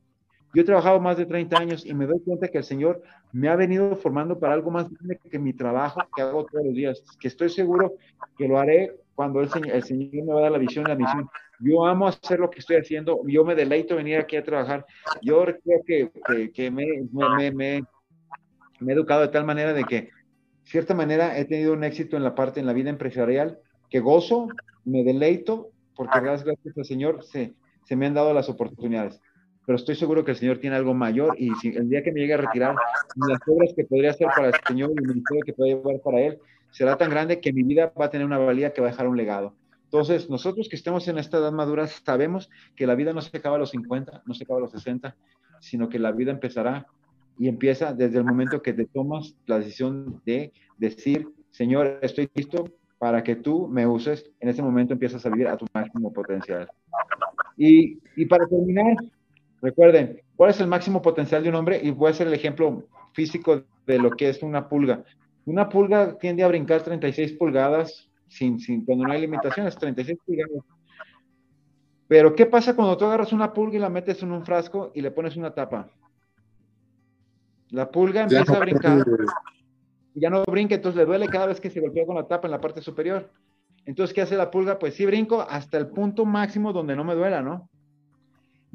Yo 0.58 0.64
he 0.64 0.66
trabajado 0.66 1.00
más 1.00 1.16
de 1.18 1.28
30 1.28 1.56
años 1.56 1.86
y 1.86 1.94
me 1.94 2.08
doy 2.08 2.20
cuenta 2.20 2.48
que 2.48 2.58
el 2.58 2.64
Señor 2.64 3.04
me 3.32 3.48
ha 3.48 3.56
venido 3.56 3.96
formando 3.96 4.40
para 4.40 4.54
algo 4.54 4.72
más 4.72 4.90
grande 4.90 5.20
que 5.30 5.38
mi 5.38 5.54
trabajo 5.54 6.02
que 6.16 6.24
hago 6.24 6.48
todos 6.48 6.66
los 6.66 6.74
días, 6.74 7.04
que 7.20 7.28
estoy 7.28 7.50
seguro 7.50 7.94
que 8.36 8.48
lo 8.48 8.58
haré 8.58 8.96
cuando 9.14 9.40
el 9.40 9.50
Señor, 9.50 9.76
el 9.76 9.84
Señor 9.84 10.26
me 10.26 10.34
va 10.34 10.40
a 10.40 10.42
dar 10.42 10.52
la 10.54 10.58
visión 10.58 10.86
la 10.86 10.96
misión. 10.96 11.30
Yo 11.60 11.86
amo 11.86 12.08
hacer 12.08 12.40
lo 12.40 12.50
que 12.50 12.58
estoy 12.58 12.78
haciendo, 12.78 13.22
yo 13.28 13.46
me 13.46 13.54
deleito 13.54 13.98
venir 13.98 14.18
aquí 14.18 14.36
a 14.36 14.44
trabajar. 14.44 14.84
Yo 15.22 15.46
creo 15.46 15.84
que, 15.86 16.52
que, 16.52 16.72
me, 16.72 16.88
me, 17.12 17.52
me, 17.52 17.84
he 18.88 18.94
educado 18.94 19.22
de 19.22 19.28
tal 19.28 19.46
manera 19.46 19.74
de 19.74 19.84
que, 19.84 20.02
de 20.02 20.12
cierta 20.64 20.96
manera, 20.96 21.38
he 21.38 21.46
tenido 21.46 21.74
un 21.74 21.84
éxito 21.84 22.18
en 22.18 22.24
la 22.24 22.34
parte, 22.34 22.60
en 22.60 22.66
la 22.66 22.74
vida 22.74 22.90
empresarial, 22.90 23.60
que 23.92 24.00
gozo, 24.00 24.48
me 24.86 25.04
deleito, 25.04 25.70
porque 25.96 26.20
gracias, 26.20 26.58
al 26.76 26.86
Señor 26.86 27.24
se, 27.24 27.54
se 27.84 27.96
me 27.96 28.08
han 28.08 28.16
dado 28.16 28.34
las 28.34 28.50
oportunidades. 28.50 29.22
Pero 29.68 29.76
estoy 29.76 29.96
seguro 29.96 30.24
que 30.24 30.32
el 30.32 30.38
Señor 30.38 30.60
tiene 30.60 30.78
algo 30.78 30.94
mayor 30.94 31.36
y 31.38 31.54
si 31.56 31.68
el 31.68 31.90
día 31.90 32.02
que 32.02 32.14
me 32.14 32.22
llegue 32.22 32.36
a 32.36 32.38
retirar, 32.38 32.74
las 33.18 33.40
obras 33.46 33.74
que 33.76 33.84
podría 33.84 34.12
hacer 34.12 34.30
para 34.34 34.48
el 34.48 34.54
Señor 34.66 34.92
y 34.92 35.04
el 35.04 35.10
ministerio 35.10 35.44
que 35.46 35.52
pueda 35.52 35.76
llevar 35.76 36.00
para 36.02 36.22
Él 36.22 36.40
será 36.72 36.98
tan 36.98 37.10
grande 37.10 37.42
que 37.42 37.52
mi 37.52 37.64
vida 37.64 37.92
va 38.00 38.06
a 38.06 38.10
tener 38.10 38.26
una 38.26 38.38
valía 38.38 38.72
que 38.72 38.80
va 38.80 38.88
a 38.88 38.92
dejar 38.92 39.10
un 39.10 39.18
legado. 39.18 39.56
Entonces, 39.84 40.30
nosotros 40.30 40.70
que 40.70 40.78
estemos 40.78 41.06
en 41.10 41.18
esta 41.18 41.40
edad 41.40 41.52
madura 41.52 41.86
sabemos 41.88 42.50
que 42.78 42.88
la 42.88 42.96
vida 42.96 43.12
no 43.12 43.20
se 43.20 43.36
acaba 43.36 43.58
a 43.58 43.60
los 43.60 43.72
50, 43.72 44.24
no 44.26 44.34
se 44.34 44.46
acaba 44.46 44.60
a 44.60 44.62
los 44.62 44.72
60, 44.72 45.18
sino 45.60 45.90
que 45.90 46.00
la 46.00 46.14
vida 46.14 46.32
empezará 46.32 46.88
y 47.38 47.50
empieza 47.50 47.92
desde 47.92 48.20
el 48.20 48.24
momento 48.24 48.62
que 48.62 48.72
te 48.72 48.86
tomas 48.86 49.36
la 49.48 49.60
decisión 49.60 50.22
de 50.26 50.54
decir, 50.78 51.28
Señor, 51.52 52.00
estoy 52.02 52.30
listo 52.34 52.72
para 53.00 53.22
que 53.22 53.36
tú 53.36 53.68
me 53.68 53.86
uses. 53.86 54.32
En 54.40 54.48
ese 54.48 54.62
momento 54.62 54.94
empiezas 54.94 55.26
a 55.26 55.30
vivir 55.30 55.50
a 55.50 55.58
tu 55.58 55.66
máximo 55.74 56.14
potencial. 56.14 56.70
Y, 57.58 58.00
y 58.16 58.26
para 58.28 58.48
terminar, 58.48 58.96
recuerden, 59.62 60.22
¿cuál 60.36 60.52
es 60.52 60.60
el 60.60 60.68
máximo 60.68 61.02
potencial 61.02 61.44
de 61.44 61.50
un 61.50 61.56
hombre? 61.56 61.80
Y 61.82 61.92
voy 61.92 62.08
a 62.08 62.12
hacer 62.12 62.28
el 62.28 62.34
ejemplo 62.34 62.84
físico 63.14 63.64
de 63.86 64.00
lo 64.00 64.12
que 64.12 64.30
es 64.30 64.44
una 64.44 64.68
pulga. 64.68 65.04
Una 65.46 65.70
pulga 65.70 66.18
tiende 66.18 66.44
a 66.44 66.48
brincar 66.48 66.82
36 66.82 67.34
pulgadas 67.34 68.10
sin, 68.28 68.60
sin, 68.60 68.84
cuando 68.86 69.06
no 69.06 69.14
hay 69.14 69.22
limitaciones, 69.22 69.78
36 69.78 70.20
pulgadas. 70.26 70.64
Pero, 72.08 72.36
¿qué 72.36 72.46
pasa 72.46 72.76
cuando 72.76 72.98
tú 72.98 73.06
agarras 73.06 73.34
una 73.34 73.54
pulga 73.54 73.78
y 73.78 73.80
la 73.80 73.90
metes 73.90 74.24
en 74.24 74.32
un 74.32 74.46
frasco 74.46 74.92
y 74.96 75.02
le 75.02 75.12
pones 75.12 75.36
una 75.36 75.54
tapa? 75.54 75.90
La 77.70 77.92
pulga 77.92 78.24
empieza 78.24 78.56
a 78.56 78.60
brincar, 78.60 79.06
ya 80.14 80.30
no 80.30 80.44
brinca, 80.46 80.76
entonces 80.76 80.98
le 80.98 81.06
duele 81.06 81.28
cada 81.28 81.48
vez 81.48 81.60
que 81.60 81.70
se 81.70 81.82
golpea 81.82 82.06
con 82.06 82.16
la 82.16 82.28
tapa 82.28 82.48
en 82.48 82.52
la 82.52 82.62
parte 82.62 82.82
superior. 82.82 83.30
Entonces, 83.86 84.14
¿qué 84.14 84.22
hace 84.22 84.38
la 84.38 84.50
pulga? 84.52 84.80
Pues 84.80 84.96
sí 84.96 85.06
brinco 85.06 85.42
hasta 85.42 85.78
el 85.78 85.88
punto 85.88 86.26
máximo 86.26 86.72
donde 86.74 86.96
no 86.96 87.04
me 87.04 87.16
duela, 87.16 87.42
¿no? 87.42 87.70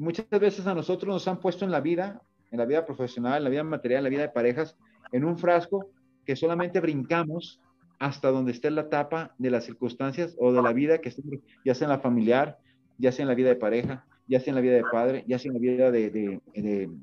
Muchas 0.03 0.27
veces 0.29 0.67
a 0.67 0.75
nosotros 0.75 1.13
nos 1.13 1.27
han 1.29 1.39
puesto 1.39 1.63
en 1.63 1.71
la 1.71 1.79
vida, 1.79 2.21
en 2.51 2.59
la 2.59 2.65
vida 2.65 2.85
profesional, 2.85 3.37
en 3.37 3.43
la 3.45 3.49
vida 3.49 3.63
material, 3.63 3.99
en 3.99 4.03
la 4.03 4.09
vida 4.09 4.21
de 4.23 4.29
parejas, 4.29 4.75
en 5.13 5.23
un 5.23 5.37
frasco 5.37 5.91
que 6.25 6.35
solamente 6.35 6.81
brincamos 6.81 7.61
hasta 7.99 8.29
donde 8.29 8.51
esté 8.51 8.69
la 8.69 8.81
etapa 8.81 9.33
de 9.37 9.49
las 9.49 9.63
circunstancias 9.63 10.35
o 10.39 10.51
de 10.51 10.61
la 10.61 10.73
vida 10.73 10.97
que 10.97 11.07
esté, 11.07 11.21
ya 11.63 11.73
sea 11.73 11.85
en 11.85 11.91
la 11.91 11.99
familiar, 11.99 12.59
ya 12.97 13.13
sea 13.13 13.23
en 13.23 13.29
la 13.29 13.33
vida 13.33 13.47
de 13.47 13.55
pareja, 13.55 14.05
ya 14.27 14.41
sea 14.41 14.51
en 14.51 14.55
la 14.55 14.61
vida 14.61 14.73
de 14.73 14.83
padre, 14.91 15.23
ya 15.25 15.39
sea 15.39 15.49
en 15.49 15.53
la 15.53 15.59
vida 15.61 15.89
de, 15.89 16.41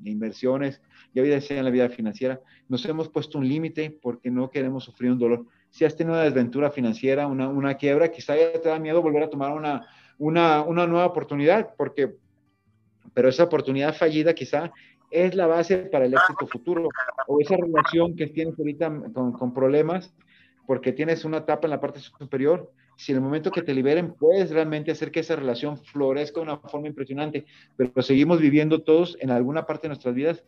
inversiones, 0.03 0.79
ya 1.15 1.41
sea 1.41 1.57
en 1.57 1.65
la 1.65 1.71
vida 1.71 1.89
financiera. 1.89 2.39
Nos 2.69 2.85
hemos 2.85 3.09
puesto 3.09 3.39
un 3.39 3.47
límite 3.47 3.97
porque 3.99 4.29
no 4.29 4.51
queremos 4.51 4.83
sufrir 4.83 5.11
un 5.11 5.17
dolor. 5.17 5.47
Si 5.71 5.85
has 5.85 5.95
tenido 5.95 6.13
una 6.13 6.23
desventura 6.23 6.69
financiera, 6.69 7.25
una, 7.25 7.49
una 7.49 7.73
quiebra, 7.77 8.11
quizá 8.11 8.35
ya 8.35 8.61
te 8.61 8.69
da 8.69 8.77
miedo 8.77 9.01
volver 9.01 9.23
a 9.23 9.29
tomar 9.31 9.53
una, 9.53 9.87
una, 10.19 10.61
una 10.61 10.85
nueva 10.85 11.07
oportunidad, 11.07 11.73
porque, 11.75 12.15
pero 13.13 13.29
esa 13.29 13.43
oportunidad 13.43 13.95
fallida 13.95 14.33
quizá 14.33 14.71
es 15.09 15.35
la 15.35 15.47
base 15.47 15.77
para 15.77 16.05
el 16.05 16.13
éxito 16.13 16.47
futuro, 16.47 16.87
o 17.27 17.39
esa 17.41 17.57
relación 17.57 18.15
que 18.15 18.27
tienes 18.27 18.57
ahorita 18.57 18.91
con, 19.13 19.33
con 19.33 19.53
problemas, 19.53 20.13
porque 20.65 20.93
tienes 20.93 21.25
una 21.25 21.37
etapa 21.37 21.67
en 21.67 21.71
la 21.71 21.81
parte 21.81 21.99
superior, 21.99 22.71
si 22.95 23.11
en 23.11 23.17
el 23.17 23.23
momento 23.23 23.51
que 23.51 23.61
te 23.61 23.73
liberen 23.73 24.13
puedes 24.13 24.51
realmente 24.51 24.91
hacer 24.91 25.11
que 25.11 25.21
esa 25.21 25.35
relación 25.35 25.77
florezca 25.77 26.39
de 26.39 26.43
una 26.43 26.57
forma 26.57 26.87
impresionante, 26.87 27.45
pero 27.75 28.01
seguimos 28.01 28.39
viviendo 28.39 28.83
todos 28.83 29.17
en 29.19 29.31
alguna 29.31 29.65
parte 29.65 29.83
de 29.83 29.89
nuestras 29.89 30.13
vidas 30.13 30.43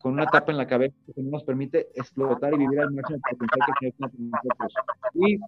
con 0.00 0.14
una 0.14 0.26
tapa 0.26 0.50
en 0.50 0.58
la 0.58 0.66
cabeza 0.66 0.94
que 1.14 1.22
no 1.22 1.30
nos 1.30 1.44
permite 1.44 1.88
explotar 1.94 2.54
y 2.54 2.58
vivir 2.58 2.80
al 2.80 2.90
máximo 2.90 3.20
potencial 3.20 3.68
que 3.80 3.92
tiene 3.92 4.12
nosotros. 4.32 4.72
¿Y 5.14 5.38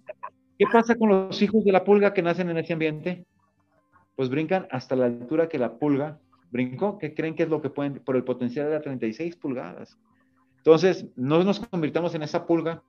qué 0.59 0.65
pasa 0.71 0.95
con 0.95 1.09
los 1.09 1.41
hijos 1.41 1.63
de 1.65 1.71
la 1.71 1.83
pulga 1.83 2.13
que 2.13 2.21
nacen 2.21 2.49
en 2.51 2.59
ese 2.59 2.73
ambiente? 2.73 3.25
Pues 4.15 4.29
brincan 4.29 4.67
hasta 4.69 4.95
la 4.95 5.05
altura 5.05 5.49
que 5.49 5.57
la 5.57 5.73
pulga 5.79 6.19
brincó, 6.53 6.99
que 6.99 7.15
creen 7.15 7.35
que 7.35 7.43
es 7.43 7.49
lo 7.49 7.61
que 7.61 7.71
pueden, 7.71 7.95
por 7.95 8.15
el 8.15 8.23
potencial 8.23 8.67
de 8.67 8.73
las 8.73 8.83
36 8.83 9.35
pulgadas. 9.37 9.97
Entonces, 10.57 11.07
no 11.15 11.43
nos 11.43 11.59
convirtamos 11.59 12.13
en 12.13 12.21
esa 12.21 12.45
pulga 12.45 12.83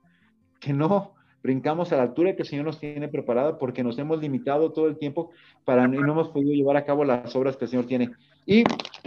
que 0.61 0.71
no 0.71 1.15
brincamos 1.41 1.91
a 1.91 1.97
la 1.97 2.03
altura 2.03 2.35
que 2.35 2.43
el 2.43 2.47
Señor 2.47 2.65
nos 2.65 2.79
tiene 2.79 3.07
preparada 3.07 3.57
porque 3.57 3.83
nos 3.83 3.97
hemos 3.97 4.19
limitado 4.19 4.71
todo 4.71 4.87
el 4.87 4.97
tiempo 4.97 5.31
para 5.65 5.85
y 5.85 5.87
no 5.89 6.11
hemos 6.11 6.29
podido 6.29 6.53
llevar 6.53 6.77
a 6.77 6.85
cabo 6.85 7.03
las 7.03 7.35
obras 7.35 7.57
que 7.57 7.65
el 7.65 7.71
Señor 7.71 7.87
tiene. 7.87 8.11
Y, 8.45 8.63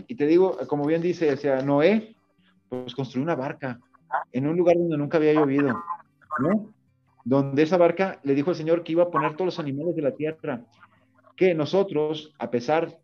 y 0.09 0.15
te 0.17 0.27
digo, 0.27 0.59
como 0.67 0.85
bien 0.85 1.03
dice, 1.03 1.33
o 1.33 1.37
sea, 1.37 1.63
Noé, 1.63 2.17
pues 2.69 2.95
construyó 2.95 3.23
una 3.23 3.37
barca 3.37 3.79
en 4.33 4.47
un 4.49 4.57
lugar 4.57 4.77
donde 4.77 4.99
nunca 4.99 5.19
había 5.19 5.35
llovido, 5.35 5.69
¿no? 6.41 6.73
Donde 7.25 7.63
esa 7.63 7.77
barca 7.77 8.19
le 8.25 8.35
dijo 8.35 8.51
al 8.51 8.57
Señor 8.57 8.83
que 8.83 8.93
iba 8.93 9.05
a 9.05 9.11
poner 9.11 9.33
todos 9.33 9.47
los 9.47 9.59
animales 9.61 9.95
de 9.95 10.03
la 10.03 10.13
tierra, 10.13 10.63
que 11.37 11.55
nosotros, 11.55 12.35
a 12.39 12.51
pesar 12.51 12.99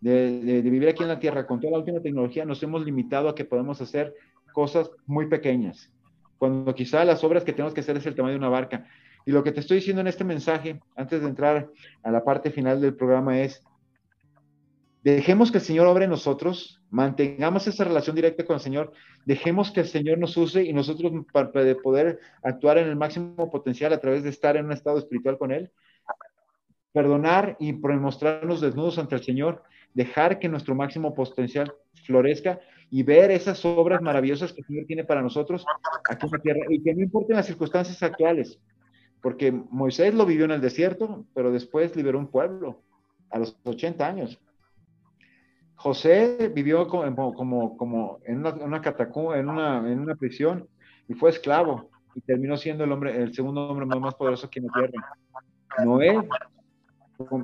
de, 0.00 0.60
vivir 0.62 0.88
aquí 0.88 1.02
en 1.02 1.08
la 1.08 1.18
tierra 1.18 1.46
con 1.46 1.60
toda 1.60 1.72
la 1.72 1.78
última 1.78 2.00
tecnología, 2.00 2.44
nos 2.44 2.62
hemos 2.62 2.84
limitado 2.84 3.28
a 3.28 3.34
que 3.34 3.44
podemos 3.44 3.80
hacer 3.80 4.14
cosas 4.52 4.90
muy 5.06 5.26
pequeñas 5.26 5.90
cuando 6.40 6.74
quizá 6.74 7.04
las 7.04 7.22
obras 7.22 7.44
que 7.44 7.52
tenemos 7.52 7.74
que 7.74 7.80
hacer 7.80 7.98
es 7.98 8.06
el 8.06 8.14
tamaño 8.14 8.32
de 8.32 8.38
una 8.38 8.48
barca. 8.48 8.86
Y 9.26 9.30
lo 9.30 9.44
que 9.44 9.52
te 9.52 9.60
estoy 9.60 9.76
diciendo 9.76 10.00
en 10.00 10.06
este 10.06 10.24
mensaje, 10.24 10.80
antes 10.96 11.20
de 11.20 11.28
entrar 11.28 11.68
a 12.02 12.10
la 12.10 12.24
parte 12.24 12.50
final 12.50 12.80
del 12.80 12.94
programa, 12.94 13.38
es, 13.38 13.62
dejemos 15.04 15.52
que 15.52 15.58
el 15.58 15.64
Señor 15.64 15.86
obre 15.86 16.08
nosotros, 16.08 16.80
mantengamos 16.88 17.66
esa 17.66 17.84
relación 17.84 18.16
directa 18.16 18.46
con 18.46 18.54
el 18.54 18.60
Señor, 18.60 18.92
dejemos 19.26 19.70
que 19.70 19.80
el 19.80 19.86
Señor 19.86 20.16
nos 20.16 20.34
use 20.38 20.64
y 20.64 20.72
nosotros 20.72 21.12
para 21.30 21.52
poder 21.82 22.18
actuar 22.42 22.78
en 22.78 22.88
el 22.88 22.96
máximo 22.96 23.50
potencial 23.50 23.92
a 23.92 24.00
través 24.00 24.22
de 24.22 24.30
estar 24.30 24.56
en 24.56 24.64
un 24.64 24.72
estado 24.72 24.98
espiritual 24.98 25.36
con 25.36 25.52
Él, 25.52 25.70
perdonar 26.92 27.58
y 27.60 27.74
mostrarnos 27.74 28.62
desnudos 28.62 28.98
ante 28.98 29.16
el 29.16 29.22
Señor, 29.22 29.62
dejar 29.94 30.38
que 30.38 30.48
nuestro 30.48 30.74
máximo 30.74 31.14
potencial 31.14 31.72
florezca 32.04 32.60
y 32.90 33.02
ver 33.02 33.30
esas 33.30 33.64
obras 33.64 34.02
maravillosas 34.02 34.52
que 34.52 34.60
el 34.60 34.66
Señor 34.66 34.86
tiene 34.86 35.04
para 35.04 35.22
nosotros 35.22 35.64
aquí 36.08 36.26
en 36.26 36.32
la 36.32 36.38
tierra 36.38 36.60
y 36.68 36.82
que 36.82 36.94
no 36.94 37.02
importen 37.02 37.36
las 37.36 37.46
circunstancias 37.46 38.02
actuales, 38.02 38.60
porque 39.22 39.52
Moisés 39.52 40.14
lo 40.14 40.26
vivió 40.26 40.44
en 40.44 40.52
el 40.52 40.60
desierto, 40.60 41.24
pero 41.34 41.52
después 41.52 41.94
liberó 41.94 42.18
un 42.18 42.28
pueblo 42.28 42.82
a 43.30 43.38
los 43.38 43.56
80 43.64 44.06
años. 44.06 44.40
José 45.76 46.52
vivió 46.54 46.88
como, 46.88 47.32
como, 47.32 47.76
como 47.76 48.18
en 48.24 48.44
una, 48.44 48.82
catacumba, 48.82 49.38
en 49.38 49.48
una, 49.48 49.78
en 49.90 49.98
una 50.00 50.14
prisión 50.14 50.68
y 51.08 51.14
fue 51.14 51.30
esclavo 51.30 51.88
y 52.14 52.20
terminó 52.20 52.56
siendo 52.56 52.84
el 52.84 52.92
hombre, 52.92 53.16
el 53.16 53.32
segundo 53.32 53.68
hombre 53.68 53.86
más, 53.86 54.14
poderoso 54.14 54.46
aquí 54.46 54.58
en 54.58 54.66
la 54.66 54.72
tierra. 54.72 55.16
Noé 55.84 56.18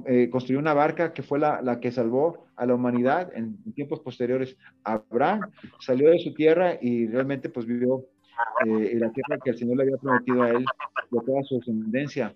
eh, 0.06 0.28
construyó 0.30 0.58
una 0.58 0.74
barca 0.74 1.12
que 1.12 1.22
fue 1.22 1.38
la, 1.38 1.60
la, 1.62 1.80
que 1.80 1.92
salvó 1.92 2.46
a 2.56 2.66
la 2.66 2.74
humanidad 2.74 3.30
en, 3.34 3.56
tiempos 3.74 4.00
posteriores. 4.00 4.56
Abraham 4.84 5.50
salió 5.80 6.10
de 6.10 6.18
su 6.18 6.32
tierra 6.34 6.78
y 6.80 7.06
realmente 7.06 7.48
pues 7.48 7.66
vivió 7.66 8.04
eh, 8.66 8.90
en 8.92 9.00
la 9.00 9.12
tierra 9.12 9.38
que 9.42 9.50
el 9.50 9.58
Señor 9.58 9.76
le 9.76 9.82
había 9.84 9.96
prometido 9.96 10.42
a 10.42 10.50
él, 10.50 10.64
de 11.10 11.20
toda 11.20 11.42
su 11.42 11.58
descendencia. 11.58 12.34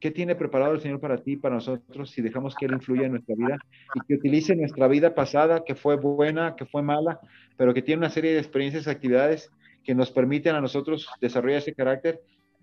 ¿Qué 0.00 0.12
tiene 0.12 0.36
preparado 0.36 0.74
el 0.74 0.80
Señor 0.80 1.00
para 1.00 1.18
ti, 1.18 1.36
para 1.36 1.56
nosotros, 1.56 2.10
si 2.10 2.22
dejamos 2.22 2.54
que 2.54 2.66
Él 2.66 2.72
influya 2.72 3.06
en 3.06 3.12
nuestra 3.12 3.34
vida 3.34 3.58
y 3.94 4.00
que 4.06 4.14
utilice 4.14 4.54
nuestra 4.54 4.86
vida 4.86 5.12
pasada, 5.14 5.64
que 5.64 5.74
fue 5.74 5.96
buena, 5.96 6.54
que 6.54 6.66
fue 6.66 6.82
mala, 6.82 7.18
pero 7.56 7.74
que 7.74 7.82
tiene 7.82 7.98
una 7.98 8.10
serie 8.10 8.32
de 8.32 8.38
experiencias 8.38 8.86
y 8.86 8.90
actividades 8.90 9.50
que 9.82 9.96
nos 9.96 10.12
permiten 10.12 10.54
a 10.54 10.60
nosotros 10.60 11.08
desarrollar 11.20 11.58
ese 11.58 11.74
carácter 11.74 12.20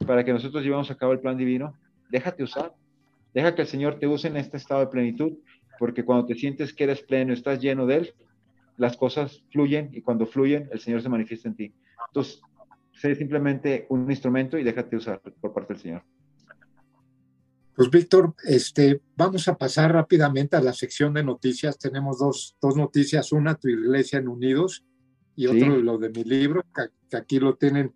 para 0.07 0.23
que 0.23 0.31
nosotros 0.31 0.63
llevemos 0.63 0.89
a 0.91 0.95
cabo 0.95 1.11
el 1.11 1.19
plan 1.19 1.35
divino? 1.35 1.73
Déjate 2.09 2.43
usar, 2.43 2.71
Deja 3.35 3.53
que 3.53 3.63
el 3.63 3.67
Señor 3.67 3.99
te 3.99 4.07
use 4.07 4.29
en 4.29 4.37
este 4.37 4.55
estado 4.55 4.79
de 4.79 4.87
plenitud, 4.87 5.33
porque 5.77 6.05
cuando 6.05 6.25
te 6.25 6.35
sientes 6.35 6.73
que 6.73 6.85
eres 6.85 7.01
pleno, 7.01 7.33
estás 7.33 7.59
lleno 7.59 7.85
de 7.85 7.97
Él, 7.97 8.13
las 8.77 8.95
cosas 8.95 9.43
fluyen 9.51 9.89
y 9.91 10.01
cuando 10.01 10.25
fluyen, 10.25 10.69
el 10.71 10.79
Señor 10.79 11.01
se 11.01 11.09
manifiesta 11.09 11.49
en 11.49 11.55
ti. 11.55 11.73
Entonces, 12.07 12.39
sé 12.93 13.13
simplemente 13.13 13.87
un 13.89 14.09
instrumento 14.09 14.57
y 14.57 14.63
déjate 14.63 14.95
usar 14.95 15.21
por 15.21 15.53
parte 15.53 15.73
del 15.73 15.81
Señor. 15.81 16.03
Pues 17.75 17.89
Víctor, 17.89 18.33
este, 18.45 19.01
vamos 19.17 19.49
a 19.49 19.57
pasar 19.57 19.91
rápidamente 19.91 20.55
a 20.55 20.61
la 20.61 20.71
sección 20.71 21.13
de 21.13 21.25
noticias. 21.25 21.77
Tenemos 21.77 22.19
dos, 22.19 22.55
dos 22.61 22.77
noticias, 22.77 23.33
una 23.33 23.55
tu 23.55 23.67
iglesia 23.67 24.19
en 24.19 24.29
Unidos 24.29 24.85
y 25.35 25.47
otro 25.47 25.75
lo 25.75 25.97
de 25.97 26.09
mi 26.09 26.23
libro, 26.23 26.63
que, 26.73 27.17
aquí 27.17 27.41
lo 27.41 27.55
tienen, 27.55 27.93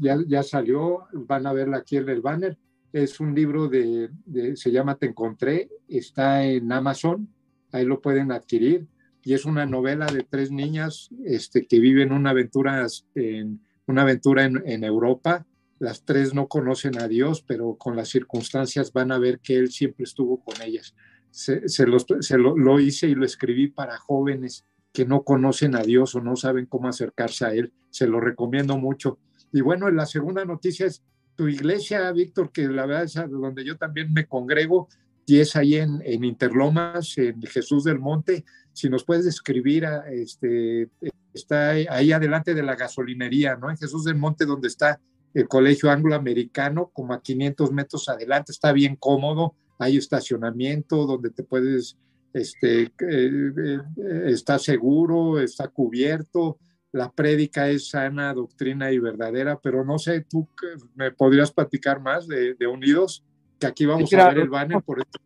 ya, 0.00 0.18
ya 0.26 0.42
salió, 0.42 1.04
van 1.12 1.46
a 1.46 1.52
verla 1.52 1.76
aquí 1.76 1.96
en 1.96 2.08
el 2.08 2.20
banner. 2.20 2.58
Es 2.94 3.18
un 3.18 3.34
libro 3.34 3.66
de, 3.66 4.08
se 4.54 4.70
llama 4.70 4.96
Te 4.96 5.06
Encontré, 5.06 5.68
está 5.88 6.44
en 6.44 6.70
Amazon, 6.70 7.28
ahí 7.72 7.84
lo 7.84 8.00
pueden 8.00 8.30
adquirir. 8.30 8.86
Y 9.24 9.34
es 9.34 9.46
una 9.46 9.66
novela 9.66 10.06
de 10.06 10.22
tres 10.22 10.52
niñas 10.52 11.10
este, 11.24 11.66
que 11.66 11.80
viven 11.80 12.12
una 12.12 12.30
aventura 12.30 12.86
en, 13.16 13.60
una 13.88 14.02
aventura 14.02 14.44
en, 14.44 14.84
Europa. 14.84 15.44
Las 15.80 16.04
tres 16.04 16.34
no 16.34 16.46
conocen 16.46 16.96
a 17.00 17.08
Dios, 17.08 17.42
pero 17.42 17.74
con 17.74 17.96
las 17.96 18.10
circunstancias 18.10 18.92
van 18.92 19.10
a 19.10 19.18
ver 19.18 19.40
que 19.40 19.56
Él 19.56 19.72
siempre 19.72 20.04
estuvo 20.04 20.44
con 20.44 20.62
ellas. 20.62 20.94
Se, 21.32 21.68
se, 21.68 21.86
lo, 21.88 22.56
lo 22.56 22.78
hice 22.78 23.08
y 23.08 23.16
lo 23.16 23.24
escribí 23.24 23.66
para 23.66 23.98
jóvenes 23.98 24.66
que 24.92 25.04
no 25.04 25.24
conocen 25.24 25.74
a 25.74 25.82
Dios 25.82 26.14
o 26.14 26.20
no 26.20 26.36
saben 26.36 26.66
cómo 26.66 26.86
acercarse 26.86 27.44
a 27.44 27.54
Él. 27.54 27.72
Se 27.90 28.06
lo 28.06 28.20
recomiendo 28.20 28.78
mucho. 28.78 29.18
Y 29.52 29.62
bueno, 29.62 29.90
la 29.90 30.06
segunda 30.06 30.44
noticia 30.44 30.86
es 30.86 31.02
tu 31.36 31.48
iglesia, 31.48 32.10
Víctor, 32.12 32.50
que 32.52 32.68
la 32.68 32.86
verdad 32.86 33.04
es 33.04 33.14
donde 33.30 33.64
yo 33.64 33.76
también 33.76 34.12
me 34.12 34.26
congrego, 34.26 34.88
y 35.26 35.40
es 35.40 35.56
ahí 35.56 35.76
en, 35.76 36.02
Interlomas, 36.24 37.16
en 37.18 37.40
Jesús 37.42 37.84
del 37.84 37.98
Monte. 37.98 38.44
Si 38.72 38.88
nos 38.88 39.04
puedes 39.04 39.24
describir, 39.24 39.86
este, 40.10 40.90
está 41.32 41.70
ahí 41.70 42.12
adelante 42.12 42.54
de 42.54 42.62
la 42.62 42.76
gasolinería, 42.76 43.56
¿no? 43.56 43.70
En 43.70 43.76
Jesús 43.76 44.04
del 44.04 44.16
Monte, 44.16 44.44
donde 44.44 44.68
está 44.68 45.00
el 45.32 45.48
Colegio 45.48 45.90
Angloamericano, 45.90 46.90
como 46.92 47.14
a 47.14 47.22
500 47.22 47.72
metros 47.72 48.08
adelante, 48.08 48.52
está 48.52 48.72
bien 48.72 48.96
cómodo, 48.96 49.54
hay 49.78 49.96
estacionamiento 49.96 51.06
donde 51.06 51.30
te 51.30 51.42
puedes, 51.42 51.96
este, 52.32 52.82
eh, 52.82 52.90
eh, 53.00 53.80
está 54.26 54.58
seguro, 54.58 55.40
está 55.40 55.68
cubierto, 55.68 56.58
la 56.94 57.10
prédica 57.10 57.68
es 57.68 57.88
sana, 57.90 58.32
doctrina 58.32 58.92
y 58.92 59.00
verdadera, 59.00 59.58
pero 59.60 59.84
no 59.84 59.98
sé, 59.98 60.20
tú 60.30 60.48
me 60.94 61.10
podrías 61.10 61.50
platicar 61.50 62.00
más 62.00 62.28
de, 62.28 62.56
Unidos, 62.68 63.24
que 63.58 63.66
aquí 63.66 63.84
vamos 63.84 64.12
a 64.14 64.28
ver 64.28 64.38
el 64.38 64.48
banner 64.48 64.80
por 64.80 65.00
esto. 65.00 65.18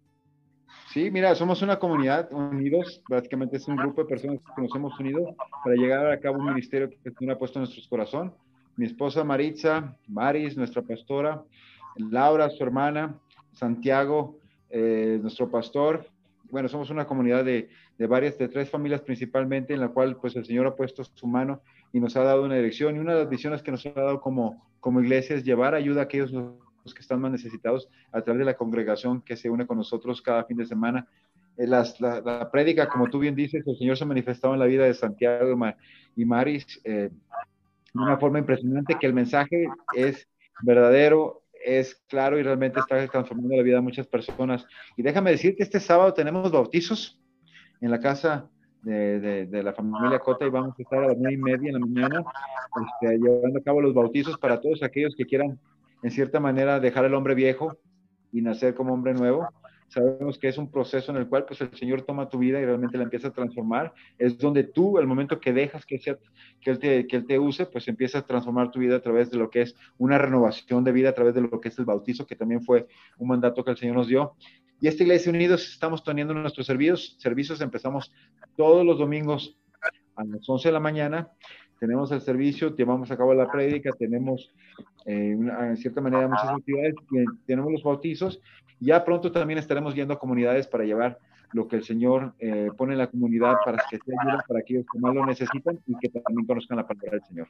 Sí, 0.94 1.10
mira, 1.10 1.34
somos 1.34 1.60
una 1.60 1.78
comunidad 1.78 2.32
unidos, 2.32 3.02
básicamente 3.06 3.58
es 3.58 3.68
un 3.68 3.76
grupo 3.76 4.02
de 4.02 4.08
personas 4.08 4.40
que 4.56 4.62
nos 4.62 4.74
hemos 4.74 4.98
unido 4.98 5.36
para 5.62 5.76
llegar 5.76 6.10
a 6.10 6.18
cabo 6.18 6.38
un 6.38 6.46
ministerio 6.46 6.88
que 6.88 7.30
ha 7.30 7.38
puesto 7.38 7.58
en 7.58 7.64
nuestro 7.64 7.82
corazón. 7.90 8.34
Mi 8.76 8.86
esposa 8.86 9.22
Maritza, 9.22 9.94
Maris, 10.06 10.56
nuestra 10.56 10.80
pastora, 10.80 11.44
Laura, 11.96 12.48
su 12.48 12.62
hermana, 12.62 13.14
Santiago, 13.52 14.38
eh, 14.70 15.18
nuestro 15.20 15.50
pastor, 15.50 16.08
bueno, 16.50 16.68
somos 16.70 16.88
una 16.88 17.06
comunidad 17.06 17.44
de, 17.44 17.68
de, 17.99 18.07
varias, 18.07 18.38
de 18.38 18.49
tres 18.49 18.70
familias 18.70 19.03
principalmente, 19.03 19.74
en 19.74 19.80
la 19.80 19.88
cual 19.88 20.16
pues 20.16 20.36
el 20.36 20.46
Señor 20.46 20.66
ha 20.66 20.76
puesto 20.76 21.05
su 21.05 21.26
mano 21.26 21.61
y 21.92 22.01
nos 22.01 22.16
ha 22.16 22.22
dado 22.22 22.44
una 22.44 22.55
dirección. 22.55 22.96
Y 22.96 22.99
una 23.01 23.14
de 23.14 23.20
las 23.20 23.28
visiones 23.28 23.62
que 23.62 23.72
nos 23.72 23.84
ha 23.84 23.90
dado 23.90 24.20
como, 24.20 24.64
como 24.80 25.01
iglesia 25.01 25.36
es 25.36 25.44
llevar 25.44 25.74
ayuda 25.74 26.03
a 26.03 26.05
aquellos 26.05 26.32
los 26.32 26.94
que 26.94 27.01
están 27.01 27.20
más 27.20 27.32
necesitados 27.32 27.88
a 28.12 28.22
través 28.22 28.38
de 28.38 28.44
la 28.44 28.57
congregación 28.57 29.20
que 29.20 29.36
se 29.36 29.51
une 29.51 29.66
con 29.66 29.76
nosotros 29.76 30.22
cada 30.22 30.44
fin 30.44 30.57
de 30.57 30.66
semana. 30.66 31.07
Eh, 31.57 31.66
las, 31.66 32.01
la, 32.01 32.20
la, 32.20 32.51
prédica, 32.51 32.88
como 32.88 33.11
tú 33.11 33.18
bien 33.18 33.34
dices, 33.34 33.66
el 33.66 33.76
Señor 33.76 33.96
se 33.96 34.05
ha 34.05 34.07
manifestado 34.07 34.55
en 34.55 34.61
la 34.61 34.66
vida 34.66 34.84
de 34.84 34.94
Santiago 34.94 35.59
y 36.16 36.24
Maris 36.24 36.80
eh, 36.84 37.11
de 37.92 38.01
una 38.01 38.16
forma 38.18 38.38
impresionante, 38.38 38.96
que 38.99 39.07
el 39.07 39.12
mensaje 39.12 39.66
es 39.94 40.28
verdadero, 40.62 41.42
es 41.64 41.96
claro 42.09 42.38
y 42.38 42.42
realmente 42.42 42.78
está 42.78 43.07
transformando 43.09 43.57
la 43.57 43.62
vida 43.62 43.76
de 43.76 43.82
muchas 43.82 44.07
personas. 44.07 44.64
Y 44.96 45.03
déjame 45.03 45.32
decir 45.32 45.57
que 45.57 45.62
este 45.62 45.80
sábado 45.80 46.14
tenemos 46.14 46.51
bautizos 46.53 47.17
en 47.81 47.91
la 47.91 48.01
casa 48.01 48.49
de, 48.83 49.49
la 49.51 49.72
familia 49.72 50.18
Cota 50.18 50.47
y 50.47 50.51
vamos 50.51 50.74
a 50.79 50.83
estar 50.83 51.03
a 51.03 51.09
las 51.09 51.18
nueve 51.18 51.35
y 51.35 51.37
media 51.37 51.68
en 51.68 51.74
la 51.74 51.81
mañana 51.81 52.24
este, 52.76 53.18
llevando 53.18 53.59
a 53.59 53.62
cabo 53.62 53.81
los 53.81 53.95
bautizos 53.95 54.39
para 54.39 54.61
todos 54.61 54.83
aquellos 54.83 55.14
que 55.16 55.24
quieran, 55.24 55.59
en 56.03 56.11
cierta 56.11 56.41
manera, 56.41 56.81
dejar 56.81 57.05
el 57.05 57.14
hombre 57.14 57.35
viejo 57.35 57.76
y 58.33 58.43
nacer 58.43 58.74
como 58.74 58.93
hombre 58.93 59.14
nuevo. 59.14 59.49
Sabemos 59.89 60.39
que 60.39 60.49
es 60.49 60.59
un 60.59 60.70
proceso 60.70 61.11
en 61.12 61.16
el 61.16 61.29
cual 61.29 61.47
pues 61.47 61.62
el 61.62 61.74
Señor 61.74 62.03
toma 62.03 62.29
tu 62.29 62.39
vida 62.39 62.61
y 62.61 62.64
realmente 62.64 62.99
la 62.99 63.05
empieza 63.05 63.29
a 63.29 63.33
transformar. 63.33 63.95
Es 64.18 64.37
donde 64.37 64.64
tú, 64.64 64.99
el 64.99 65.07
momento 65.07 65.41
que 65.41 65.55
dejas 65.55 65.87
que, 65.87 65.99
sea, 65.99 66.18
que, 66.61 66.70
él 66.70 66.79
te, 66.79 67.07
que 67.07 67.16
Él 67.16 67.26
te 67.26 67.39
use, 67.39 67.64
pues 67.64 67.89
empieza 67.89 68.18
a 68.18 68.26
transformar 68.26 68.70
tu 68.70 68.81
vida 68.81 68.97
a 68.97 69.01
través 69.01 69.31
de 69.31 69.39
lo 69.39 69.49
que 69.49 69.62
es 69.62 69.74
una 69.97 70.18
renovación 70.18 70.85
de 70.85 70.93
vida, 70.93 71.09
a 71.09 71.14
través 71.14 71.35
de 71.35 71.41
lo 71.41 71.59
que 71.59 71.70
es 71.70 71.79
el 71.79 71.87
bautizo, 71.87 72.26
que 72.26 72.37
también 72.37 72.62
fue 72.62 72.87
un 73.16 73.29
mandato 73.29 73.64
que 73.64 73.70
el 73.70 73.79
Señor 73.79 73.97
nos 73.97 74.09
dio. 74.09 74.35
Y 74.81 74.89
esta 74.89 75.03
Iglesia 75.03 75.33
Unidos 75.33 75.68
estamos 75.72 76.05
teniendo 76.05 76.35
nuestros 76.35 76.66
servicios. 76.66 77.16
Servicios 77.18 77.61
empezamos 77.61 78.12
todos 78.57 78.85
los 78.85 78.99
domingos 78.99 79.57
a 80.16 80.24
las 80.24 80.49
11 80.49 80.68
de 80.68 80.72
la 80.72 80.81
mañana 80.81 81.31
tenemos 81.79 82.11
el 82.11 82.20
servicio, 82.20 82.74
llevamos 82.74 83.11
a 83.11 83.16
cabo 83.16 83.35
la 83.35 83.51
prédica, 83.51 83.91
tenemos 83.93 84.53
eh, 85.07 85.31
en 85.31 85.76
cierta 85.76 86.01
manera 86.01 86.29
muchas 86.29 86.49
actividades, 86.49 86.95
tenemos 87.47 87.72
los 87.72 87.83
bautizos, 87.83 88.41
ya 88.81 89.05
pronto 89.05 89.31
también 89.33 89.59
estaremos 89.59 89.95
yendo 89.95 90.14
a 90.14 90.18
comunidades 90.18 90.66
para 90.66 90.85
llevar 90.85 91.18
lo 91.53 91.66
que 91.66 91.76
el 91.76 91.85
Señor 91.85 92.35
eh, 92.41 92.70
pone 92.76 92.93
en 92.93 92.99
la 92.99 93.07
comunidad 93.07 93.57
para 93.64 93.79
que 93.89 93.99
se 93.99 94.12
ayude 94.12 94.43
para 94.47 94.61
aquellos 94.61 94.85
que 94.93 94.99
más 94.99 95.14
lo 95.14 95.24
necesitan 95.24 95.79
y 95.87 95.95
que 95.99 96.09
también 96.09 96.47
conozcan 96.47 96.76
la 96.76 96.87
palabra 96.87 97.12
del 97.12 97.24
Señor. 97.24 97.49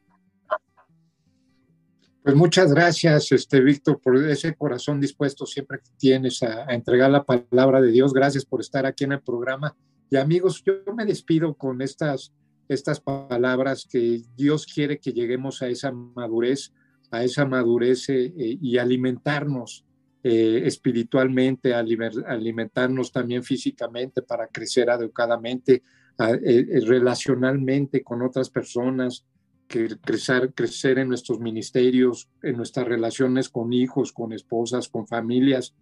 Pues 2.28 2.36
muchas 2.36 2.74
gracias, 2.74 3.32
este 3.32 3.58
Víctor, 3.62 4.02
por 4.02 4.14
ese 4.18 4.54
corazón 4.54 5.00
dispuesto 5.00 5.46
siempre 5.46 5.78
que 5.78 5.90
tienes 5.96 6.42
a, 6.42 6.64
entregar 6.64 7.10
la 7.10 7.24
palabra 7.24 7.80
de 7.80 7.90
Dios. 7.90 8.12
Gracias 8.12 8.44
por 8.44 8.60
estar 8.60 8.84
aquí 8.84 9.04
en 9.04 9.12
el 9.12 9.22
programa. 9.22 9.74
Y 10.10 10.18
amigos, 10.18 10.62
yo 10.62 10.74
me 10.94 11.06
despido 11.06 11.54
con 11.54 11.80
estas 11.80 12.34
estas 12.68 13.00
palabras 13.00 13.88
que 13.90 14.20
Dios 14.36 14.66
quiere 14.66 14.98
que 14.98 15.14
lleguemos 15.14 15.62
a 15.62 15.68
esa 15.68 15.90
madurez, 15.90 16.70
a 17.10 17.24
esa 17.24 17.46
madurez 17.46 18.10
eh, 18.10 18.26
eh, 18.26 18.58
y 18.60 18.76
alimentarnos 18.76 19.86
eh, 20.22 20.64
espiritualmente, 20.66 21.72
alimentarnos 21.72 23.10
también 23.10 23.42
físicamente 23.42 24.20
para 24.20 24.48
crecer 24.48 24.90
adecuadamente, 24.90 25.82
relacionalmente 26.18 28.02
con 28.02 28.20
otras 28.20 28.50
personas, 28.50 29.24
que 29.68 29.86
crecer, 30.00 30.52
crecer 30.54 30.98
en 30.98 31.08
nuestros 31.08 31.38
ministerios, 31.38 32.28
en 32.42 32.56
nuestras 32.56 32.88
relaciones 32.88 33.50
con 33.50 33.72
hijos, 33.72 34.12
con 34.12 34.32
esposas, 34.32 34.88
con 34.88 35.06
familias, 35.06 35.74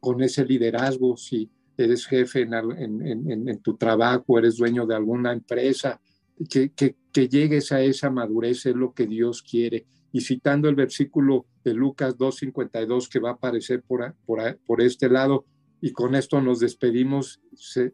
con 0.00 0.20
ese 0.22 0.44
liderazgo, 0.44 1.16
si 1.16 1.48
eres 1.76 2.06
jefe 2.06 2.42
en, 2.42 3.48
en, 3.48 3.62
tu 3.62 3.76
trabajo, 3.76 4.38
eres 4.38 4.56
dueño 4.56 4.84
de 4.84 4.96
alguna 4.96 5.32
empresa, 5.32 6.00
que, 6.48 6.72
que, 6.72 7.28
llegues 7.28 7.70
a 7.72 7.82
esa 7.82 8.10
madurez 8.10 8.66
es 8.66 8.74
lo 8.74 8.92
que 8.92 9.06
Dios 9.06 9.42
quiere. 9.42 9.86
Y 10.12 10.22
citando 10.22 10.68
el 10.68 10.74
versículo 10.74 11.46
de 11.64 11.74
Lucas 11.74 12.18
2.52 12.18 13.08
que 13.08 13.20
va 13.20 13.30
a 13.30 13.34
aparecer 13.34 13.82
por, 13.82 14.14
por, 14.26 14.58
por 14.66 14.82
este 14.82 15.08
lado, 15.08 15.44
y 15.80 15.92
con 15.92 16.14
esto 16.14 16.40
nos 16.40 16.60
despedimos, 16.60 17.40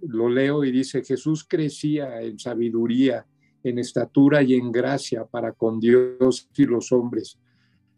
lo 0.01 0.29
leo 0.29 0.65
y 0.65 0.73
dice, 0.73 1.05
Jesús 1.05 1.45
crecía 1.49 2.21
en 2.23 2.39
sabiduría, 2.39 3.27
en 3.69 3.79
estatura 3.79 4.43
y 4.43 4.55
en 4.55 4.71
gracia 4.71 5.25
para 5.25 5.53
con 5.53 5.81
Dios 5.81 6.49
y 6.57 6.65
los 6.67 6.93
hombres. 6.93 7.39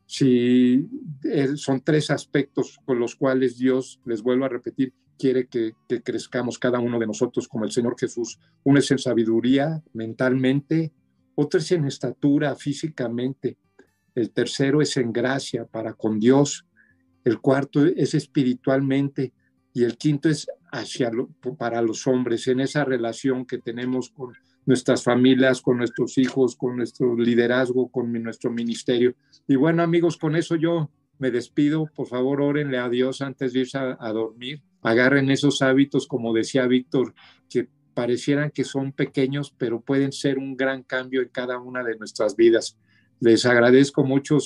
Si 0.07 0.89
eh, 1.25 1.57
son 1.57 1.83
tres 1.83 2.11
aspectos 2.11 2.79
con 2.87 2.99
los 2.99 3.15
cuales 3.15 3.59
Dios, 3.59 4.01
les 4.07 4.23
vuelvo 4.23 4.47
a 4.47 4.49
repetir, 4.49 4.95
quiere 5.19 5.47
que, 5.47 5.75
crezcamos 6.03 6.59
cada 6.59 6.81
uno 6.81 6.99
de 6.99 7.07
nosotros 7.07 7.47
como 7.49 7.67
el 7.67 7.73
Señor 7.73 7.97
Jesús. 7.99 8.39
Uno 8.65 8.79
es 8.79 8.91
en 8.91 8.99
sabiduría 8.99 9.83
mentalmente, 9.93 10.93
otro 11.35 11.61
es 11.61 11.71
en 11.73 11.85
estatura 11.85 12.57
físicamente, 12.57 13.59
el 14.15 14.31
tercero 14.31 14.81
es 14.81 14.97
en 14.97 15.13
gracia 15.13 15.67
para 15.67 15.93
con 15.93 16.19
Dios, 16.19 16.65
el 17.25 17.41
cuarto 17.41 17.85
es 17.85 18.15
espiritualmente 18.15 19.35
y 19.75 19.85
el 19.85 19.99
quinto 19.99 20.31
es 20.31 20.47
hacia 20.73 21.11
para 21.59 21.83
los 21.83 22.07
hombres, 22.07 22.49
en 22.49 22.61
esa 22.61 22.85
relación 22.85 23.45
que 23.45 23.59
tenemos 23.59 24.11
con 24.11 24.33
nuestras 24.69 25.03
familias, 25.03 25.61
con 25.61 25.79
nuestros 25.79 26.17
hijos, 26.19 26.55
con 26.55 26.77
nuestro 26.77 27.17
liderazgo, 27.17 27.89
con 27.89 28.13
nuestro 28.23 28.53
ministerio. 28.53 29.15
Y 29.49 29.57
bueno, 29.57 29.83
amigos, 29.83 30.17
con 30.17 30.37
eso 30.37 30.55
yo 30.55 30.91
me 31.19 31.33
despido. 31.33 31.87
Por 31.95 32.07
favor, 32.07 32.41
órenle 32.41 32.79
a 32.79 32.89
Dios 32.89 33.21
antes 33.21 33.53
de 33.53 33.61
irse 33.61 33.79
a 33.79 34.13
dormir 34.13 34.63
agarren 34.83 35.31
esos 35.31 35.63
hábitos, 35.63 36.07
como 36.07 36.33
decía 36.33 36.67
Víctor, 36.67 37.15
que 37.49 37.69
parecieran 37.95 38.51
que 38.51 38.65
son 38.65 38.93
pequeños, 38.93 39.53
pero 39.57 39.81
pueden 39.81 40.13
ser 40.13 40.39
un 40.39 40.57
gran 40.57 40.83
cambio 40.83 41.21
en 41.23 41.29
cada 41.29 41.59
una 41.59 41.83
de 41.83 41.97
nuestras 41.97 42.37
vidas. 42.37 42.79
Les 43.21 43.45
agradezco 43.47 44.05
mucho 44.05 44.39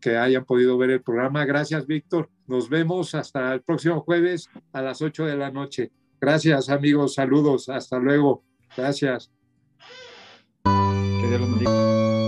que 0.00 0.16
hayan 0.16 0.44
podido 0.44 0.76
ver 0.76 0.90
el 0.90 1.02
programa. 1.02 1.44
Gracias, 1.44 1.86
Víctor. 1.86 2.28
Nos 2.48 2.68
vemos 2.68 3.14
hasta 3.14 3.54
el 3.54 3.62
próximo 3.62 4.00
jueves 4.00 4.48
a 4.72 4.82
las 4.82 5.00
8 5.00 5.26
de 5.26 5.36
la 5.36 5.52
noche. 5.52 5.92
Gracias, 6.20 6.68
amigos. 6.68 7.14
Saludos. 7.14 7.68
Hasta 7.68 8.00
luego. 8.00 8.49
Gracias. 8.76 9.30
Que 10.64 11.26
Dios 11.28 11.40
los 11.40 11.50
bendiga. 11.50 12.19